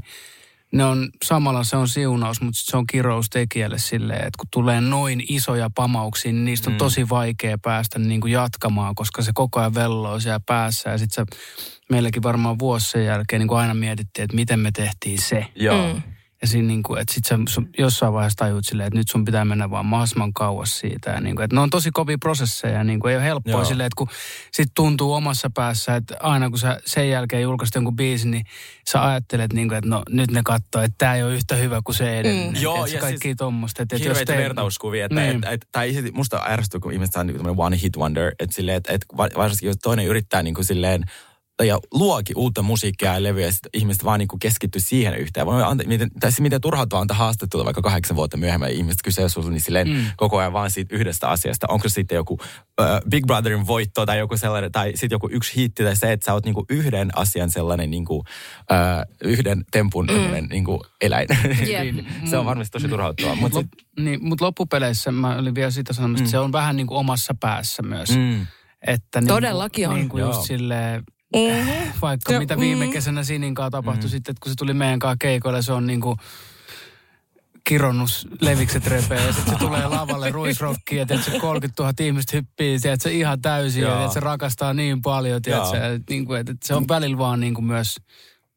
ne 0.71 0.85
on, 0.85 1.09
samalla 1.25 1.63
se 1.63 1.77
on 1.77 1.87
siunaus, 1.87 2.41
mutta 2.41 2.61
se 2.63 2.77
on 2.77 2.87
kirous 2.87 3.29
tekijälle 3.29 3.77
silleen, 3.77 4.19
että 4.19 4.37
kun 4.37 4.47
tulee 4.51 4.81
noin 4.81 5.23
isoja 5.29 5.69
pamauksia, 5.75 6.31
niin 6.31 6.45
niistä 6.45 6.69
on 6.69 6.77
tosi 6.77 7.09
vaikea 7.09 7.57
päästä 7.57 7.99
niin 7.99 8.21
kuin 8.21 8.33
jatkamaan, 8.33 8.95
koska 8.95 9.21
se 9.21 9.31
koko 9.35 9.59
ajan 9.59 9.75
velloo 9.75 10.19
siellä 10.19 10.39
päässä. 10.45 10.89
Ja 10.89 10.97
sitten 10.97 11.25
meilläkin 11.89 12.23
varmaan 12.23 12.59
vuosi 12.59 12.91
sen 12.91 13.05
jälkeen 13.05 13.39
niin 13.39 13.47
kuin 13.47 13.59
aina 13.59 13.73
mietittiin, 13.73 14.23
että 14.23 14.35
miten 14.35 14.59
me 14.59 14.71
tehtiin 14.71 15.21
se. 15.21 15.45
Joo. 15.55 15.93
Mm. 15.93 16.01
Ja 16.41 16.47
siinä 16.47 16.67
niin 16.67 16.83
kuin, 16.83 17.01
että 17.01 17.13
sit 17.13 17.25
sä 17.25 17.39
sun 17.49 17.69
jossain 17.77 18.13
vaiheessa 18.13 18.37
tajut 18.37 18.65
silleen, 18.65 18.87
että 18.87 18.97
nyt 18.99 19.09
sun 19.09 19.25
pitää 19.25 19.45
mennä 19.45 19.69
vaan 19.69 19.85
mahdollisimman 19.85 20.33
kauas 20.33 20.79
siitä. 20.79 21.09
Ja 21.09 21.21
niin 21.21 21.35
kuin, 21.35 21.43
että 21.43 21.55
ne 21.55 21.59
on 21.61 21.69
tosi 21.69 21.91
kovia 21.91 22.17
prosesseja, 22.17 22.83
niin 22.83 22.99
kuin 22.99 23.11
ei 23.11 23.17
ole 23.17 23.25
helppoa 23.25 23.51
Joo. 23.51 23.65
silleen, 23.65 23.87
että 23.87 23.95
kun 23.97 24.07
sit 24.51 24.69
tuntuu 24.75 25.13
omassa 25.13 25.49
päässä, 25.53 25.95
että 25.95 26.15
aina 26.19 26.49
kun 26.49 26.59
sä 26.59 26.79
sen 26.85 27.09
jälkeen 27.09 27.41
julkaist 27.41 27.75
jonkun 27.75 27.95
biisin, 27.95 28.31
niin 28.31 28.43
sä 28.91 29.07
ajattelet 29.07 29.53
niin 29.53 29.67
kuin, 29.67 29.77
että 29.77 29.89
no 29.89 30.03
nyt 30.09 30.31
ne 30.31 30.41
katsoo, 30.45 30.81
että 30.81 30.95
tää 30.97 31.15
ei 31.15 31.23
ole 31.23 31.33
yhtä 31.33 31.55
hyvä 31.55 31.81
kuin 31.85 31.95
se 31.95 32.19
edellinen. 32.19 32.53
Mm. 32.53 32.61
Joo, 32.61 32.75
Joo, 32.75 32.85
ja 32.85 32.99
kaikki 32.99 33.27
siis 33.27 33.37
tommoista. 33.37 33.83
Että, 33.83 33.95
että 33.95 34.37
vertauskuvia. 34.37 35.05
Että, 35.05 35.21
Niin. 35.21 35.43
et, 35.43 35.53
et, 35.53 35.67
tai 35.71 35.93
sit 35.93 36.13
musta 36.13 36.41
ärsytyy, 36.47 36.79
kun 36.79 36.93
ihmiset 36.93 37.13
saa 37.13 37.23
niinku 37.23 37.43
tämmöinen 37.43 37.65
one 37.65 37.77
hit 37.81 37.97
wonder. 37.97 38.31
Että 38.39 38.55
silleen, 38.55 38.77
että 38.77 38.93
et, 38.93 39.05
va- 39.17 39.29
varsinkin 39.37 39.67
jos 39.67 39.77
toinen 39.83 40.05
yrittää 40.05 40.43
niinku 40.43 40.63
silleen, 40.63 41.03
ja 41.65 41.79
luokin 41.91 42.37
uutta 42.37 42.61
musiikkia 42.61 43.13
ja 43.13 43.23
levyä, 43.23 43.45
ja 43.45 43.51
sit 43.51 43.67
ihmiset 43.73 44.03
vaan 44.03 44.19
niinku 44.19 44.37
keskittyy 44.37 44.81
siihen 44.81 45.15
yhteen. 45.15 45.45
Voi 45.45 45.63
anta, 45.63 45.83
miten, 45.87 46.09
tai 46.19 46.31
se 46.31 46.41
miten 46.41 46.61
turhauttavaa 46.61 47.01
antaa 47.01 47.17
haastattelua 47.17 47.65
vaikka 47.65 47.81
kahdeksan 47.81 48.15
vuotta 48.17 48.37
myöhemmin, 48.37 48.69
ja 48.69 48.75
ihmiset 48.75 49.01
kysyy 49.03 49.29
sulta 49.29 49.49
niin 49.49 49.61
silleen 49.61 49.87
mm. 49.89 50.05
koko 50.17 50.37
ajan 50.37 50.53
vaan 50.53 50.71
siitä 50.71 50.95
yhdestä 50.95 51.29
asiasta. 51.29 51.67
Onko 51.69 51.89
se 51.89 51.93
sitten 51.93 52.15
joku 52.15 52.33
uh, 52.33 53.09
Big 53.09 53.25
Brotherin 53.25 53.67
voitto 53.67 54.05
tai 54.05 54.17
joku 54.17 54.37
sellainen, 54.37 54.71
tai 54.71 54.91
sitten 54.95 55.15
joku 55.15 55.29
yksi 55.31 55.55
hitti, 55.55 55.83
tai 55.83 55.95
se, 55.95 56.11
että 56.11 56.25
sä 56.25 56.33
oot 56.33 56.45
niinku 56.45 56.65
yhden 56.69 57.17
asian 57.17 57.51
sellainen 57.51 57.91
niinku, 57.91 58.15
uh, 58.17 58.25
yhden 59.23 59.65
tempun 59.71 60.05
mm. 60.05 60.47
niinku 60.49 60.83
eläin. 61.01 61.27
Jep. 61.67 62.05
se 62.29 62.37
on 62.37 62.45
varmasti 62.45 62.71
tosi 62.71 62.87
turhauttavaa. 62.87 63.35
Mutta 63.35 63.57
Lop, 63.57 63.67
niin, 63.99 64.19
mutta 64.23 64.45
loppupeleissä 64.45 65.11
mä 65.11 65.35
olin 65.35 65.55
vielä 65.55 65.71
sitä 65.71 65.93
sanomassa, 65.93 66.23
että 66.23 66.31
se 66.31 66.39
on 66.39 66.51
vähän 66.51 66.75
niin 66.75 66.87
kuin 66.87 66.97
omassa 66.97 67.35
päässä 67.39 67.83
myös. 67.83 68.09
mm, 68.09 68.47
Että 68.87 69.21
niin 69.21 69.27
Todellakin 69.27 69.89
on. 69.89 69.95
Niin 69.95 70.09
kuin 70.09 70.23
just 70.23 70.41
silleen, 70.41 71.03
Mm-hmm. 71.35 71.91
vaikka 72.01 72.33
Ja- 72.33 72.39
mitä 72.39 72.57
viime 72.59 72.85
mm. 72.85 72.91
kesänä 72.91 73.23
Sinin 73.23 73.55
kanssa 73.55 73.71
tapahtui 73.71 74.09
sitten, 74.09 74.31
että 74.31 74.43
kun 74.43 74.51
se 74.51 74.55
tuli 74.55 74.73
meidän 74.73 74.99
kanssa 74.99 75.17
keikoille, 75.19 75.61
se 75.61 75.73
on 75.73 75.87
niin 75.87 76.01
kuin 76.01 76.17
kironnut 77.63 78.09
levikset 78.41 78.87
repee 78.87 79.25
ja 79.25 79.33
sitten 79.33 79.53
se 79.53 79.59
tulee 79.59 79.87
lavalle 79.87 80.31
ruisrokkiin 80.31 80.99
ja 80.99 81.05
tiedätkö, 81.05 81.39
30 81.39 81.83
000 81.83 81.93
ihmistä 81.99 82.37
hyppii, 82.37 82.79
tiedätkö, 82.79 83.11
ihan 83.11 83.41
täysin 83.41 83.81
Joo. 83.81 83.91
ja 83.91 83.97
tiedätkö, 83.97 84.13
se 84.13 84.19
rakastaa 84.19 84.73
niin 84.73 85.01
paljon, 85.01 85.41
tiedätkö, 85.41 85.77
että, 85.77 86.13
niin 86.13 86.25
kuin, 86.25 86.39
että 86.39 86.53
se 86.63 86.75
on 86.75 86.87
välillä 86.87 87.17
vaan 87.17 87.39
niin 87.39 87.53
kuin 87.53 87.65
myös 87.65 87.97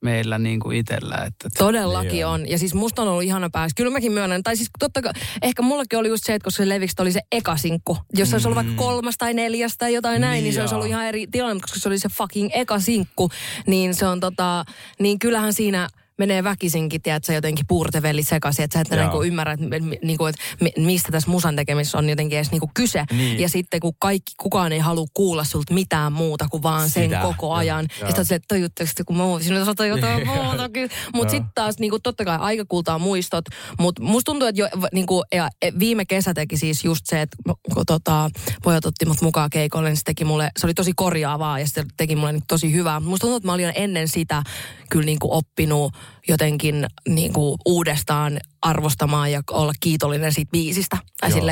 meillä 0.02 0.38
niin 0.38 0.60
kuin 0.60 0.76
itsellä. 0.76 1.14
Että, 1.14 1.26
että 1.26 1.58
Todellakin 1.58 2.10
Niin 2.12 2.26
on. 2.26 2.32
on. 2.40 2.48
Ja 2.48 2.58
siis 2.58 2.74
musta 2.74 3.02
on 3.02 3.08
ollut 3.08 3.22
ihana 3.22 3.50
päästä. 3.50 3.76
Kyllä 3.76 3.90
mäkin 3.90 4.12
myönnän. 4.12 4.42
Tai 4.42 4.56
siis 4.56 4.70
totta 4.78 5.02
kai, 5.02 5.12
ehkä 5.42 5.62
mullakin 5.62 5.98
oli 5.98 6.08
just 6.08 6.24
se, 6.26 6.34
että 6.34 6.44
koska 6.44 6.62
se 6.62 6.68
Levikset 6.68 7.00
oli 7.00 7.12
se 7.12 7.20
eka 7.32 7.56
sinkku. 7.56 7.98
Jos 8.14 8.30
se 8.30 8.34
olisi 8.34 8.48
ollut 8.48 8.56
vaikka 8.64 8.82
kolmas 8.82 9.14
tai 9.18 9.34
neljäs 9.34 9.76
tai 9.78 9.94
jotain 9.94 10.20
näin, 10.20 10.32
niin, 10.32 10.44
Niin 10.44 10.54
se 10.54 10.60
olisi 10.60 10.74
ollut 10.74 10.88
ihan 10.88 11.06
eri 11.06 11.26
tilanne. 11.26 11.60
Koska 11.60 11.80
se 11.80 11.88
oli 11.88 11.98
se 11.98 12.08
fucking 12.08 12.50
eka 12.54 12.80
sinkku, 12.80 13.30
niin 13.66 13.94
se 13.94 14.06
on 14.06 14.20
tota, 14.20 14.64
niin 15.00 15.18
kyllähän 15.18 15.52
siinä 15.52 15.88
menee 16.18 16.44
väkisinkin, 16.44 17.02
tiedätkö, 17.02 17.32
jotenkin 17.32 17.66
puurtevelli 17.68 18.22
sekaisin, 18.22 18.64
että 18.64 18.78
sä 18.78 18.94
et 18.94 19.00
niinku 19.00 19.22
ymmärrä, 19.22 19.52
että, 19.52 19.66
niinku, 20.02 20.26
että 20.26 20.42
mi- 20.60 20.72
mistä 20.84 21.12
tässä 21.12 21.30
musan 21.30 21.56
tekemisessä 21.56 21.98
on 21.98 22.08
jotenkin 22.08 22.38
edes 22.38 22.50
niinku 22.50 22.70
kyse. 22.74 23.04
Niin. 23.12 23.40
Ja 23.40 23.48
sitten 23.48 23.80
kun 23.80 23.92
kaikki, 23.98 24.32
kukaan 24.40 24.72
ei 24.72 24.78
halua 24.78 25.06
kuulla 25.14 25.44
sulta 25.44 25.74
mitään 25.74 26.12
muuta 26.12 26.48
kuin 26.50 26.62
vaan 26.62 26.90
sen 26.90 27.04
Sitä. 27.04 27.20
koko 27.20 27.52
ajan. 27.52 27.86
Joo. 27.90 28.00
Ja 28.00 28.06
sitten 28.06 28.24
se, 28.24 28.34
että 28.34 28.48
tajutteko 28.48 28.90
te, 28.94 29.04
kun 29.04 29.16
mä 29.16 29.26
voisin 29.26 29.62
osata 29.62 29.86
jotain 29.86 30.26
muutakin. 30.26 30.90
Mutta 31.14 31.30
sitten 31.30 31.50
taas 31.54 31.78
niinku, 31.78 31.98
totta 31.98 32.24
kai 32.24 32.38
aika 32.40 32.64
kultaa 32.68 32.98
muistot. 32.98 33.44
Mutta 33.78 34.02
musta 34.02 34.32
tuntuu, 34.32 34.48
että 34.48 34.60
jo, 34.60 34.68
niinku, 34.92 35.22
ja, 35.34 35.48
e, 35.62 35.70
viime 35.78 36.04
kesä 36.04 36.34
teki 36.34 36.56
siis 36.56 36.84
just 36.84 37.06
se, 37.06 37.22
että 37.22 37.36
kun 37.74 37.86
tota, 37.86 38.30
pojat 38.62 38.84
otti 38.84 39.04
mut 39.04 39.20
mukaan 39.22 39.50
keikolle, 39.50 39.88
niin 39.88 39.96
se 39.96 40.02
teki 40.04 40.24
mulle, 40.24 40.50
se 40.58 40.66
oli 40.66 40.74
tosi 40.74 40.92
korjaavaa 40.96 41.58
ja 41.58 41.68
se 41.68 41.84
teki 41.96 42.16
mulle 42.16 42.32
niinku 42.32 42.46
tosi 42.48 42.72
hyvää. 42.72 43.00
Musta 43.00 43.20
tuntuu, 43.20 43.36
että 43.36 43.46
mä 43.46 43.52
olin 43.52 43.72
ennen 43.74 44.08
sitä 44.08 44.42
kyllä 44.90 45.06
niinku 45.06 45.34
oppinut 45.34 45.94
jotenkin 46.28 46.86
niinku 47.08 47.56
uudestaan 47.66 48.40
arvostamaan 48.62 49.32
ja 49.32 49.42
olla 49.50 49.72
kiitollinen 49.80 50.32
siitä 50.32 50.50
biisistä. 50.50 50.98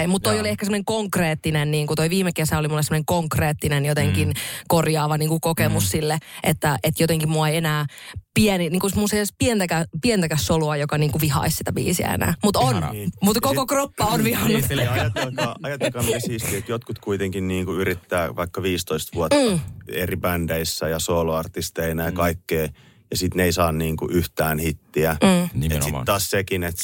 Mutta 0.07 0.29
toi 0.29 0.37
joo. 0.37 0.41
oli 0.41 0.49
ehkä 0.49 0.65
semmoinen 0.67 0.85
konkreettinen, 0.85 1.71
niin 1.71 1.87
kuin 1.87 1.97
toi 1.97 2.11
viime 2.11 2.33
kesä 2.33 2.59
oli 2.59 2.69
mulle 2.69 2.83
semmoinen 2.83 3.05
konkreettinen 3.05 3.85
jotenkin 3.85 4.29
mm. 4.29 4.35
korjaava 4.69 5.19
niin 5.19 5.29
kuin 5.29 5.41
kokemus 5.41 5.85
mm. 5.85 5.89
sille, 5.89 6.19
että, 6.43 6.79
että 6.83 7.03
jotenkin 7.03 7.29
mua 7.29 7.49
ei 7.49 7.57
enää 7.57 7.87
pieni, 8.35 8.71
niin 8.71 8.81
kuin 8.81 8.93
mun 8.97 9.09
se 9.09 9.17
ei 9.17 9.19
edes 9.19 9.35
pientäkään, 9.39 9.87
pientäkään 10.03 10.41
solua, 10.41 10.77
joka 10.77 10.99
niin 10.99 11.11
kuin 11.13 11.21
vihaisi 11.21 11.57
sitä 11.57 11.73
biisiä 11.73 12.15
enää. 12.15 12.35
Mutta 12.45 12.59
on, 12.59 12.71
Ihanaa. 12.71 12.93
mutta 13.23 13.41
koko 13.41 13.67
kroppa 13.67 14.05
on 14.05 14.25
vihannut. 14.25 14.61
Niin, 14.61 14.69
sille- 14.69 14.85
Ja 14.85 14.93
ajatelkaa, 14.93 15.57
ajatelkaa 15.63 16.03
mitä 16.03 16.21
siistiä, 16.21 16.59
että 16.59 16.73
jotkut 16.73 16.99
kuitenkin 16.99 17.49
niin 17.49 17.67
kuin 17.67 17.81
yrittää 17.81 18.37
vaikka 18.37 18.63
15 18.63 19.11
vuotta 19.15 19.37
mm. 19.37 19.61
eri 19.89 20.17
bändeissä 20.17 20.89
ja 20.89 20.99
soloartisteina 20.99 22.05
ja 22.05 22.13
kaikkea. 22.13 22.69
Ja 23.11 23.17
sitten 23.17 23.37
ne 23.37 23.45
ei 23.45 23.53
saa 23.53 23.73
niin 23.73 23.97
kuin 23.97 24.13
yhtään 24.13 24.59
hittiä. 24.59 25.17
Mm. 25.23 25.45
Et 25.45 25.55
Nimenomaan. 25.55 25.83
sitten 25.83 26.05
taas 26.05 26.31
sekin, 26.31 26.65
että 26.65 26.83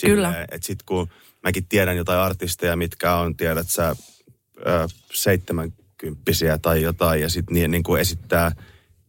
että 0.50 0.66
sitten 0.66 0.86
kun 0.86 1.08
mäkin 1.42 1.66
tiedän 1.66 1.96
jotain 1.96 2.18
artisteja, 2.20 2.76
mitkä 2.76 3.14
on, 3.14 3.36
tiedät 3.36 3.70
sä, 3.70 3.96
ö, 4.66 4.88
70 5.12 6.58
tai 6.62 6.82
jotain, 6.82 7.20
ja 7.20 7.28
sitten 7.28 7.54
niin, 7.54 7.70
niin 7.70 7.82
kuin 7.82 8.00
esittää 8.00 8.52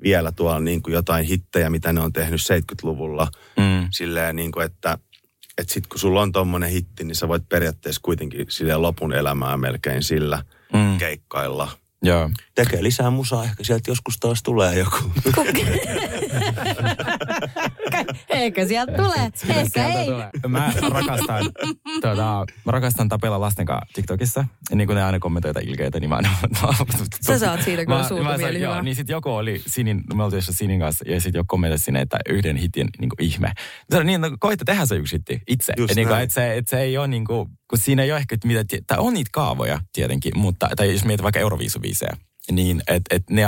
vielä 0.03 0.31
tuolla 0.31 0.59
niin 0.59 0.81
kuin 0.83 0.93
jotain 0.93 1.25
hittejä, 1.25 1.69
mitä 1.69 1.93
ne 1.93 2.01
on 2.01 2.13
tehnyt 2.13 2.41
70-luvulla. 2.41 3.27
Mm. 3.57 3.87
Silleen 3.91 4.35
niin 4.35 4.51
kuin, 4.51 4.65
että 4.65 4.97
että 5.57 5.73
sitten 5.73 5.89
kun 5.89 5.99
sulla 5.99 6.21
on 6.21 6.31
tommonen 6.31 6.69
hitti, 6.69 7.03
niin 7.03 7.15
sä 7.15 7.27
voit 7.27 7.49
periaatteessa 7.49 8.01
kuitenkin 8.03 8.45
silleen 8.49 8.81
lopun 8.81 9.13
elämää 9.13 9.57
melkein 9.57 10.03
sillä 10.03 10.43
Mm. 10.73 10.97
keikkailla. 10.97 11.71
Joo. 12.03 12.29
Tekee 12.55 12.83
lisää 12.83 13.09
musaa, 13.09 13.43
ehkä 13.43 13.63
sieltä 13.63 13.91
joskus 13.91 14.17
taas 14.19 14.43
tulee 14.43 14.79
joku. 14.79 14.97
ehkä 18.29 18.65
sieltä 18.65 18.91
tulee, 18.91 19.31
ehkä 19.49 19.87
ei. 19.87 20.05
tulee. 20.05 20.29
Mä 20.47 20.73
rakastan, 20.89 21.51
tuota, 22.01 22.45
mä 22.65 22.71
rakastan 22.71 23.09
tapella 23.09 23.39
lasten 23.39 23.65
kanssa 23.65 23.93
TikTokissa. 23.93 24.45
Ja 24.69 24.75
niin 24.75 24.87
kuin 24.87 24.95
ne 24.95 25.03
aina 25.03 25.19
kommentoi 25.19 25.49
jotain 25.49 25.69
ilkeitä, 25.69 25.99
niin 25.99 26.09
mä 26.09 26.15
aina... 26.15 26.29
Sä 27.27 27.39
saat 27.39 27.61
siitä 27.61 27.85
kyllä 27.85 28.03
sain- 28.03 28.37
mieli 28.37 28.61
joo. 28.61 28.81
Niin 28.81 28.95
sit 28.95 29.09
joku 29.09 29.29
oli 29.29 29.61
Sinin, 29.67 30.03
me 30.15 30.23
oltiin 30.23 30.41
Sinin 30.41 30.79
kanssa, 30.79 31.05
ja 31.07 31.21
sit 31.21 31.35
joku 31.35 31.47
kommentoi 31.47 31.79
sinne, 31.79 32.01
että 32.01 32.17
yhden 32.29 32.55
hitin 32.55 32.87
niin 32.99 33.09
kuin 33.09 33.27
ihme. 33.27 33.53
Se 33.89 33.97
on 33.97 34.05
niin, 34.05 34.21
no, 34.21 34.31
koita 34.39 34.65
tehdä 34.65 34.85
se 34.85 34.95
yksi 34.95 35.15
hitti 35.15 35.41
itse. 35.47 35.73
Just 35.77 35.95
niin 35.95 36.07
kuin, 36.07 36.13
näin. 36.13 36.23
et 36.23 36.31
se, 36.31 36.57
et 36.57 36.67
se 36.67 36.79
ei 36.79 36.97
ole 36.97 37.07
niin 37.07 37.25
kuin, 37.25 37.49
kun 37.69 37.79
siinä 37.79 38.03
ei 38.03 38.11
ole 38.11 38.19
ehkä 38.19 38.37
mitä, 38.45 38.63
tai 38.87 38.97
on 38.99 39.13
niitä 39.13 39.29
kaavoja 39.33 39.79
tietenkin, 39.93 40.31
mutta, 40.35 40.69
tai 40.75 40.93
jos 40.93 41.05
mietit 41.05 41.23
vaikka 41.23 41.39
Euroviisuviisejä, 41.39 42.17
niin 42.51 42.81
että 42.87 43.15
et 43.15 43.29
ne, 43.29 43.43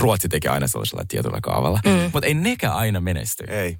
Ruotsi 0.00 0.28
tekee 0.28 0.50
aina 0.50 0.68
sellaisella 0.68 1.04
tietyllä 1.08 1.38
kaavalla. 1.42 1.80
Mm. 1.84 2.10
Mutta 2.12 2.26
ei 2.26 2.34
nekään 2.34 2.74
aina 2.74 3.00
menesty. 3.00 3.44
Ei. 3.48 3.78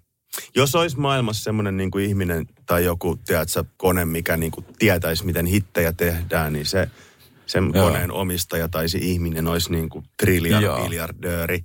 Jos 0.55 0.74
olisi 0.74 0.98
maailmassa 0.98 1.44
semmoinen 1.44 1.77
niin 1.77 1.90
kuin 1.90 2.05
ihminen 2.05 2.46
tai 2.66 2.85
joku, 2.85 3.16
tiedätkö, 3.16 3.64
kone, 3.77 4.05
mikä 4.05 4.37
niin 4.37 4.53
kuin 4.53 4.66
tietäisi, 4.79 5.27
miten 5.27 5.46
hittejä 5.46 5.92
tehdään, 5.92 6.53
niin 6.53 6.66
se, 6.66 6.90
sen 7.46 7.70
Joo. 7.74 7.87
koneen 7.87 8.12
omistaja 8.12 8.68
tai 8.68 8.88
se 8.88 8.98
ihminen 8.98 9.46
olisi 9.46 9.72
niin 9.72 9.88
kuin 9.88 10.05
miljardööri. 10.83 11.64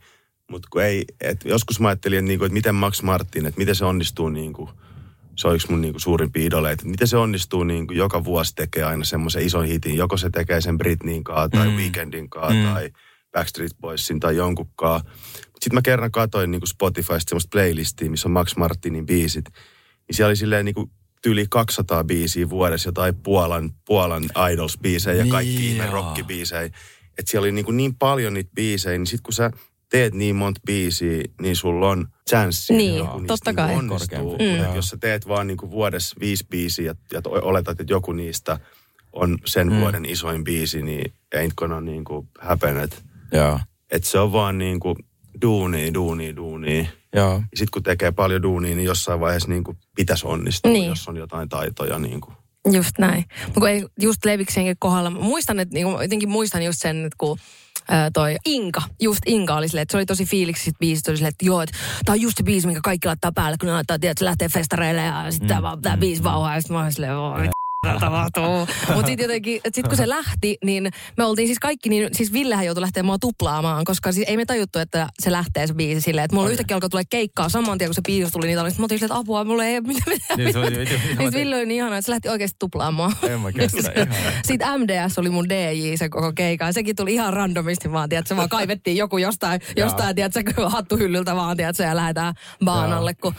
Mutta 0.51 0.67
kun 0.71 0.83
ei, 0.83 1.05
et 1.21 1.45
joskus 1.45 1.79
mä 1.79 1.87
ajattelin, 1.87 2.19
että, 2.19 2.27
niin 2.27 2.39
kuin, 2.39 2.45
että 2.45 2.53
miten 2.53 2.75
Max 2.75 3.01
Martin, 3.01 3.45
että 3.45 3.57
miten 3.57 3.75
se 3.75 3.85
onnistuu 3.85 4.29
niin 4.29 4.53
kuin, 4.53 4.69
se 5.39 5.47
on 5.47 5.55
yksi 5.55 5.69
mun 5.71 5.81
niin 5.81 5.93
kuin 5.93 6.01
suurimpia 6.01 6.45
idoleita. 6.45 6.85
Miten 6.85 7.07
se 7.07 7.17
onnistuu 7.17 7.63
niin 7.63 7.87
kuin 7.87 7.97
joka 7.97 8.23
vuosi 8.23 8.55
tekee 8.55 8.83
aina 8.83 9.05
semmoisen 9.05 9.43
ison 9.43 9.65
hitin. 9.65 9.97
Joko 9.97 10.17
se 10.17 10.29
tekee 10.29 10.61
sen 10.61 10.77
Britneyin 10.77 11.23
kaa 11.23 11.49
tai 11.49 11.67
Mm. 11.67 11.73
Weekendin 11.75 12.29
kaa 12.29 12.49
Mm. 12.53 12.63
tai 12.63 12.89
Backstreet 13.31 13.71
Boysin 13.81 14.19
tai 14.19 14.35
jonkun 14.35 14.69
kaa. 14.75 15.01
Sitten 15.59 15.73
mä 15.73 15.81
kerran 15.81 16.11
katoin 16.11 16.51
niin 16.51 16.61
kuin 16.61 16.67
Spotifysta 16.67 17.29
semmoista 17.29 17.49
playlistia, 17.51 18.09
missä 18.09 18.27
on 18.27 18.31
Max 18.31 18.55
Martinin 18.55 19.05
biisit. 19.05 19.45
Niin 20.07 20.15
siellä 20.15 20.29
oli 20.29 20.35
silleen 20.35 20.65
niin 20.65 20.75
kuin 20.75 20.91
yli 21.25 21.45
200 21.49 22.03
biisiä 22.03 22.49
vuodessa, 22.49 22.87
jotain 22.87 23.15
Puolan, 23.15 23.69
Puolan 23.85 24.23
Idols-biisejä 24.23 25.13
ja 25.17 25.23
Niin, 25.23 25.31
kaikki 25.31 25.71
ihme 25.71 25.83
joo. 25.83 25.93
rockibiisejä. 25.93 26.61
Että 27.17 27.31
siellä 27.31 27.45
oli 27.45 27.51
niin, 27.51 27.65
kuin 27.65 27.77
niin 27.77 27.95
paljon 27.95 28.33
niitä 28.33 28.49
biisejä, 28.55 28.97
niin 28.97 29.07
sitten 29.07 29.23
kun 29.23 29.33
sä 29.33 29.51
teet 29.91 30.13
niin 30.13 30.35
monta 30.35 30.61
biisiä, 30.65 31.23
niin 31.41 31.55
sulla 31.55 31.89
on 31.89 32.07
chanssi. 32.29 32.73
Niin, 32.73 32.93
niistä 32.95 33.27
totta 33.27 33.51
niinku 33.51 33.61
kai. 33.61 33.75
Onnistuu. 33.75 34.29
Korkeampi. 34.29 34.57
Mm. 34.57 34.63
Joo. 34.63 34.75
Jos 34.75 34.89
sä 34.89 34.97
teet 34.97 35.27
vaan 35.27 35.47
niin 35.47 35.57
kuin 35.57 35.71
vuodessa 35.71 36.15
viisi 36.19 36.45
biisiä 36.49 36.85
ja, 36.85 36.95
ja 37.13 37.21
to- 37.21 37.29
oletat, 37.29 37.79
että 37.79 37.93
joku 37.93 38.11
niistä 38.11 38.59
on 39.13 39.37
sen 39.45 39.69
Mm. 39.73 39.79
vuoden 39.79 40.05
isoin 40.05 40.43
biisi, 40.43 40.81
niin 40.81 41.13
ain't 41.35 41.53
gonna 41.57 41.81
niin 41.81 42.03
kuin 42.03 42.27
happen. 42.39 42.77
Että 42.79 42.95
Joo. 43.31 43.59
et 43.91 44.03
se 44.03 44.19
on 44.19 44.31
vaan 44.31 44.57
niin 44.57 44.79
kuin 44.79 44.95
duuni, 45.41 45.93
duuni, 45.93 46.35
duuni. 46.35 46.89
Joo. 47.15 47.37
Sitten 47.53 47.71
kun 47.73 47.83
tekee 47.83 48.11
paljon 48.11 48.43
duunia, 48.43 48.75
niin 48.75 48.85
jossain 48.85 49.19
vaiheessa 49.19 49.49
niin 49.49 49.63
kuin 49.63 49.77
pitäisi 49.95 50.27
onnistua, 50.27 50.71
Niin. 50.71 50.79
niin. 50.81 50.89
jos 50.89 51.07
on 51.07 51.17
jotain 51.17 51.49
taitoja. 51.49 51.99
Niin 51.99 52.21
kuin. 52.21 52.35
Just 52.71 52.91
näin. 52.99 53.25
Mutta 53.45 53.69
just 54.01 54.25
Leviksenkin 54.25 54.75
kohdalla, 54.79 55.09
muistan, 55.09 55.59
että 55.59 55.73
niinku, 55.73 56.01
jotenkin 56.01 56.29
muistan 56.29 56.63
just 56.63 56.79
sen, 56.81 56.97
että 57.05 57.15
kun 57.17 57.37
ää, 57.89 58.11
toi 58.11 58.35
Inka, 58.45 58.81
just 59.01 59.19
Inka 59.25 59.55
oli 59.55 59.67
silleen, 59.67 59.81
että 59.81 59.91
se 59.91 59.97
oli 59.97 60.05
tosi 60.05 60.25
fiiliksi 60.25 60.63
sit 60.63 60.79
biisistä, 60.79 61.11
oli 61.11 61.17
silleen, 61.17 61.29
että 61.29 61.45
joo, 61.45 61.61
että 61.61 61.77
tää 62.05 62.13
on 62.13 62.21
just 62.21 62.37
se 62.37 62.43
biisi, 62.43 62.67
minkä 62.67 62.81
kaikki 62.83 63.07
laittaa 63.07 63.31
päälle, 63.31 63.57
kun 63.57 63.67
ne 63.67 63.73
laittaa, 63.73 63.99
tiedät, 63.99 64.17
se 64.17 64.25
lähtee 64.25 64.49
festareille 64.49 65.01
ja 65.01 65.31
sitten 65.31 65.57
mm, 65.57 65.61
tää, 65.61 65.77
tää 65.81 65.97
biisi 65.97 66.23
vauhaa, 66.23 66.55
ja 66.55 66.61
sitten 66.61 66.77
mä 66.77 66.81
olin 66.81 66.93
silleen, 66.93 67.13
tapahtuu. 67.81 68.67
Mutta 68.93 69.07
sitten 69.07 69.23
jotenkin, 69.23 69.55
että 69.55 69.69
sit 69.75 69.87
kun 69.87 69.97
se 69.97 70.09
lähti, 70.09 70.57
niin 70.63 70.91
me 71.17 71.25
oltiin 71.25 71.47
siis 71.47 71.59
kaikki, 71.59 71.89
niin 71.89 72.09
siis 72.11 72.33
Villehän 72.33 72.65
joutui 72.65 72.81
lähteä 72.81 73.03
mua 73.03 73.17
tuplaamaan, 73.19 73.85
koska 73.85 74.11
siis 74.11 74.29
ei 74.29 74.37
me 74.37 74.45
tajuttu, 74.45 74.79
että 74.79 75.07
se 75.19 75.31
lähtee 75.31 75.67
se 75.67 75.73
biisi 75.73 76.01
silleen, 76.01 76.25
että 76.25 76.35
mulla 76.35 76.49
yhtäkkiä 76.49 76.75
alkoi 76.75 76.89
tulla 76.89 77.03
keikkaa 77.09 77.49
saman 77.49 77.77
tien, 77.77 77.87
kun 77.89 77.95
se 77.95 78.01
biisi 78.07 78.31
tuli, 78.31 78.47
niin 78.47 78.59
mä 78.59 78.69
silleen, 78.69 78.89
että 79.03 79.15
apua, 79.15 79.43
mulla 79.43 79.65
ei 79.65 79.81
mitä, 79.81 80.03
mitä, 80.07 80.35
Niin, 80.37 80.53
se 80.53 80.59
oli- 80.59 80.69
niin? 81.17 81.33
Ville 81.33 81.55
oli 81.55 81.65
niin 81.65 81.75
ihana, 81.77 81.97
että 81.97 82.05
se 82.05 82.11
lähti 82.11 82.29
oikeasti 82.29 82.55
tuplaamaan. 82.59 83.15
En 83.29 83.39
mä 83.39 83.51
kestä, 83.51 83.91
ihana. 83.95 84.15
Sitten 84.45 84.67
MDS 84.81 85.17
oli 85.19 85.29
mun 85.29 85.49
DJ 85.49 85.95
se 85.95 86.09
koko 86.09 86.31
keikka. 86.35 86.65
Ja 86.65 86.73
sekin 86.73 86.95
tuli 86.95 87.13
ihan 87.13 87.33
randomisti 87.33 87.91
vaan, 87.91 88.09
tiedätkö, 88.09 88.35
vaan 88.35 88.49
kaivettiin 88.49 88.97
joku 88.97 89.17
jostain, 89.17 89.61
jostain 89.75 90.15
tiedätkö, 90.15 90.69
hattuhyllyltä 90.69 91.35
vaan, 91.35 91.57
tiedätkö, 91.57 91.83
ja 91.83 91.95
lähdetään 91.95 92.33
baanalle. 92.65 93.13
Kun, 93.13 93.33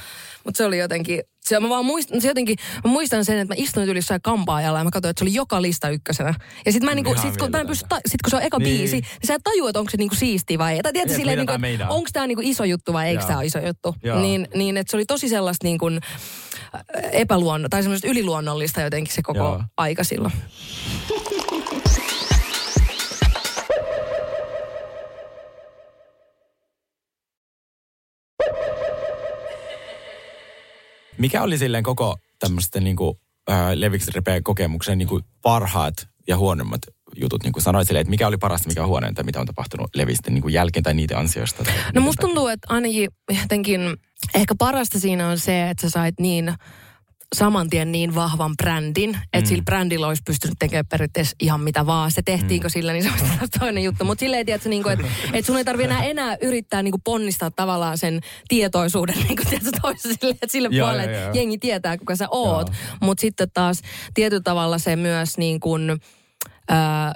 mutta 0.44 0.58
se 0.58 0.64
oli 0.64 0.78
jotenkin, 0.78 1.20
se, 1.50 1.60
mä 1.60 1.68
vaan 1.68 1.84
muistan, 1.84 2.20
se 2.20 2.28
jotenkin, 2.28 2.56
mä 2.84 2.90
muistan 2.90 3.24
sen, 3.24 3.38
että 3.38 3.54
mä 3.54 3.62
istuin 3.62 3.88
yli 3.88 3.98
jossain 3.98 4.20
kampaajalla 4.22 4.78
ja 4.78 4.84
mä 4.84 4.90
katsoin, 4.90 5.10
että 5.10 5.20
se 5.20 5.24
oli 5.24 5.34
joka 5.34 5.62
lista 5.62 5.88
ykkösenä. 5.88 6.34
Ja 6.66 6.72
sit 6.72 6.82
mä, 6.82 6.94
niinku, 6.94 7.14
sit, 7.22 7.36
kun, 7.36 7.50
mä 7.50 7.60
en 7.60 7.66
pysty, 7.66 7.86
ta- 7.88 8.00
sit 8.06 8.22
kun 8.22 8.30
se 8.30 8.36
on 8.36 8.42
eka 8.42 8.58
Niin. 8.58 8.76
biisi, 8.78 8.96
niin 8.96 9.26
sä 9.26 9.34
et 9.34 9.42
tajua, 9.44 9.68
että 9.70 9.78
onko 9.80 9.90
se 9.90 9.96
niinku 9.96 10.14
siisti 10.14 10.58
vai 10.58 10.74
ei. 10.74 10.82
Tai 10.82 10.92
tiedätkö, 10.92 11.12
Jep, 11.12 11.20
silleen, 11.20 11.38
niinku, 11.38 11.94
onko 11.94 12.10
tämä 12.12 12.26
niinku 12.26 12.42
iso 12.44 12.64
juttu 12.64 12.92
vai 12.92 13.08
eikö 13.08 13.24
tämä 13.24 13.38
ole 13.38 13.46
iso 13.46 13.58
juttu. 13.66 13.94
Joo. 14.02 14.20
Niin, 14.20 14.48
niin 14.54 14.76
että 14.76 14.90
se 14.90 14.96
oli 14.96 15.04
tosi 15.06 15.28
sellaista 15.28 15.66
niinku, 15.66 15.86
epäluonno, 17.12 17.68
tai 17.68 17.82
semmoista 17.82 18.08
yliluonnollista 18.08 18.80
jotenkin 18.80 19.14
se 19.14 19.22
koko 19.22 19.38
Joo. 19.38 19.62
aika 19.76 20.04
silloin. 20.04 20.32
Mikä 31.20 31.42
oli 31.42 31.58
silleen 31.58 31.84
koko 31.84 32.16
tämmöisten 32.38 32.84
niinku, 32.84 33.20
äh, 33.50 33.70
Leviksen 33.74 34.14
repeä 34.14 34.40
kokemuksen 34.42 34.98
niinku 34.98 35.20
parhaat 35.42 35.94
ja 36.28 36.36
huonommat 36.36 36.80
jutut? 37.16 37.42
Niin 37.42 37.52
kuin 37.52 37.62
sanoit 37.62 37.86
silleen, 37.86 38.00
että 38.00 38.10
mikä 38.10 38.26
oli 38.26 38.36
parasta, 38.36 38.68
mikä 38.68 38.82
on 38.82 38.88
huonointa, 38.88 39.22
mitä 39.22 39.40
on 39.40 39.46
tapahtunut 39.46 39.96
Levisten 39.96 40.34
niinku 40.34 40.48
jälkeen 40.48 40.82
tai 40.82 40.94
niiden 40.94 41.18
ansiosta? 41.18 41.64
Tai 41.64 41.74
No 41.94 42.00
musta 42.00 42.20
tuntuu, 42.20 42.48
että 42.48 42.74
ainakin 42.74 43.08
jotenkin 43.42 43.80
ehkä 44.34 44.54
parasta 44.58 45.00
siinä 45.00 45.28
on 45.28 45.38
se, 45.38 45.70
että 45.70 45.82
sä 45.82 45.90
sait 45.90 46.20
niin 46.20 46.54
saman 47.36 47.70
tien 47.70 47.92
niin 47.92 48.14
vahvan 48.14 48.56
brändin, 48.56 49.10
että 49.10 49.40
mm. 49.40 49.46
sillä 49.46 49.62
brändillä 49.62 50.06
olisi 50.06 50.22
pystynyt 50.26 50.56
tekemään 50.58 50.86
periaatteessa 50.86 51.36
ihan 51.40 51.60
mitä 51.60 51.86
vaan. 51.86 52.10
Se 52.10 52.22
tehtiinkö 52.22 52.68
mm. 52.68 52.70
sillä, 52.70 52.92
niin 52.92 53.02
se 53.02 53.10
olisi 53.40 53.58
toinen 53.58 53.84
juttu. 53.84 54.04
Mutta 54.04 54.20
silleen, 54.20 54.46
tiedätkö, 54.46 54.68
niin 54.68 54.82
kuin, 54.82 54.92
että, 54.92 55.06
että 55.32 55.46
sun 55.46 55.56
ei 55.56 55.64
tarvitse 55.64 55.94
enää, 55.94 56.04
enää 56.04 56.36
yrittää 56.42 56.82
niin 56.82 56.92
kuin 56.92 57.02
ponnistaa 57.04 57.50
tavallaan 57.50 57.98
sen 57.98 58.20
tietoisuuden 58.48 59.16
niin 59.28 59.36
kuin, 59.36 59.48
tiedätkö, 59.48 59.70
toiselle, 59.82 60.16
sille, 60.20 60.30
että 60.42 60.52
sille 60.52 60.68
Joo, 60.72 60.88
puolelle, 60.88 61.18
että 61.18 61.38
jengi 61.38 61.58
tietää, 61.58 61.98
kuka 61.98 62.16
sä 62.16 62.28
oot. 62.30 62.70
Mutta 63.00 63.20
sitten 63.20 63.50
taas 63.54 63.82
tietyllä 64.14 64.42
tavalla 64.42 64.78
se 64.78 64.96
myös 64.96 65.38
niin 65.38 65.60
kuin, 65.60 65.90
öö, 65.90 65.96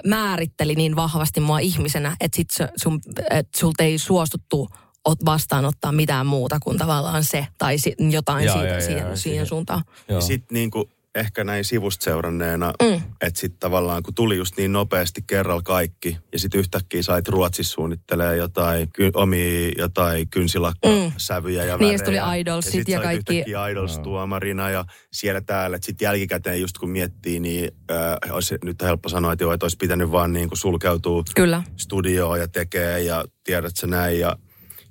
määritteli 0.05 0.75
niin 0.75 0.95
vahvasti 0.95 1.39
mua 1.39 1.59
ihmisenä, 1.59 2.15
että 2.19 2.35
sit 2.35 2.49
sun, 2.83 2.99
et 3.29 3.47
sulta 3.55 3.83
ei 3.83 3.97
suostuttu 3.97 4.69
ot 5.05 5.25
vastaanottaa 5.25 5.91
mitään 5.91 6.25
muuta 6.25 6.57
kuin 6.59 6.77
tavallaan 6.77 7.23
se 7.23 7.47
tai 7.57 7.77
si, 7.77 7.95
jotain 8.11 8.45
Joo, 8.45 8.53
siitä, 8.55 8.67
joo, 8.69 8.81
siihen, 8.81 8.97
joo, 8.97 9.05
siihen 9.05 9.17
siihen. 9.17 9.45
suuntaan. 9.45 9.83
Sitten 10.19 10.55
niin 10.55 10.71
kuin 10.71 10.89
ehkä 11.15 11.43
näin 11.43 11.65
sivusta 11.65 12.03
seuranneena, 12.03 12.73
Mm. 12.83 12.87
mm. 12.89 13.01
että 13.21 13.39
sitten 13.39 13.59
tavallaan 13.59 14.03
kun 14.03 14.13
tuli 14.15 14.37
just 14.37 14.57
niin 14.57 14.71
nopeasti 14.71 15.21
kerralla 15.27 15.61
kaikki, 15.61 16.17
ja 16.33 16.39
sitten 16.39 16.59
yhtäkkiä 16.59 17.03
sait 17.03 17.27
Ruotsissa 17.27 17.73
suunnittelee 17.73 18.35
jotain 18.37 18.89
ky, 18.93 19.11
omia 19.13 19.71
jotain 19.77 20.29
kynsilakkasävyjä 20.29 21.63
ja 21.63 21.65
Niin, 21.65 21.69
ja 21.71 21.79
värejä. 21.79 21.97
sit 21.97 22.05
tuli 22.05 22.39
Idolsit 22.39 22.71
sit 22.71 22.87
ja 22.89 22.97
sait 22.97 23.03
kaikki- 23.05 23.33
yhtäkkiä 23.37 23.67
Idols-tuomarina 23.67 24.69
ja 24.69 24.85
siellä 25.13 25.41
täällä. 25.41 25.77
Sitten 25.81 26.05
jälkikäteen 26.05 26.61
just 26.61 26.77
kun 26.77 26.89
miettii, 26.89 27.39
niin 27.39 27.71
äh, 27.91 28.31
olisi 28.35 28.55
nyt 28.63 28.81
helppo 28.81 29.09
sanoa, 29.09 29.33
että 29.33 29.43
joo, 29.43 29.53
että 29.53 29.63
olisi 29.65 29.77
pitänyt 29.77 30.11
vaan 30.11 30.33
niin 30.33 30.49
kuin 30.49 30.57
sulkeutua 30.59 31.23
Kyllä. 31.35 31.63
studioon 31.77 32.39
ja 32.39 32.47
tekee 32.47 33.01
ja 33.03 33.25
tiedät 33.43 33.75
sä 33.75 33.87
näin 33.87 34.19
ja 34.19 34.35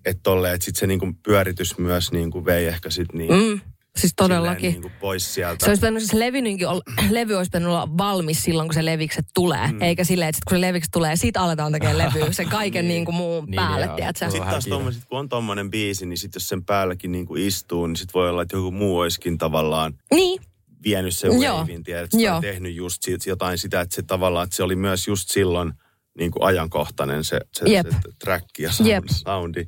että 0.04 0.20
tolle, 0.22 0.52
että 0.52 0.64
sitten 0.64 0.80
se 0.80 0.86
niinku 0.86 1.12
pyöritys 1.22 1.78
myös 1.78 2.12
niinku 2.12 2.44
vei 2.44 2.66
ehkä 2.66 2.90
sit 2.90 3.12
niin, 3.12 3.32
Mm. 3.32 3.60
Siis 3.98 4.12
todellakin. 4.16 4.72
niinku 4.72 4.90
pois 5.00 5.34
sieltä. 5.34 5.64
Se 5.64 5.70
olisi 5.70 5.80
pitänyt, 5.80 6.02
se 6.02 6.18
levyninkin 6.18 6.68
olla, 6.68 6.82
levy 7.10 7.34
olisi 7.34 7.48
pitänyt 7.48 7.68
olla 7.68 7.88
valmis 7.98 8.42
silloin, 8.42 8.68
kun 8.68 8.74
se 8.74 8.84
levikset 8.84 9.24
tulee. 9.34 9.72
Mm. 9.72 9.82
Eikä 9.82 10.04
silleen, 10.04 10.28
että 10.28 10.36
sit 10.36 10.44
kun 10.44 10.56
se 10.56 10.60
levikset 10.60 10.90
tulee, 10.92 11.16
sit 11.16 11.36
aletaan 11.36 11.72
tekemään 11.72 11.98
levyä 12.14 12.32
sen 12.32 12.48
kaiken 12.48 12.88
niin. 12.88 13.04
kuin 13.04 13.14
muun 13.14 13.44
Niin, 13.44 13.54
päälle, 13.56 13.86
joo. 13.86 13.96
tiedätkö? 13.96 14.24
Sit- 14.24 14.30
Sitten 14.32 14.50
taas 14.50 14.66
tommoset, 14.66 15.02
kun 15.08 15.18
on 15.18 15.28
tommonen 15.28 15.70
biisi, 15.70 16.06
niin 16.06 16.18
sitten 16.18 16.40
jos 16.40 16.48
sen 16.48 16.64
päälläkin 16.64 17.12
niinku 17.12 17.36
istuu, 17.36 17.86
niin 17.86 17.96
sitten 17.96 18.14
voi 18.14 18.30
olla, 18.30 18.42
että 18.42 18.56
joku 18.56 18.70
muu 18.70 18.98
olisikin 18.98 19.38
tavallaan 19.38 19.94
Niin, 20.14 20.42
vienyt 20.84 21.16
sen 21.16 21.30
wavin, 21.32 21.82
tiedät, 21.84 22.14
että 22.14 22.34
on 22.34 22.40
tehnyt 22.42 22.74
just 22.74 23.02
siitä, 23.02 23.30
jotain 23.30 23.58
sitä, 23.58 23.80
että 23.80 23.94
se 23.94 24.02
tavallaan, 24.02 24.44
että 24.44 24.56
se 24.56 24.62
oli 24.62 24.76
myös 24.76 25.08
just 25.08 25.28
silloin 25.30 25.72
niin 26.18 26.30
kuin 26.30 26.42
ajankohtainen 26.42 27.24
se, 27.24 27.40
se, 27.52 27.64
Jep. 27.70 27.86
se 27.90 27.98
track 28.18 28.44
ja 28.58 28.72
sound, 28.72 28.90
Jep. 28.90 29.04
soundi. 29.08 29.64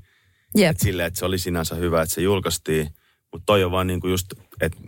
Jep. 0.58 0.70
Et 0.70 0.80
silleen, 0.80 1.06
että 1.06 1.18
se 1.18 1.24
oli 1.24 1.38
sinänsä 1.38 1.74
hyvä, 1.74 2.02
että 2.02 2.14
se 2.14 2.20
julkaistiin. 2.20 2.88
Mutta 3.32 3.46
toi 3.46 3.64
on 3.64 3.70
vaan 3.70 3.86
niinku 3.86 4.08
just, 4.08 4.26
että 4.60 4.78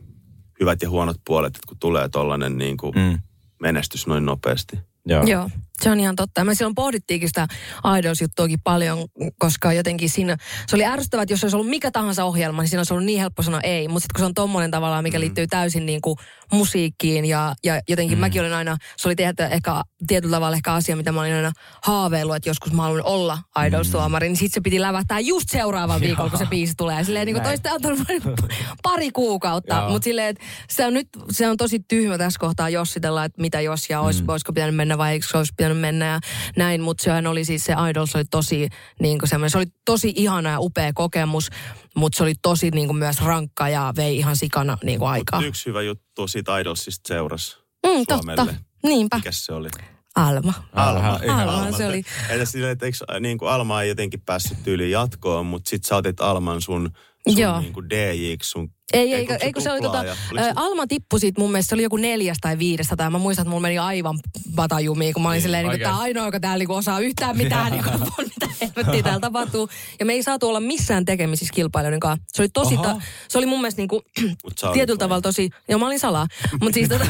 hyvät 0.60 0.82
ja 0.82 0.90
huonot 0.90 1.16
puolet, 1.26 1.56
että 1.56 1.66
kun 1.68 1.76
tulee 1.80 2.08
tollanen 2.08 2.58
niinku 2.58 2.92
Mm. 2.92 3.18
menestys 3.62 4.06
noin 4.06 4.24
nopeasti. 4.26 4.78
Joo. 5.06 5.22
Joo, 5.24 5.50
se 5.82 5.90
on 5.90 6.00
ihan 6.00 6.16
totta. 6.16 6.44
Me 6.44 6.54
silloin 6.54 6.74
pohdittiinkin 6.74 7.28
sitä 7.28 7.46
Idols-juttuakin 7.98 8.60
paljon, 8.64 8.98
koska 9.38 9.72
jotenkin 9.72 10.10
siinä, 10.10 10.36
se 10.66 10.76
oli 10.76 10.84
ärsyttävää, 10.84 11.22
että 11.22 11.32
jos 11.32 11.44
olisi 11.44 11.56
ollut 11.56 11.70
mikä 11.70 11.90
tahansa 11.90 12.24
ohjelma, 12.24 12.62
niin 12.62 12.68
siinä 12.68 12.80
olisi 12.80 12.92
ollut 12.92 13.06
niin 13.06 13.20
helppo 13.20 13.42
sanoa 13.42 13.60
ei. 13.60 13.88
Mutta 13.88 14.00
sitten 14.00 14.14
kun 14.14 14.20
se 14.20 14.26
on 14.26 14.34
tommonen 14.34 14.70
tavallaan, 14.70 15.02
mikä 15.02 15.20
liittyy 15.20 15.46
täysin 15.46 15.86
niin 15.86 16.00
kuin 16.00 16.16
musiikkiin 16.52 17.24
ja, 17.24 17.54
ja 17.64 17.80
jotenkin 17.88 18.18
mm. 18.18 18.20
mäkin 18.20 18.40
olin 18.40 18.52
aina, 18.52 18.76
se 18.96 19.08
oli 19.08 19.16
tehdä 19.16 19.48
ehkä 19.48 19.82
tietyllä 20.06 20.36
tavalla 20.36 20.56
ehkä 20.56 20.72
asia, 20.72 20.96
mitä 20.96 21.12
mä 21.12 21.20
olin 21.20 21.34
aina 21.34 21.52
haaveillut, 21.84 22.36
että 22.36 22.48
joskus 22.48 22.72
mä 22.72 22.82
haluan 22.82 23.04
olla 23.04 23.38
Idols-tuomari, 23.66 24.28
niin 24.28 24.36
sitten 24.36 24.54
se 24.54 24.60
piti 24.60 24.80
lävähtää 24.80 25.20
just 25.20 25.48
seuraavan 25.48 26.00
viikolla, 26.00 26.30
kun 26.30 26.38
se 26.38 26.46
biisi 26.46 26.74
tulee. 26.76 27.04
Silleen 27.04 27.26
niin 27.26 27.34
kuin 27.34 27.44
toista 27.44 27.70
antanut 27.70 27.98
pari 28.82 29.10
kuukautta, 29.10 29.88
mutta 29.88 30.04
silleen, 30.04 30.28
että 30.28 30.44
se 30.70 30.86
on 30.86 30.94
nyt, 30.94 31.08
se 31.30 31.48
on 31.48 31.56
tosi 31.56 31.80
tyhmä 31.88 32.18
tässä 32.18 32.40
kohtaa 32.40 32.68
jossitella, 32.68 33.24
että 33.24 33.40
mitä 33.40 33.60
jos 33.60 33.90
ja 33.90 34.00
olisi, 34.00 34.22
mm. 34.22 34.28
olisiko 34.28 34.52
pitänyt 34.52 34.76
mennä 34.76 34.98
vai 34.98 35.12
eikö 35.12 35.26
olisi 35.34 35.52
pitänyt 35.56 35.67
mennä 35.76 36.06
ja 36.06 36.20
näin, 36.56 36.80
mutta 36.80 37.04
sehän 37.04 37.26
oli 37.26 37.44
siis 37.44 37.64
se 37.64 37.74
Idols 37.90 38.16
oli 38.16 38.24
tosi 38.24 38.68
niin 39.00 39.18
kuin 39.18 39.28
semmoinen, 39.28 39.50
se 39.50 39.58
oli 39.58 39.66
tosi 39.84 40.12
ihana 40.16 40.50
ja 40.50 40.60
upea 40.60 40.92
kokemus, 40.92 41.50
mutta 41.96 42.16
se 42.16 42.22
oli 42.22 42.34
tosi 42.42 42.70
niin 42.70 42.86
kuin 42.86 42.96
myös 42.96 43.20
rankka 43.20 43.68
ja 43.68 43.92
vei 43.96 44.18
ihan 44.18 44.36
sikana 44.36 44.78
niin 44.84 44.98
kuin 44.98 45.08
aikaa. 45.10 45.40
Mut 45.40 45.48
yksi 45.48 45.66
hyvä 45.66 45.82
juttu 45.82 46.28
siitä 46.28 46.58
Idolsista 46.58 47.08
seurasi 47.08 47.56
Mm, 47.86 48.04
Suomelle. 48.08 48.36
totta. 48.46 48.54
Niinpä. 48.82 49.16
Mikäs 49.16 49.44
se 49.46 49.52
oli? 49.52 49.68
Alma. 50.16 50.52
Alma. 50.72 51.20
Alma, 51.28 51.76
se 51.76 51.86
oli. 51.86 52.02
Entä 52.28 52.44
silleen, 52.44 52.72
että 52.72 52.86
eikö, 52.86 53.20
niin 53.20 53.38
kuin 53.38 53.50
Alma 53.50 53.82
ei 53.82 53.88
jotenkin 53.88 54.20
päässyt 54.20 54.62
tyyliin 54.64 54.90
jatkoon, 54.90 55.46
mutta 55.46 55.70
sit 55.70 55.84
sä 55.84 55.96
otit 55.96 56.20
Alman 56.20 56.60
sun, 56.60 56.90
sun 57.32 57.42
Joo. 57.42 57.60
niin 57.60 57.72
kuin 57.72 57.90
DJ-ksi, 57.90 58.50
sun 58.50 58.70
Ei, 58.92 59.14
ei, 59.14 59.28
ei, 59.40 59.52
kun 59.52 59.62
se 59.62 59.72
oli 59.72 59.80
tota, 59.80 59.98
tuplaaja? 59.98 60.16
Oliko 60.32 60.44
se- 60.44 60.50
ä, 60.50 60.52
Alma 60.56 60.86
tippui 60.86 61.20
siitä 61.20 61.40
mun 61.40 61.50
mielestä, 61.52 61.68
se 61.68 61.74
oli 61.74 61.82
joku 61.82 61.96
neljästä 61.96 62.38
tai 62.42 62.58
viidestä, 62.58 62.96
tai 62.96 63.10
mä 63.10 63.18
muistan, 63.18 63.42
että 63.42 63.50
mulla 63.50 63.60
meni 63.62 63.78
aivan 63.78 64.18
batajumiin, 64.54 65.14
kun 65.14 65.22
mä 65.22 65.28
olin 65.28 65.36
Niin, 65.36 65.42
silleen, 65.42 65.62
niin 65.64 65.70
oikein. 65.70 65.88
tämä 65.90 65.98
ainoa, 66.00 66.24
joka 66.24 66.40
täällä 66.40 66.58
niin 66.64 66.70
osaa 66.70 67.00
yhtään 67.00 67.36
mitään, 67.36 67.72
niin 67.72 67.84
kuin, 67.84 68.00
mitä 68.18 68.47
helvettiä 68.60 69.02
täällä 69.02 69.20
tapahtuu. 69.20 69.68
Ja 70.00 70.06
me 70.06 70.12
ei 70.12 70.22
saatu 70.22 70.48
olla 70.48 70.60
missään 70.60 71.04
tekemisissä 71.04 71.54
kilpailijoiden 71.54 72.00
kanssa. 72.00 72.24
Se 72.32 72.42
oli 72.42 72.48
tosi, 72.48 72.76
ta, 72.76 73.00
se 73.28 73.38
oli 73.38 73.46
mun 73.46 73.60
mielestä 73.60 73.82
niin 73.82 73.88
Mut 74.44 74.62
olit 74.62 74.72
tietyllä 74.74 74.98
tavalla 74.98 75.20
tosi, 75.20 75.50
joo 75.68 75.78
mä 75.78 75.86
olin 75.86 76.00
salaa, 76.00 76.26
mutta 76.60 76.74
siis 76.74 76.88
tota, 76.88 77.04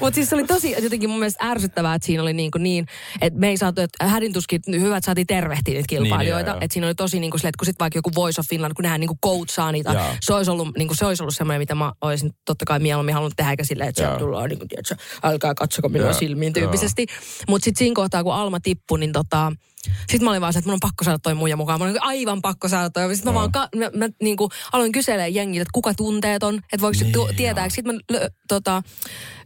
Mutta 0.00 0.14
siis 0.14 0.28
se 0.28 0.34
oli 0.34 0.44
tosi 0.44 0.74
jotenkin 0.82 1.10
mun 1.10 1.18
mielestä 1.18 1.44
ärsyttävää, 1.44 1.94
että 1.94 2.06
siinä 2.06 2.22
oli 2.22 2.32
niin, 2.32 2.50
kuin 2.50 2.62
niin 2.62 2.86
että 3.20 3.40
me 3.40 3.48
ei 3.48 3.56
saatu, 3.56 3.80
että 3.80 4.06
hädintuskin 4.06 4.60
hyvä, 4.70 4.96
että 4.96 5.06
saatiin 5.06 5.26
tervehtiä 5.26 5.74
niitä 5.74 5.86
kilpailijoita. 5.88 6.24
Niin, 6.24 6.46
joo, 6.46 6.54
joo. 6.54 6.58
että 6.60 6.72
siinä 6.72 6.86
oli 6.86 6.94
tosi 6.94 7.20
niin 7.20 7.30
kuin 7.30 7.40
silleen, 7.40 7.48
että 7.48 7.58
kun 7.58 7.66
sitten 7.66 7.84
vaikka 7.84 7.98
joku 7.98 8.10
Voice 8.14 8.40
of 8.40 8.46
Finland, 8.46 8.74
kun 8.74 8.82
nehän 8.82 9.00
niin 9.00 9.08
kuin 9.08 9.18
coachaa 9.24 9.72
niitä, 9.72 9.92
Joo. 9.92 10.04
se 10.20 10.34
olisi 10.34 10.50
ollut, 10.50 10.76
niin 10.76 10.88
kuin, 10.88 10.96
se 10.96 11.06
olisi 11.06 11.22
ollut 11.22 11.36
semmoinen, 11.36 11.60
mitä 11.60 11.74
mä 11.74 11.92
olisin 12.00 12.30
totta 12.44 12.64
kai 12.64 12.78
mieluummin 12.78 13.14
halunnut 13.14 13.36
tehdä, 13.36 13.50
eikä 13.50 13.64
silleen, 13.64 13.88
että 13.88 14.00
sieltä 14.00 14.18
tullaan 14.18 14.48
niin 14.48 14.58
kuin, 14.58 14.68
tiedätkö, 14.68 14.96
älkää 15.22 15.54
katsoko 15.54 15.88
minua 15.88 16.06
Joo, 16.06 16.18
silmiin 16.18 16.52
tyyppisesti. 16.52 17.06
Mutta 17.48 17.64
sitten 17.64 17.78
siinä 17.78 17.94
kohtaa, 17.94 18.24
kun 18.24 18.34
Alma 18.34 18.60
tippui, 18.68 18.98
niin 18.98 19.12
tota, 19.12 19.52
sitten 19.82 20.24
mä 20.24 20.30
olin 20.30 20.40
vaan 20.40 20.52
se, 20.52 20.58
että 20.58 20.68
mun 20.68 20.74
on 20.74 20.80
pakko 20.80 21.04
saada 21.04 21.18
toi 21.18 21.34
muija 21.34 21.56
mukaan. 21.56 21.80
Mä 21.80 21.84
olin 21.84 22.02
aivan 22.02 22.42
pakko 22.42 22.68
saada 22.68 22.90
toi. 22.90 23.16
Sitten 23.16 23.32
mä 23.32 23.38
vaan 23.38 23.52
ka- 23.52 23.68
mä, 23.76 23.90
mä 23.94 24.08
niin 24.22 24.36
kuin, 24.36 24.50
aloin 24.72 24.92
kyselemään 24.92 25.34
jengiltä, 25.34 25.62
että 25.62 25.72
kuka 25.72 25.94
tunteet 25.94 26.42
on, 26.42 26.54
että 26.54 26.80
voiko 26.80 26.98
niin, 27.00 27.12
tu- 27.12 27.28
tietää. 27.36 27.68
Sitten 27.68 27.94
mä, 27.94 28.00
lö, 28.10 28.30
tota, 28.48 28.82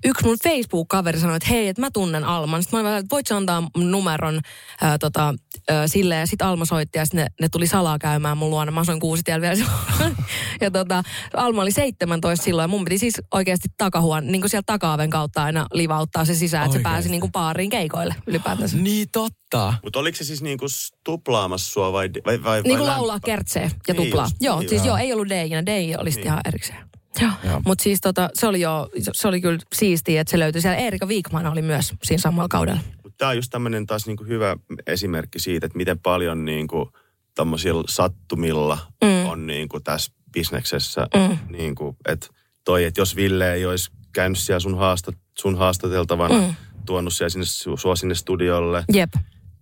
yksi 0.05 0.24
mun 0.24 0.37
Facebook-kaveri 0.45 1.20
sanoi, 1.20 1.37
että 1.37 1.49
hei, 1.49 1.68
että 1.68 1.80
mä 1.80 1.91
tunnen 1.93 2.24
Alman. 2.24 2.62
Sitten 2.62 2.76
mä 2.76 2.80
olin 2.80 2.91
vaan, 2.91 3.01
että 3.01 3.14
voit 3.14 3.33
antaa 3.33 3.68
mun 3.76 3.91
numeron 3.91 4.41
ää, 4.80 4.99
tota, 4.99 5.35
ää, 5.68 5.89
sille. 5.89 6.14
Ja 6.14 6.26
sitten 6.26 6.47
Alma 6.47 6.64
soitti 6.64 6.99
ja 6.99 7.05
sitten 7.05 7.20
ne, 7.20 7.26
ne, 7.41 7.49
tuli 7.49 7.66
salaa 7.66 7.99
käymään 7.99 8.39
mun 8.39 8.51
luona. 8.51 8.72
Mä 8.72 8.80
asuin 8.80 9.01
kuusitiellä 9.01 9.41
vielä 9.41 9.57
silloin. 9.57 10.16
ja 10.61 10.70
tota, 10.70 11.03
Alma 11.35 11.62
oli 11.62 11.72
17 11.72 12.45
silloin 12.45 12.64
ja 12.64 12.68
mun 12.68 12.85
piti 12.85 12.99
siis 12.99 13.14
oikeasti 13.35 13.68
takahuon, 13.76 14.26
niin 14.26 14.41
kuin 14.41 14.51
sieltä 14.51 14.66
takaaven 14.66 15.11
kautta 15.11 15.45
aina 15.45 15.66
livauttaa 15.72 16.24
se 16.24 16.35
sisään, 16.35 16.64
että 16.64 16.78
se 16.78 16.83
pääsi 16.83 17.09
niin 17.09 17.20
kuin 17.20 17.33
baariin 17.33 17.70
keikoille 17.70 18.14
ylipäätänsä. 18.26 18.76
Niin 18.76 19.09
totta. 19.12 19.41
Mutta 19.84 19.98
oliko 19.98 20.16
se 20.16 20.24
siis 20.24 20.42
niinku 20.42 20.66
tuplaamassa 21.05 21.72
sua 21.72 21.92
vai... 21.92 22.11
vai, 22.26 22.42
vai 22.44 22.62
Niin 22.62 22.78
kuin 22.78 22.86
laulaa 22.86 23.20
kertsee 23.20 23.70
ja 23.88 23.94
Niin 23.94 24.05
tuplaa. 24.07 24.24
just, 24.24 24.36
joo, 24.40 24.59
niin 24.59 24.68
siis 24.68 24.84
joo, 24.84 24.96
ei 24.96 25.12
ollut 25.12 25.28
DJ-nä. 25.28 25.66
DJ 25.66 25.94
oli 25.98 26.11
sitten 26.11 26.22
Niin. 26.24 26.26
ihan 26.26 26.40
erikseen. 26.44 26.78
Joo. 27.20 27.30
Joo. 27.44 27.62
Mutta 27.66 27.82
siis 27.82 28.00
tota, 28.00 28.30
se 28.34 28.46
oli 28.46 28.61
jo, 28.61 28.88
se 29.12 29.28
oli 29.28 29.40
kyllä 29.40 29.59
siistiä, 29.74 30.20
että 30.20 30.30
se 30.30 30.38
löytyi 30.38 30.62
siellä. 30.62 30.76
Erika 30.78 31.09
Viikman 31.09 31.46
oli 31.46 31.62
myös 31.62 31.92
siinä 32.05 32.20
samalla 32.20 32.48
kaudella. 32.48 32.80
Tämä 33.18 33.28
on 33.28 33.36
just 33.36 33.50
tämmöinen 33.50 33.86
taas 33.86 34.07
niinku 34.07 34.24
hyvä 34.24 34.57
esimerkki 34.86 35.38
siitä, 35.38 35.66
että 35.66 35.76
miten 35.76 35.98
paljon 35.98 36.44
niinku 36.44 36.92
tommosilla 37.34 37.84
sattumilla 37.88 38.78
Mm. 39.05 39.26
on 39.28 39.46
niinku 39.46 39.80
tässä 39.80 40.12
bisneksessä. 40.32 41.07
Mm. 41.14 41.38
Niinku, 41.57 41.96
että 42.09 42.26
toi, 42.64 42.84
että 42.84 43.00
jos 43.00 43.16
Ville 43.16 43.53
ei 43.55 43.66
olisi 43.66 43.90
käynyt 44.12 44.38
siellä 44.38 44.61
sun, 44.61 44.78
haastat, 44.78 45.14
sun 45.38 45.59
haastateltavana, 45.59 46.40
Mm. 46.40 46.55
tuonut 46.86 47.12
siellä 47.12 47.28
sinne, 47.30 47.44
su- 47.46 47.76
sua 47.80 47.96
sinne 47.96 48.14
studiolle, 48.14 48.84
Jep. 48.92 49.11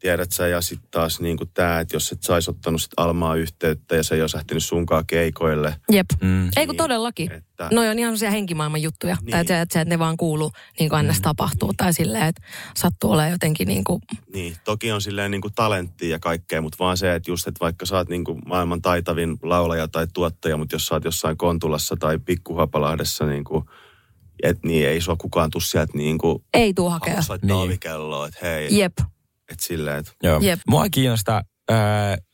Tiedät 0.01 0.33
sä, 0.33 0.49
ja 0.49 0.61
sitten 0.61 0.89
taas 0.91 1.21
niinku 1.21 1.47
tämä, 1.47 1.81
että 1.81 1.97
jos 1.97 2.13
et 2.13 2.23
sais 2.23 2.49
ottanut 2.49 2.83
sit 2.83 2.93
Almaa 2.97 3.35
yhteyttä 3.37 3.97
ja 3.97 4.03
se 4.03 4.15
ei 4.15 4.21
olisi 4.21 4.37
lähtenyt 4.37 4.65
sunkaan 4.65 5.07
keikoille, 5.07 5.77
Jep. 5.93 6.07
Mm. 6.23 6.45
Ei 6.45 6.51
kun 6.67 6.73
Niin, 6.73 6.77
todellakin. 6.77 7.33
että- 7.33 7.69
No 7.73 7.81
on 7.81 7.87
ihan 7.99 7.99
sellaisia 7.99 8.31
henkimaailman 8.31 8.83
juttuja. 8.83 9.17
Niin. 9.23 9.31
Tai 9.31 9.41
että, 9.41 9.61
että 9.61 9.85
ne 9.85 9.99
vaan 9.99 10.17
kuuluu 10.17 10.51
niin 10.79 10.91
kuin 10.91 11.09
ns. 11.09 11.21
tapahtuu. 11.21 11.73
Tai 11.77 11.95
silleen, 11.95 12.25
että 12.27 12.43
sattuu 12.77 13.11
olemaan 13.13 13.31
jotenkin 13.31 13.69
niin 13.69 13.85
kuin, 13.85 14.03
Niin, 14.35 14.57
toki 14.65 14.93
on 14.93 15.03
silleen 15.03 15.31
niin 15.31 15.41
kuin 15.41 15.55
talenttia 15.55 16.09
ja 16.11 16.19
kaikkea, 16.19 16.61
mutta 16.61 16.77
vaan 16.81 16.97
se, 16.97 17.15
että 17.15 17.31
just, 17.31 17.47
että 17.47 17.61
vaikka 17.61 17.87
sä 17.87 17.97
oot 17.97 18.09
niin 18.09 18.25
kuin 18.25 18.39
maailman 18.47 18.83
taitavin 18.83 19.37
laulaja 19.43 19.89
tai 19.89 20.07
tuottaja, 20.15 20.57
mutta 20.57 20.75
jos 20.75 20.87
sä 20.87 20.95
oot 20.95 21.05
jossain 21.05 21.37
Kontulassa 21.37 21.97
tai 21.97 22.19
Pikkuhapalahdessa, 22.19 23.27
niin 23.27 23.45
kuin, 23.45 23.65
et, 24.43 24.59
niin 24.65 24.89
ei 24.89 25.01
sua 25.01 25.17
kukaan 25.17 25.51
tuu 25.51 25.61
sieltä 25.61 25.93
niin 25.99 26.19
kuin 26.19 26.45
ei 26.55 26.75
tuu 26.75 26.91
hakea. 26.91 27.15
Niin. 27.15 27.39
niin. 27.43 27.53
ovikelloa, 27.57 28.27
että 28.27 28.39
hei, 28.43 28.79
Jep. 28.79 28.99
Että 29.51 29.67
silleen, 29.67 29.99
että 29.99 30.13
Joo. 30.23 30.41
Jep. 30.41 30.61
Mua 30.69 30.89
kiinnostaa 30.91 31.43
äh, 31.71 31.77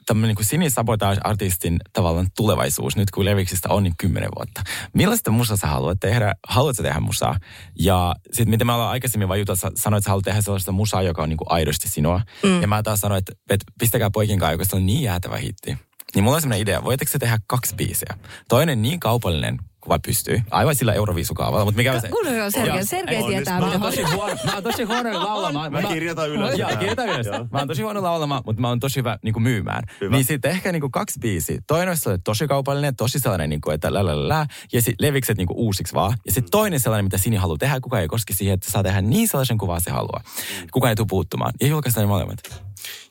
tämmöinen 0.07 0.37
niin 0.37 0.47
Sini 0.47 0.71
Sabotage-artistin 0.71 1.77
tavallaan 1.93 2.27
tulevaisuus, 2.37 2.97
nyt 2.97 3.11
kun 3.11 3.25
Leviksistä 3.25 3.69
on 3.69 3.83
niin 3.83 3.95
kymmenen 3.99 4.31
vuotta. 4.37 4.63
Millaista 4.93 5.31
musaa 5.31 5.57
sä 5.57 5.67
haluat 5.67 6.01
tehdä? 6.01 6.35
Haluatko 6.49 6.83
tehdä 6.83 7.01
musaa? 7.01 7.39
Ja 7.79 8.15
sitten 8.33 8.51
mitä 8.51 8.65
me 8.65 8.73
ollaan 8.73 8.91
aikaisemmin 8.91 9.29
vaan 9.29 9.39
juteltu, 9.39 9.61
sä 9.61 9.71
sanoit, 9.77 10.01
että 10.01 10.05
sä 10.05 10.11
haluat 10.11 10.25
tehdä 10.25 10.41
sellaista 10.41 10.73
musaa, 10.73 11.03
joka 11.03 11.23
on 11.23 11.29
niin 11.29 11.37
kuin 11.37 11.51
aidosti 11.51 11.89
sinua. 11.89 12.21
Mm. 12.43 12.61
Ja 12.61 12.69
mä 12.69 12.83
taas 12.83 13.01
sanoin, 13.01 13.19
että, 13.19 13.33
että 13.51 13.65
pistäkää 13.79 14.11
poikien 14.11 14.39
kanssa, 14.39 14.65
se 14.65 14.77
on 14.77 14.87
niin 14.87 15.03
jäätävä 15.03 15.37
hitti. 15.37 15.79
Niin 16.15 16.25
mulla 16.25 16.37
on 16.37 16.43
sellainen 16.43 16.63
idea, 16.63 16.85
voitteko 16.85 17.11
se 17.11 17.19
tehdä 17.19 17.39
kaksi 17.47 17.75
biisiä? 17.75 18.17
Toinen 18.49 18.83
niin 18.83 19.01
kaupallinen, 19.01 19.59
vaan 19.89 20.01
pystyy. 20.07 20.43
Aivan 20.51 20.75
sillä 20.75 20.93
Euroviisukaavalla, 20.93 21.65
mutta 21.65 21.77
mikä 21.77 21.93
on 21.93 22.01
se? 22.01 22.09
Kuunnelkaa 22.09 22.51
Sergei. 22.51 22.87
Sergei 22.87 23.23
on 23.23 23.29
tietää, 23.29 23.61
Mä 23.61 23.67
oon 23.71 23.81
tosi 23.81 24.03
huono, 24.03 24.37
mä 24.45 24.55
oon 24.55 24.63
tosi 24.63 24.83
huono 24.83 25.25
laulamaan. 25.25 25.73
Mä 25.73 25.83
kirjoitan 25.83 26.31
ylös. 26.31 26.59
Joo, 26.59 26.71
kirjoitan 26.71 27.09
ylös. 27.09 27.27
Mä 27.53 27.59
oon 27.59 27.69
tosi 27.69 27.83
huono 27.83 28.03
laulamaan, 28.03 28.43
mutta 28.47 28.63
mä 28.63 28.69
oon 28.69 28.81
tosi 28.81 28.97
hyvä 29.01 29.19
niin 29.23 29.33
kuin 29.33 29.43
myymään. 29.43 29.83
Hyvä. 30.01 30.17
Niin 30.17 30.25
sitten 30.25 30.51
ehkä 30.51 30.73
niin 30.73 30.81
kuin 30.81 30.93
kaksi 30.93 31.21
biisiä. 31.21 31.59
Toinen 31.67 31.89
olisi 31.89 32.03
sellainen 32.03 32.23
tosi 32.23 32.47
kaupallinen, 32.49 32.97
tosi 32.97 33.19
sellainen, 33.19 33.51
niin 33.51 33.61
kuin, 33.61 33.75
että 33.75 33.95
lä, 33.95 34.07
lä, 34.07 34.17
lä, 34.23 34.29
lä, 34.29 34.47
ja 34.73 34.83
sitten 34.83 35.07
levikset 35.07 35.37
niin 35.39 35.47
kuin 35.49 35.57
uusiksi 35.59 35.95
vaan. 35.95 36.11
Ja 36.11 36.17
Mm. 36.17 36.35
sitten 36.35 36.51
toinen 36.51 36.81
sellainen, 36.81 37.05
mitä 37.05 37.19
Sini 37.19 37.37
haluaa 37.37 37.59
tehdä, 37.59 37.81
kuka 37.81 38.01
ei 38.01 38.09
koske 38.09 38.35
siihen, 38.35 38.55
että 38.55 38.71
saa 38.71 38.83
tehdä 38.83 39.01
niin 39.03 39.29
sellaisen 39.29 39.59
kuvaa 39.59 39.81
se 39.81 39.91
haluaa. 39.91 40.21
Mm. 40.61 40.67
Kuka 40.73 40.89
ei 40.89 40.97
tule 40.97 41.07
puuttumaan. 41.11 41.53
Ja 41.61 41.67
julkaistaan 41.67 42.03
ne 42.03 42.09
molemmat. 42.09 42.63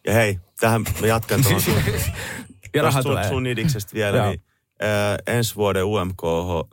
Ja 0.08 0.14
hei, 0.14 0.40
tähän 0.60 0.86
mä 1.02 1.08
jatkan 1.08 1.42
tuohon 1.44 1.62
sun, 1.62 1.74
sun, 2.92 3.04
tulee. 3.04 3.30
sun 3.30 3.48
idiksestä 3.48 3.94
vielä, 3.94 4.28
niin 4.30 4.42
ensi 5.28 5.56
vuoden 5.56 5.86
UMK 5.86 6.22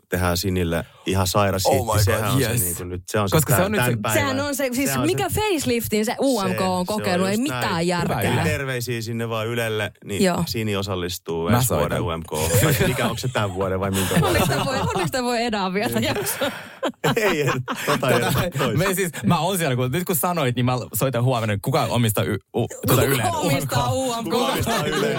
tehdään 0.09 0.37
Sinille 0.37 0.85
ihan 1.07 1.27
sairas 1.27 1.67
Oh 1.67 1.95
hitti. 1.95 2.05
Sehän 2.05 2.23
God, 2.23 2.33
on 2.35 2.41
yes. 2.41 2.59
se, 2.61 2.65
niin 2.65 2.77
kuin 2.77 2.89
nyt, 2.89 3.03
se 3.09 3.19
on 3.21 3.29
se, 3.29 3.37
Koska 3.37 3.53
se 3.57 3.63
tän- 3.63 3.65
on 3.65 3.73
nyt 3.73 3.79
tämän 3.79 3.93
se- 3.93 3.99
päivän- 4.03 4.21
Sehän 4.21 4.41
on 4.41 4.55
se, 4.55 4.69
siis 4.73 4.93
se 4.93 4.99
on 4.99 5.07
mikä 5.07 5.29
faceliftin 5.29 6.05
se 6.05 6.17
UMK 6.21 6.49
Se- 6.49 6.49
on 6.49 6.57
se 6.59 6.65
on 6.65 6.87
kokenut, 6.87 7.29
ei 7.29 7.37
mitään 7.37 7.73
näin. 7.73 7.89
järkeä. 7.89 8.31
Hyvä. 8.31 8.43
Terveisiä 8.45 9.03
sinne 9.03 9.29
vaan 9.29 9.47
Ylelle, 9.47 9.93
niin 10.05 10.25
Joo. 10.25 10.45
Sini 10.47 10.77
osallistuu 10.77 11.49
ensi 11.49 11.69
vuoden 11.75 12.03
UMK. 12.03 12.31
Mikä 12.87 13.05
onko 13.05 13.19
se 13.19 13.29
tämän 13.29 13.55
vuoden 13.55 13.81
vai 13.81 13.91
minkä 13.91 14.21
vuoden? 14.21 14.43
Onneksi 14.43 15.13
voi, 15.13 15.23
voi 15.23 15.43
edää 15.43 15.73
vielä 15.75 16.01
jaksoa. 16.01 16.51
ei, 17.17 17.43
ei, 17.43 17.51
tota 17.87 18.11
ei 18.11 18.21
Tätä, 18.21 18.51
toista. 18.59 18.79
me 18.89 18.95
siis, 18.95 19.11
mä 19.27 19.39
oon 19.39 19.59
siellä, 19.59 19.77
kun, 19.77 19.91
nyt 19.93 20.05
kun 20.05 20.17
sanoit, 20.17 20.57
niin 20.57 20.65
mä 20.65 20.73
soitan 20.95 21.25
huomenna, 21.25 21.59
kuka 21.63 21.83
omistaa 21.83 22.25
y, 22.25 22.39
u, 22.57 22.67
tuota 22.87 23.03
Ylen. 23.05 23.27
Kuka 23.27 23.39
omistaa 23.39 23.93
UMK? 23.93 24.25
Kuka 24.25 24.37
omistaa 24.37 24.85
Yle? 24.87 25.19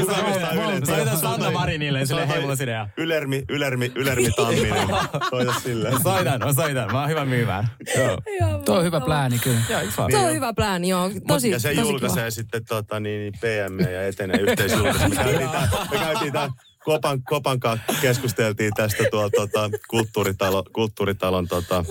Kuka 0.00 0.12
omistaa 0.12 0.52
Yle? 0.52 0.86
Soitan 0.86 1.18
Sanna 1.18 1.50
Marinille, 1.50 2.06
silleen, 2.06 2.28
hei, 2.28 2.40
mulla 2.40 2.52
on 2.52 2.58
idea. 2.62 2.88
Ylermi, 2.96 3.42
Ylermi, 3.48 3.92
Ylermi 3.94 4.30
Tamminen. 4.36 4.88
Soita 5.30 5.54
sille. 5.62 5.90
Mä 5.90 5.98
soitan, 6.02 6.40
mä 6.40 6.52
soitan. 6.52 6.92
Mä 6.92 7.00
oon 7.00 7.08
hyvä 7.08 7.24
myymään. 7.24 7.68
Joo. 7.96 8.62
Tuo 8.64 8.76
on 8.76 8.84
hyvä 8.84 9.00
plääni 9.00 9.38
kyllä. 9.38 9.60
Joo, 9.70 9.80
vaan? 9.98 10.12
Se 10.12 10.18
on 10.18 10.32
hyvä 10.32 10.52
plääni, 10.52 10.88
joo. 10.88 11.10
Tosi, 11.26 11.50
ja 11.50 11.58
se 11.58 11.68
tosi 11.68 11.80
julkaisee 11.80 12.22
kiva. 12.22 12.30
sitten 12.30 12.64
tota, 12.64 13.00
niin, 13.00 13.20
niin 13.20 13.32
PM 13.32 13.92
ja 13.92 14.06
etenee 14.06 14.40
yhteisjulkaisu. 14.40 15.08
Me 15.08 15.16
käytiin 15.16 15.50
tää, 15.50 15.68
me 15.90 15.98
käytiin 15.98 16.32
tää 16.32 16.48
Kopan, 16.84 17.22
Kopan 17.22 17.60
kanssa 17.60 17.92
keskusteltiin 18.00 18.72
tästä 18.76 19.04
tuolla 19.10 19.30
tota, 19.30 19.70
kulttuuritalo, 19.88 20.64
kulttuuritalon 20.72 21.48
tota, 21.48 21.84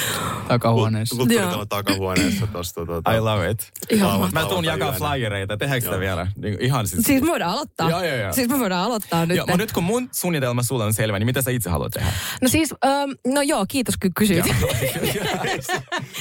takahuoneessa. 0.48 1.16
Kulttuuritalon 1.16 1.68
takahuoneessa 1.68 2.46
tosta 2.46 2.86
tota. 2.86 3.14
I 3.14 3.20
love 3.20 3.50
it. 3.50 3.72
Ihan 3.90 4.32
Mä 4.32 4.44
tuun 4.44 4.64
jakaa 4.64 4.92
flyereita. 4.92 5.56
Tehdäänkö 5.56 5.86
sitä 5.86 6.00
vielä? 6.00 6.26
Niin, 6.36 6.56
ihan 6.60 6.86
siis... 6.86 7.02
Siis 7.06 7.22
me 7.22 7.28
voidaan 7.28 7.52
aloittaa. 7.52 7.90
Joo, 7.90 8.02
joo, 8.04 8.16
joo. 8.16 8.32
Siis 8.32 8.48
me 8.48 8.58
voidaan 8.58 8.84
aloittaa 8.84 9.26
nyt. 9.26 9.36
Joo, 9.36 9.46
mutta 9.46 9.56
nyt 9.56 9.72
kun 9.72 9.84
mun 9.84 10.08
suunnitelma 10.12 10.62
sulle 10.62 10.84
on 10.84 10.94
selvä, 10.94 11.18
niin 11.18 11.26
mitä 11.26 11.42
sä 11.42 11.50
itse 11.50 11.70
haluat 11.70 11.92
tehdä? 11.92 12.12
No 12.42 12.48
siis, 12.48 12.74
ähm, 12.84 13.10
no 13.26 13.42
joo, 13.42 13.64
kiitos 13.68 13.94
kun 14.02 14.10
kysyit. 14.16 14.46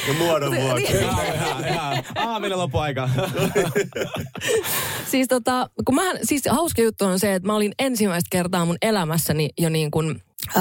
Ja 0.07 0.13
muodon 0.13 0.55
vuoksi. 0.55 0.93
Aamille 2.15 2.55
loppuaika. 2.55 3.09
siis 5.11 5.27
tota, 5.27 5.69
kun 5.85 5.95
mä, 5.95 6.01
siis 6.23 6.43
hauska 6.49 6.81
juttu 6.81 7.05
on 7.05 7.19
se, 7.19 7.33
että 7.33 7.47
mä 7.47 7.55
olin 7.55 7.71
ensimmäistä 7.79 8.27
kertaa 8.31 8.65
mun 8.65 8.77
elämässäni 8.81 9.49
jo 9.57 9.69
niin 9.69 9.91
kuin 9.91 10.21
Ö, 10.55 10.59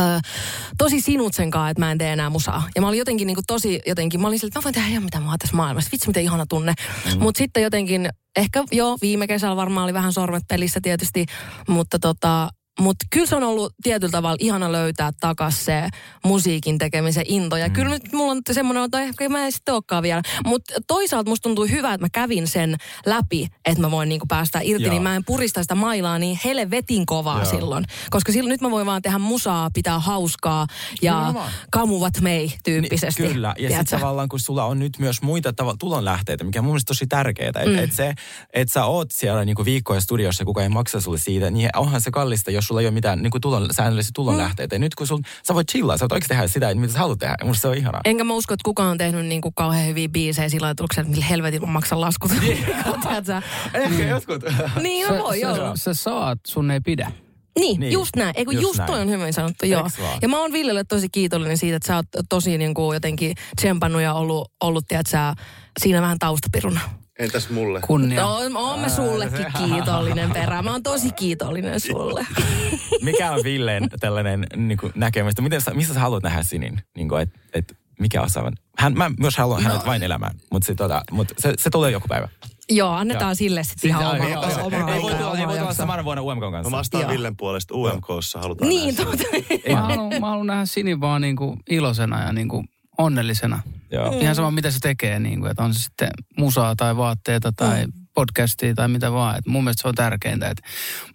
tosi 0.78 1.00
sinut 1.00 1.34
sen 1.34 1.50
kanssa, 1.50 1.70
että 1.70 1.80
mä 1.80 1.92
en 1.92 1.98
tee 1.98 2.12
enää 2.12 2.30
musaa. 2.30 2.68
Ja 2.74 2.80
mä 2.80 2.88
olin 2.88 2.98
jotenkin 2.98 3.26
niin 3.26 3.34
kuin 3.34 3.46
tosi 3.46 3.80
jotenkin, 3.86 4.20
mä 4.20 4.26
olin 4.26 4.38
sille, 4.38 4.48
että 4.48 4.58
mä 4.58 4.64
voin 4.64 4.74
tehdä 4.74 4.88
ihan 4.88 5.04
mitä 5.04 5.20
mä 5.20 5.28
oon 5.28 5.38
tässä 5.38 5.56
maailmassa. 5.56 5.90
Vitsi, 5.92 6.06
miten 6.06 6.22
ihana 6.22 6.46
tunne. 6.46 6.74
Mm. 7.14 7.22
Mutta 7.22 7.38
sitten 7.38 7.62
jotenkin, 7.62 8.08
ehkä 8.36 8.64
jo 8.72 8.96
viime 9.02 9.26
kesällä 9.26 9.56
varmaan 9.56 9.84
oli 9.84 9.94
vähän 9.94 10.12
sormet 10.12 10.42
pelissä 10.48 10.80
tietysti, 10.82 11.26
mutta 11.68 11.98
tota, 11.98 12.50
mutta 12.80 13.06
kyllä 13.10 13.26
se 13.26 13.36
on 13.36 13.42
ollut 13.42 13.74
tietyllä 13.82 14.10
tavalla 14.10 14.36
ihana 14.40 14.72
löytää 14.72 15.10
takas 15.20 15.64
se 15.64 15.88
musiikin 16.24 16.78
tekemisen 16.78 17.24
into. 17.28 17.56
Ja 17.56 17.68
mm. 17.68 17.72
kyllä 17.72 17.88
nyt 17.88 18.12
mulla 18.12 18.32
on 18.32 18.42
semmoinen, 18.52 18.84
että 18.84 19.00
ehkä 19.00 19.28
mä 19.28 19.44
en 19.44 19.52
sitten 19.52 19.74
olekaan 19.74 20.02
vielä. 20.02 20.22
Mutta 20.46 20.74
toisaalta 20.86 21.30
musta 21.30 21.42
tuntuu 21.42 21.66
hyvä, 21.66 21.94
että 21.94 22.04
mä 22.04 22.08
kävin 22.12 22.46
sen 22.48 22.76
läpi, 23.06 23.48
että 23.64 23.80
mä 23.80 23.90
voin 23.90 24.08
niinku 24.08 24.26
päästä 24.26 24.60
irti. 24.62 24.84
Joo. 24.84 24.92
Niin 24.92 25.02
mä 25.02 25.16
en 25.16 25.24
purista 25.24 25.62
sitä 25.62 25.74
mailaa 25.74 26.18
niin 26.18 26.40
helvetin 26.44 27.06
kovaa 27.06 27.42
Joo. 27.42 27.50
silloin. 27.50 27.84
Koska 28.10 28.32
silloin 28.32 28.50
nyt 28.50 28.60
mä 28.60 28.70
voin 28.70 28.86
vaan 28.86 29.02
tehdä 29.02 29.18
musaa, 29.18 29.70
pitää 29.74 29.98
hauskaa 29.98 30.66
ja 31.02 31.14
Nimenomaan. 31.14 31.52
kamuvat 31.70 32.20
mei 32.20 32.52
tyyppisesti. 32.64 33.22
Niin, 33.22 33.32
kyllä, 33.32 33.54
ja 33.58 33.68
sitten 33.68 34.00
tavallaan 34.00 34.28
kun 34.28 34.40
sulla 34.40 34.64
on 34.64 34.78
nyt 34.78 34.98
myös 34.98 35.22
muita 35.22 35.50
tav- 35.50 35.76
tulonlähteitä, 35.78 36.44
mikä 36.44 36.58
on 36.58 36.64
mun 36.64 36.72
mielestä 36.72 36.88
tosi 36.88 37.06
tärkeää. 37.06 37.48
Että 37.48 37.64
mm. 37.66 37.78
et 37.78 37.92
se, 37.92 38.14
että 38.52 38.72
sä 38.72 38.84
oot 38.84 39.08
siellä 39.10 39.44
niinku 39.44 39.64
viikkoja 39.64 40.00
studiossa 40.00 40.42
ja 40.42 40.46
kukaan 40.46 40.62
ei 40.62 40.68
maksa 40.68 41.00
sulle 41.00 41.18
siitä, 41.18 41.50
niin 41.50 41.70
onhan 41.76 42.00
se 42.00 42.10
kallista, 42.10 42.50
jos 42.60 42.66
sulla 42.66 42.80
ei 42.80 42.86
ole 42.86 42.94
mitään 42.94 43.22
niinku 43.22 43.40
tulon, 43.40 43.68
säännöllisiä 43.72 44.10
tulonlähteitä. 44.14 44.74
Mm. 44.76 44.82
Ja 44.82 44.86
nyt 44.86 44.94
kun 44.94 45.06
sul, 45.06 45.18
sä 45.46 45.54
voit 45.54 45.68
chillaa, 45.70 45.96
sä 45.96 46.00
voit 46.02 46.12
oikeasti 46.12 46.34
tehdä 46.34 46.48
sitä, 46.48 46.74
mitä 46.74 46.92
sä 46.92 46.98
haluat 46.98 47.18
tehdä. 47.18 47.34
Ja 47.40 47.46
Musta 47.46 47.60
se 47.62 47.68
on 47.68 47.76
ihanaa. 47.76 48.00
Enkä 48.04 48.24
mä 48.24 48.34
usko, 48.34 48.54
että 48.54 48.64
kukaan 48.64 48.90
on 48.90 48.98
tehnyt 48.98 49.26
niinku 49.26 49.52
kauhean 49.52 49.86
hyviä 49.86 50.08
biisejä 50.08 50.48
sillä 50.48 50.64
lailla, 50.64 50.84
että 50.90 51.10
millä 51.10 51.24
helvetin 51.24 51.60
mä 51.60 51.66
maksan 51.66 52.00
laskut. 52.00 52.30
Tiedätkö? 52.40 53.42
Ehkä 53.74 54.04
jotkut. 54.08 54.42
niin, 54.82 55.08
no 55.08 55.18
voi 55.24 55.44
olla. 55.44 55.72
sä 55.76 55.94
saat, 55.94 56.38
sun 56.46 56.70
ei 56.70 56.80
pidä. 56.80 57.12
Niin, 57.58 57.68
Niin. 57.68 57.80
niin, 57.80 57.92
just 57.92 58.16
näin. 58.16 58.32
Eikö 58.36 58.52
Just 58.52 58.62
just, 58.62 58.76
just 58.78 58.86
toi 58.86 58.96
näin. 58.96 59.08
on 59.08 59.14
hyvin 59.20 59.32
sanottu, 59.32 59.66
joo. 59.66 59.88
Ja 60.22 60.28
mä 60.28 60.38
oon 60.40 60.52
Villelle 60.52 60.84
tosi 60.84 61.08
kiitollinen 61.08 61.58
siitä, 61.58 61.76
että 61.76 61.86
sä 61.86 61.96
oot 61.96 62.06
tosi 62.28 62.58
niin 62.58 62.74
kuin 62.74 62.94
jotenkin 62.96 63.34
tsempannut 63.56 64.02
ja 64.02 64.14
ollut, 64.14 64.52
ollut 64.60 64.84
tiedät, 64.88 65.06
sä, 65.06 65.34
siinä 65.80 66.02
vähän 66.02 66.18
taustapiruna. 66.18 66.80
Entäs 67.20 67.50
mulle? 67.50 67.80
Kunnia. 67.86 68.22
No, 68.22 68.38
oon 68.54 68.80
mä 68.80 68.88
sullekin 68.88 69.46
kiitollinen 69.58 70.30
perä. 70.30 70.62
Mä 70.62 70.72
oon 70.72 70.82
tosi 70.82 71.12
kiitollinen 71.12 71.80
sulle. 71.80 72.26
mikä 73.02 73.32
on 73.32 73.40
Villeen 73.44 73.88
tällainen 74.00 74.46
niinku, 74.56 74.90
näkemys? 74.94 75.34
Miten 75.40 75.60
sä, 75.60 75.70
missä 75.74 75.94
sä 75.94 76.00
haluat 76.00 76.22
nähdä 76.22 76.42
Sinin? 76.42 76.80
Niinku, 76.96 77.16
et, 77.16 77.30
et, 77.54 77.76
mikä 78.00 78.22
osaavan? 78.22 78.52
Hän, 78.78 78.94
mä 78.96 79.10
myös 79.20 79.36
haluan 79.36 79.62
hänet 79.62 79.86
vain 79.86 80.02
elämään, 80.02 80.34
mutta 80.52 80.66
se, 80.66 80.74
tota, 80.74 81.02
mut 81.10 81.28
se, 81.38 81.52
se 81.58 81.70
tulee 81.70 81.90
joku 81.90 82.08
päivä. 82.08 82.28
joo, 82.70 82.90
annetaan 82.92 83.36
sille 83.36 83.64
sitten 83.64 83.88
ihan 83.88 84.02
Siis, 84.02 84.14
oma, 84.14 84.28
ei, 84.28 84.36
oma, 84.36 84.46
ei, 84.46 84.54
oma, 84.62 84.76
ei, 84.76 84.82
aikaa, 84.82 85.02
voi 85.02 85.14
tulla, 85.14 85.24
ei 85.38 85.44
oma 85.44 85.46
voi 85.46 85.56
tulla 85.56 85.68
jakso. 85.68 85.74
samana 85.82 86.04
vuonna 86.04 86.22
UMK 86.22 86.40
Mä 86.40 86.50
kanssa. 86.50 86.70
vastaan 86.70 87.02
Joo. 87.02 87.10
Villen 87.12 87.36
puolesta 87.36 87.74
UMKssa 87.74 88.38
halutaan 88.40 88.68
Niin, 88.68 88.94
nähdä 88.94 89.10
totta. 89.10 89.72
Mä 89.72 89.80
haluan, 89.80 90.20
mä 90.20 90.26
haluan 90.28 90.46
nähdä 90.46 90.66
Sini 90.66 91.00
vaan 91.00 91.20
niinku 91.20 91.58
iloisena 91.70 92.24
ja 92.24 92.32
niinku 92.32 92.64
onnellisena. 92.98 93.62
Joo. 93.92 94.18
Ihan 94.20 94.34
sama, 94.34 94.50
mitä 94.50 94.70
se 94.70 94.78
tekee, 94.78 95.18
niinku, 95.18 95.46
että 95.46 95.62
on 95.62 95.74
se 95.74 95.80
sitten 95.82 96.10
musaa 96.38 96.76
tai 96.76 96.96
vaatteita 96.96 97.52
tai 97.52 97.86
Mm. 97.86 97.92
podcastia 98.14 98.74
tai 98.74 98.88
mitä 98.88 99.12
vaan. 99.12 99.38
Et 99.38 99.46
mun 99.46 99.64
mielestä 99.64 99.82
se 99.82 99.88
on 99.88 99.94
tärkeintä. 99.94 100.48
Et 100.48 100.60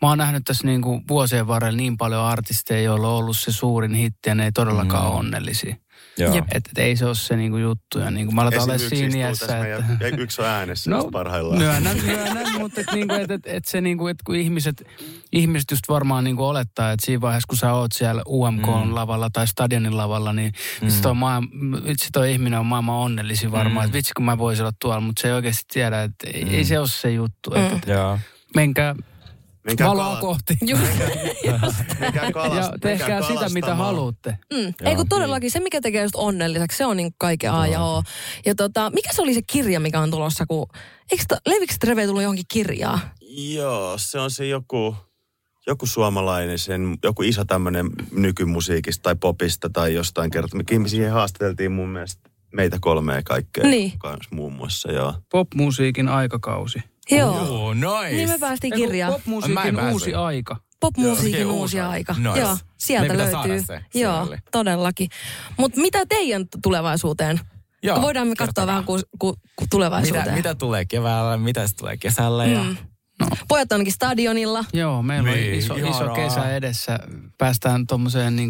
mä 0.01 0.07
oon 0.09 0.17
nähnyt 0.17 0.43
tässä 0.45 0.67
niinku 0.67 1.01
vuosien 1.09 1.47
varrella 1.47 1.77
niin 1.77 1.97
paljon 1.97 2.21
artisteja, 2.21 2.81
joilla 2.81 3.07
on 3.07 3.13
ollut 3.13 3.37
se 3.37 3.51
suurin 3.51 3.93
hitti 3.93 4.29
ja 4.29 4.35
ne 4.35 4.45
ei 4.45 4.51
todellakaan 4.51 5.07
ole 5.07 5.15
onnellisia. 5.15 5.75
Joo. 6.17 6.35
Et, 6.35 6.43
et 6.51 6.77
ei 6.77 6.95
se 6.95 7.05
ole 7.05 7.15
se 7.15 7.35
niinku 7.35 7.57
juttu. 7.57 7.99
Ja 7.99 8.11
niinku, 8.11 8.33
mä 8.33 8.41
aletaan 8.41 8.63
olla 8.63 8.77
siinä 8.77 9.17
iässä, 9.17 9.45
että... 9.45 9.85
ja 9.99 10.17
yksi 10.17 10.41
on 10.41 10.47
äänessä 10.47 10.91
no, 10.91 11.11
parhaillaan. 11.11 11.59
Myönnän, 11.59 11.97
myönnän, 12.05 12.59
mutta 12.59 12.81
et 12.81 12.87
niinku, 12.93 13.13
et, 13.13 13.31
et, 13.31 13.41
et 13.45 13.65
se 13.65 13.81
niinku, 13.81 14.07
et 14.07 14.17
kun 14.25 14.35
ihmiset, 14.35 14.83
ihmiset 15.31 15.71
just 15.71 15.83
varmaan 15.89 16.23
niinku 16.23 16.43
olettaa, 16.43 16.91
että 16.91 17.05
siinä 17.05 17.21
vaiheessa, 17.21 17.47
kun 17.47 17.57
sä 17.57 17.73
oot 17.73 17.91
siellä 17.91 18.21
UMK-lavalla 18.27 19.29
tai 19.29 19.47
stadionin 19.47 19.97
lavalla, 19.97 20.33
niin 20.33 20.51
mm. 20.81 20.85
vitsi, 20.85 21.01
toi, 21.01 21.15
maailma, 21.15 21.47
vitsi 21.87 22.09
toi 22.13 22.31
ihminen 22.31 22.59
on 22.59 22.65
maailman 22.65 22.95
onnellisin 22.95 23.51
varmaan, 23.51 23.85
mm. 23.85 23.87
että 23.87 23.97
vitsi 23.97 24.13
kun 24.15 24.25
mä 24.25 24.37
voisin 24.37 24.63
olla 24.63 24.73
tuolla, 24.81 25.01
mutta 25.01 25.21
se 25.21 25.27
ei 25.27 25.33
oikeasti 25.33 25.63
tiedä, 25.73 26.03
että 26.03 26.27
ei, 26.33 26.47
ei 26.49 26.65
se 26.65 26.79
ole 26.79 26.87
se 26.87 27.11
juttu. 27.11 27.49
Mm. 27.49 27.75
Että 27.75 27.91
Joo. 27.91 28.19
menkää 28.55 28.95
Menkää 29.65 29.87
valoa 29.87 30.05
kala- 30.05 30.19
kohti 30.21 30.57
menkää 31.99 32.29
ja 32.55 32.71
tehkää 32.81 33.21
sitä, 33.21 33.49
mitä 33.53 33.75
haluatte. 33.75 34.37
Mm. 34.53 34.73
Ei 34.81 34.95
kun 34.95 35.09
todellakin 35.09 35.51
se, 35.51 35.59
mikä 35.59 35.81
tekee 35.81 36.01
just 36.01 36.15
onnelliseksi, 36.15 36.77
se 36.77 36.85
on 36.85 36.97
niin 36.97 37.11
kaiken 37.17 37.51
A 37.51 37.67
ja 37.67 37.83
O. 37.83 38.03
Ja 38.45 38.55
tota, 38.55 38.89
mikä 38.89 39.13
se 39.13 39.21
oli 39.21 39.33
se 39.33 39.41
kirja, 39.47 39.79
mikä 39.79 39.99
on 39.99 40.11
tulossa, 40.11 40.45
kun... 40.45 40.67
Eikö 41.11 41.23
to, 41.27 41.35
Levikö 41.47 41.73
Treve 41.79 42.05
tullut 42.05 42.21
johonkin 42.21 42.45
kirjaan? 42.51 42.99
Joo, 43.53 43.93
se 43.97 44.19
on 44.19 44.31
se 44.31 44.47
joku, 44.47 44.95
joku 45.67 45.85
suomalainen, 45.85 46.59
sen, 46.59 46.97
joku 47.03 47.21
iso 47.23 47.45
tämmöinen 47.45 47.89
nykymusiikista 48.11 49.03
tai 49.03 49.15
popista 49.15 49.69
tai 49.69 49.93
jostain 49.93 50.31
kertaa. 50.31 50.59
Me 50.79 50.87
siihen 50.89 51.11
haastateltiin 51.11 51.71
mun 51.71 51.89
mielestä 51.89 52.29
meitä 52.53 52.77
kolmea 52.81 53.21
kaikkea 53.25 53.63
Niin. 53.63 53.99
kanssa 53.99 54.35
muun 54.35 54.53
muassa, 54.53 54.91
joo. 54.91 55.13
Popmusiikin 55.31 56.07
aikakausi. 56.07 56.79
Joo. 57.11 57.65
Oh, 57.67 57.73
nice. 57.75 58.15
Niin 58.15 58.29
me 58.29 58.37
päästiin 58.39 58.73
kirjaan. 58.73 59.13
Popmusiikin 59.13 59.79
uusi 59.91 60.13
aika. 60.13 60.57
Popmusiikin 60.79 61.41
Joo, 61.41 61.53
uusi 61.53 61.79
aika. 61.79 62.13
Nice. 62.13 62.39
Joo, 62.39 62.57
sieltä 62.77 63.13
pitää 63.13 63.31
löytyy. 63.31 63.63
se 63.63 63.81
Joo, 63.93 64.13
sisälle. 64.19 64.41
todellakin. 64.51 65.09
Mutta 65.57 65.81
mitä 65.81 66.05
teidän 66.05 66.45
tulevaisuuteen? 66.63 67.39
Joo, 67.83 68.01
Voidaan 68.01 68.27
me 68.27 68.35
katsoa 68.35 68.67
vähän 68.67 68.83
ku, 68.83 68.99
ku, 69.19 69.35
ku 69.55 69.65
tulevaisuuteen. 69.69 70.25
Mitä, 70.25 70.35
mitä 70.35 70.55
tulee 70.55 70.85
keväällä, 70.85 71.37
mitä 71.37 71.67
se 71.67 71.75
tulee 71.75 71.97
kesällä 71.97 72.45
ja... 72.45 72.63
Mm. 72.63 72.77
Pojat 73.47 73.71
on 73.71 73.75
ainakin 73.75 73.93
stadionilla. 73.93 74.65
Joo, 74.73 75.01
meillä 75.03 75.29
on 75.29 75.35
Niin, 75.35 75.53
iso, 75.53 75.75
iso 75.75 76.09
kesä 76.15 76.55
edessä. 76.55 76.99
Päästään 77.37 77.87
tuommoiseen 77.87 78.35
niin 78.35 78.49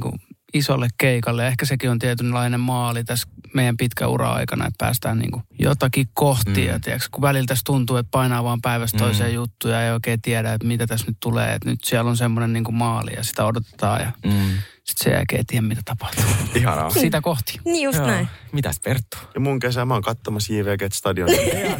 isolle 0.55 0.87
keikalle. 0.97 1.47
Ehkä 1.47 1.65
sekin 1.65 1.89
on 1.89 1.99
tietynlainen 1.99 2.59
maali 2.59 3.03
tässä 3.03 3.27
meidän 3.53 3.77
pitkä 3.77 4.07
ura-aikana, 4.07 4.67
että 4.67 4.85
päästään 4.85 5.19
niin 5.19 5.31
kuin 5.31 5.43
jotakin 5.59 6.07
kohtia. 6.13 6.73
Mm. 6.73 6.81
Tiedätkö, 6.81 7.07
kun 7.11 7.21
välillä 7.21 7.45
tässä 7.45 7.63
tuntuu, 7.65 7.97
että 7.97 8.11
painaa 8.11 8.43
vaan 8.43 8.61
päivästä 8.61 8.97
toiseen 8.97 9.29
mm. 9.29 9.35
juttuja 9.35 9.75
ja 9.75 9.87
ei 9.87 9.91
oikein 9.91 10.21
tiedä, 10.21 10.53
että 10.53 10.67
mitä 10.67 10.87
tässä 10.87 11.07
nyt 11.07 11.17
tulee. 11.19 11.53
Että 11.53 11.69
nyt 11.69 11.79
siellä 11.83 12.09
on 12.09 12.17
semmoinen 12.17 12.53
niin 12.53 12.63
kuin 12.63 12.75
maali 12.75 13.13
ja 13.13 13.23
sitä 13.23 13.45
odotetaan 13.45 14.01
ja 14.01 14.11
mm. 14.25 14.31
sitten 14.83 15.03
sen 15.03 15.13
jälkeen 15.13 15.39
ei 15.39 15.43
tiedä, 15.47 15.67
mitä 15.67 15.81
tapahtuu. 15.85 16.25
Ihanaa. 16.55 16.89
Sitä 16.89 17.21
kohti. 17.21 17.59
Niin 17.65 17.83
just 17.83 17.97
Joo. 17.97 18.07
näin. 18.07 18.27
Mitäs 18.51 18.79
Perttu? 18.79 19.17
Ja 19.33 19.39
mun 19.39 19.59
kesä 19.59 19.85
mä 19.85 19.93
oon 19.93 20.03
katsomassa 20.03 20.53
JVG 20.53 20.93
Stadionia. 20.93 21.37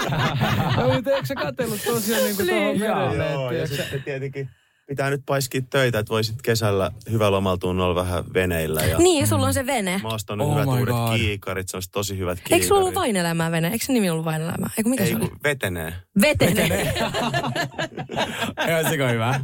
No, 0.76 0.94
mutta 0.94 1.10
eikö 1.10 1.26
sä 1.26 1.34
katsellut 1.34 1.80
tosiaan 1.84 2.24
niin 2.24 2.36
kuin 2.36 2.48
tuohon 2.48 2.78
merelle? 2.78 3.32
Joo, 3.32 3.50
ja 3.50 3.66
sitten 3.66 4.02
tietenkin 4.02 4.50
pitää 4.90 5.10
nyt 5.10 5.22
paiskia 5.26 5.60
töitä, 5.70 5.98
että 5.98 6.10
voisit 6.10 6.42
kesällä 6.42 6.90
hyvällä 7.10 7.38
omalla 7.38 7.56
tunnolla 7.58 7.94
vähän 7.94 8.24
veneillä. 8.34 8.82
Ja 8.82 8.98
Niin, 8.98 9.26
sulla 9.26 9.46
on 9.46 9.54
se 9.54 9.66
vene. 9.66 9.98
Mä 10.02 10.08
oon 10.08 10.14
ostanut 10.14 10.46
Oh 10.46 10.54
hyvät 10.54 10.66
uudet 10.66 10.94
God. 10.94 11.16
kiikarit, 11.16 11.68
se 11.68 11.76
on 11.76 11.82
tosi 11.92 12.18
hyvät 12.18 12.38
kiikarit. 12.38 12.52
Eikö 12.52 12.66
sulla 12.66 12.80
ollut 12.80 12.94
vain 12.94 13.16
elämää 13.16 13.50
vene? 13.50 13.68
Eikö 13.68 13.84
se 13.84 13.92
nimi 13.92 14.10
ollut 14.10 14.24
vain 14.24 14.42
elämää? 14.42 14.70
Eikö 14.78 14.90
mikä 14.90 15.04
Ei, 15.04 15.10
se 15.10 15.16
oli? 15.16 15.30
vetenee. 15.44 15.94
Vetene. 16.20 16.94
Ihan 18.68 18.88
siko 18.90 19.08
hyvä. 19.08 19.40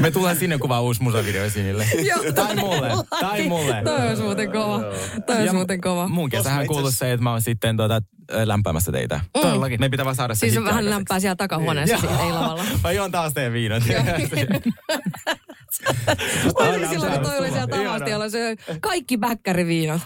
Me 0.00 0.10
tullaan 0.10 0.36
sinne 0.36 0.58
kuvaa 0.58 0.80
uusi 0.80 1.02
musavideo 1.02 1.50
sinille. 1.50 1.86
Joo. 2.08 2.32
tai 2.34 2.56
mulle. 2.56 2.88
Tai 3.20 3.42
mulle. 3.48 3.82
Toi 3.84 4.08
olisi 4.08 4.22
muuten 4.22 4.52
kova. 4.52 4.80
Toi 5.26 5.36
olisi 5.40 5.54
muuten 5.54 5.80
kova. 5.80 6.08
Mun 6.08 6.30
kesähän 6.30 6.66
kuuluu 6.66 6.90
se, 6.90 7.12
että 7.12 7.24
mä 7.24 7.30
oon 7.30 7.42
sitten 7.42 7.76
tuota, 7.76 8.00
lämpäämässä 8.44 8.92
teitä. 8.92 9.20
Todellakin. 9.32 9.80
Me 9.80 9.88
pitää 9.88 10.04
vaan 10.04 10.16
saada 10.16 10.34
se 10.34 10.38
Siis 10.38 10.56
on 10.56 10.64
vähän 10.64 10.90
lämpää 10.90 11.20
siellä 11.20 11.36
takahuoneessa, 11.36 11.98
siinä, 11.98 12.20
ei 12.24 12.32
lavalla. 12.32 12.64
Mä 12.84 12.92
juon 12.92 13.10
taas 13.10 13.32
teidän 13.32 13.52
viinat. 13.52 13.82
Mä 16.60 16.68
olin 16.68 16.88
silloin, 16.88 17.12
kun 17.12 17.22
toi 17.22 17.38
oli 17.38 17.50
siellä 17.50 17.66
tavastialla, 17.66 18.28
se 18.28 18.56
kaikki 18.80 19.18
bäkkäriviinat. 19.18 20.00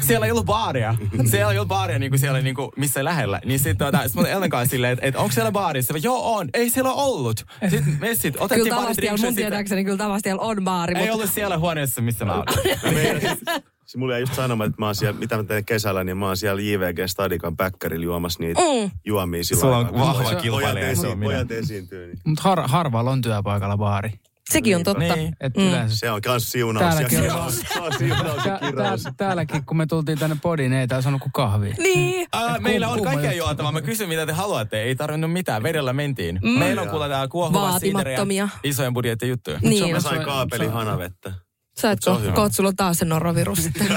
siellä 0.00 0.26
ei 0.26 0.32
ollut 0.32 0.46
baaria. 0.46 0.94
Siellä 1.30 1.52
ei 1.52 1.58
ollut 1.58 1.68
baaria 1.68 1.98
niin 1.98 2.10
kuin 2.10 2.20
siellä 2.20 2.40
niin 2.40 2.54
kuin 2.54 2.70
missä 2.76 3.04
lähellä. 3.04 3.40
Niin 3.44 3.58
sitten 3.58 3.76
tuota, 3.78 4.02
sit 4.06 4.14
mä 4.14 4.20
olin 4.20 4.32
Ellen 4.32 4.50
kanssa 4.50 4.70
silleen, 4.70 4.92
että, 4.92 5.06
että 5.06 5.20
onko 5.20 5.32
siellä 5.32 5.52
baarissa? 5.52 5.94
Joo 6.02 6.34
on. 6.36 6.48
Ei 6.54 6.70
siellä 6.70 6.92
ole 6.92 7.02
ollut. 7.02 7.46
Sitten 7.68 7.96
me 8.00 8.14
sit 8.14 8.34
otettiin 8.38 8.64
Kyllä 8.64 8.80
tavastialla, 8.82 9.10
mun 9.10 9.18
sitten. 9.18 9.34
tietääkseni 9.34 9.84
kyllä 9.84 9.98
tavastialla 9.98 10.42
on 10.42 10.64
baari, 10.64 10.94
Ei 10.94 11.00
mutta 11.00 11.14
ollut 11.14 11.30
siellä 11.32 11.58
huoneessa, 11.58 12.02
missä 12.02 12.24
mä 12.24 12.34
olin. 12.34 13.20
Se 13.86 13.98
mulle 13.98 14.12
jäi 14.14 14.20
just 14.22 14.34
sanomaan, 14.34 14.70
että 14.70 14.82
mä 14.82 14.86
oon 14.86 14.94
siellä, 14.94 15.18
mitä 15.20 15.36
mä 15.36 15.44
teen 15.44 15.64
kesällä, 15.64 16.04
niin 16.04 16.16
mä 16.16 16.26
oon 16.26 16.36
siellä 16.36 16.62
JVG 16.62 16.98
Stadikan 17.06 17.56
päkkärillä 17.56 18.04
juomassa 18.04 18.40
niitä 18.42 18.60
Mm. 18.60 18.90
juomia 19.04 19.44
sillä 19.44 19.60
Sulla 19.60 19.76
on 19.78 19.92
vahva 19.98 20.22
pojat- 20.22 20.42
kilpailija 20.42 20.94
pojat. 20.96 21.20
Pojat 21.20 21.50
esiintyy. 21.50 22.06
Niin. 22.06 22.18
Mutta 22.26 22.42
har, 22.42 22.62
harvalla 22.68 23.10
on 23.10 23.22
työpaikalla 23.22 23.76
baari. 23.76 24.12
Sekin 24.50 24.76
on 24.76 24.82
totta. 24.82 25.14
Niin. 25.16 25.36
Että 25.40 25.60
Mm. 25.60 25.66
yleensä 25.68 25.96
Se 25.96 26.10
on 26.10 26.22
kans 26.22 26.50
siunaus 26.50 26.94
Täälläkin 26.94 27.32
on- 27.32 27.40
on 27.40 27.92
siunaus 27.98 28.44
ja 28.46 28.58
Tää, 28.58 28.70
kirous. 28.70 29.02
tää, 29.02 29.12
täälläkin, 29.16 29.64
kun 29.66 29.76
me 29.76 29.86
tultiin 29.86 30.18
tänne 30.18 30.36
podiin, 30.42 30.70
niin 30.70 30.80
ei 30.80 30.88
täällä 30.88 31.02
saanut 31.02 31.22
kuin 31.22 31.32
kahvia. 31.32 31.74
Niin. 31.78 32.22
Et 32.56 32.60
meillä 32.62 32.88
on 32.88 33.02
kaikkea 33.04 33.32
juotavaa. 33.32 33.72
Mä 33.72 33.80
kysyn, 33.82 34.08
mitä 34.08 34.26
te 34.26 34.32
haluatte. 34.32 34.82
Ei 34.82 34.96
tarvinnut 34.96 35.32
mitään. 35.32 35.62
Vedellä 35.62 35.92
mentiin. 35.92 36.40
Mm. 36.42 36.48
Meillä 36.58 36.82
on 36.82 36.88
kuulla 36.88 37.08
täällä 37.08 37.28
kuohuvaa 37.28 37.78
siideriä. 37.78 38.48
Isojen 38.64 38.94
budjettien 38.94 39.28
juttuja. 39.30 39.58
Niin. 39.62 39.92
Mä 39.94 40.00
sain 40.00 40.18
on- 40.18 40.24
kaapeli 40.24 40.66
hanavettä. 40.66 41.32
Saitko? 41.76 42.10
on 42.10 42.22
hyvä. 42.22 42.32
Koot, 42.32 42.52
sulla 42.52 42.68
on 42.68 42.76
taas 42.76 42.96
se 42.98 43.04
norovirus 43.04 43.62
sitten. 43.62 43.86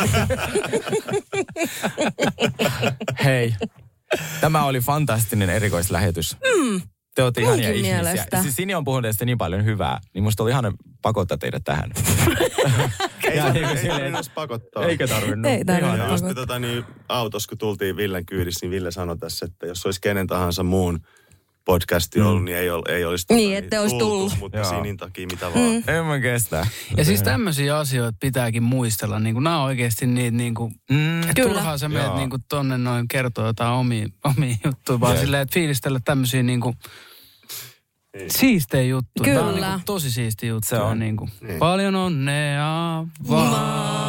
Hei, 3.23 3.55
tämä 4.41 4.63
oli 4.63 4.79
fantastinen 4.79 5.49
erikoislähetys. 5.49 6.37
Mm. 6.57 6.81
Te 7.15 7.23
olette 7.23 7.41
ihania 7.41 7.55
munkin 7.69 7.75
ihmisiä. 7.85 8.01
mielestä. 8.03 8.41
Siis 8.41 8.55
Sini 8.55 8.75
on 8.75 8.83
puhunut 8.83 9.03
teistä 9.03 9.25
niin 9.25 9.37
paljon 9.37 9.65
hyvää, 9.65 9.99
niin 10.13 10.23
musta 10.23 10.43
oli 10.43 10.51
ihana 10.51 10.73
pakottaa 11.01 11.37
teidät 11.37 11.63
tähän. 11.63 11.91
Ei, 13.31 13.37
Ja 13.37 13.43
tarvinnut 13.87 14.31
pakottaa. 14.35 14.85
Eikä 14.85 15.07
tarvinnut. 15.07 15.51
Ei 15.51 15.65
tarvinnut. 15.65 15.97
Ja 15.97 16.11
just 16.11 16.25
me 16.25 16.33
tota, 16.33 16.59
niin, 16.59 16.83
autossa, 17.09 17.49
kun 17.49 17.57
tultiin 17.57 17.97
Villen 17.97 18.25
kyydissä, 18.25 18.59
niin 18.65 18.71
Ville 18.71 18.91
sanoi 18.91 19.17
tässä, 19.17 19.45
että 19.45 19.67
jos 19.67 19.85
olisi 19.85 20.01
kenen 20.01 20.27
tahansa 20.27 20.63
muun 20.63 20.99
podcasti 21.67 22.21
ollut, 22.21 22.43
niin 22.43 22.57
ei, 22.57 22.69
ol, 22.69 22.81
ei 22.89 23.05
olisi 23.05 23.25
Niin, 23.33 23.57
ette 23.57 23.79
olisi 23.79 23.97
tullut. 23.97 24.33
Mutta 24.39 24.57
Joo. 24.57 24.69
Sinin 24.69 24.97
takia 24.97 25.27
mitä 25.27 25.45
vaan. 25.53 25.97
En 25.97 26.05
mä 26.05 26.19
kestä. 26.19 26.67
Ja 26.97 27.05
siis 27.05 27.21
tämmöisiä 27.21 27.77
asioita 27.77 28.17
pitääkin 28.19 28.63
muistella. 28.63 29.19
Niin 29.19 29.35
kuin, 29.35 29.43
nämä 29.43 29.59
on 29.59 29.65
oikeasti 29.65 30.07
niitä, 30.07 30.37
niin 30.37 30.53
kuin, 30.55 30.73
Mm. 30.89 31.21
että 31.21 31.33
Kyllä. 31.33 31.49
turhaan 31.53 31.79
sä 31.79 31.89
menet 31.89 32.15
niin 32.15 32.29
kuin, 32.29 32.43
tonne 32.49 32.77
noin 32.77 33.07
kertoo 33.07 33.45
jotain 33.45 33.71
omia, 33.73 34.07
omia 34.23 34.55
juttuja, 34.65 34.99
vaan 34.99 35.17
silleen, 35.17 35.41
että 35.41 35.53
fiilistellä 35.53 35.99
tämmöisiä 36.05 36.43
niin 36.43 36.61
kuin, 36.61 36.75
siistejä 38.27 38.83
juttuja. 38.83 39.33
Tämä 39.35 39.47
on 39.47 39.53
Kyllä. 39.53 39.67
niin 39.67 39.75
kuin, 39.79 39.85
tosi 39.85 40.11
siisti 40.11 40.47
juttu. 40.47 40.67
Se 40.69 40.77
on. 40.77 40.99
Niin 40.99 41.17
kuin, 41.17 41.31
Niin. 41.41 41.59
Paljon 41.59 41.95
onnea 41.95 43.05
vaan. 43.29 44.06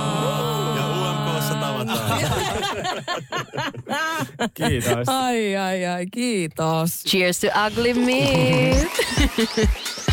Kiitos. 4.54 5.08
ai, 5.08 5.56
ai, 5.56 5.84
ai, 5.84 6.06
kiitos. 6.06 7.02
Cheers 7.04 7.40
to 7.40 7.48
ugly 7.54 7.92
meat. 7.92 8.88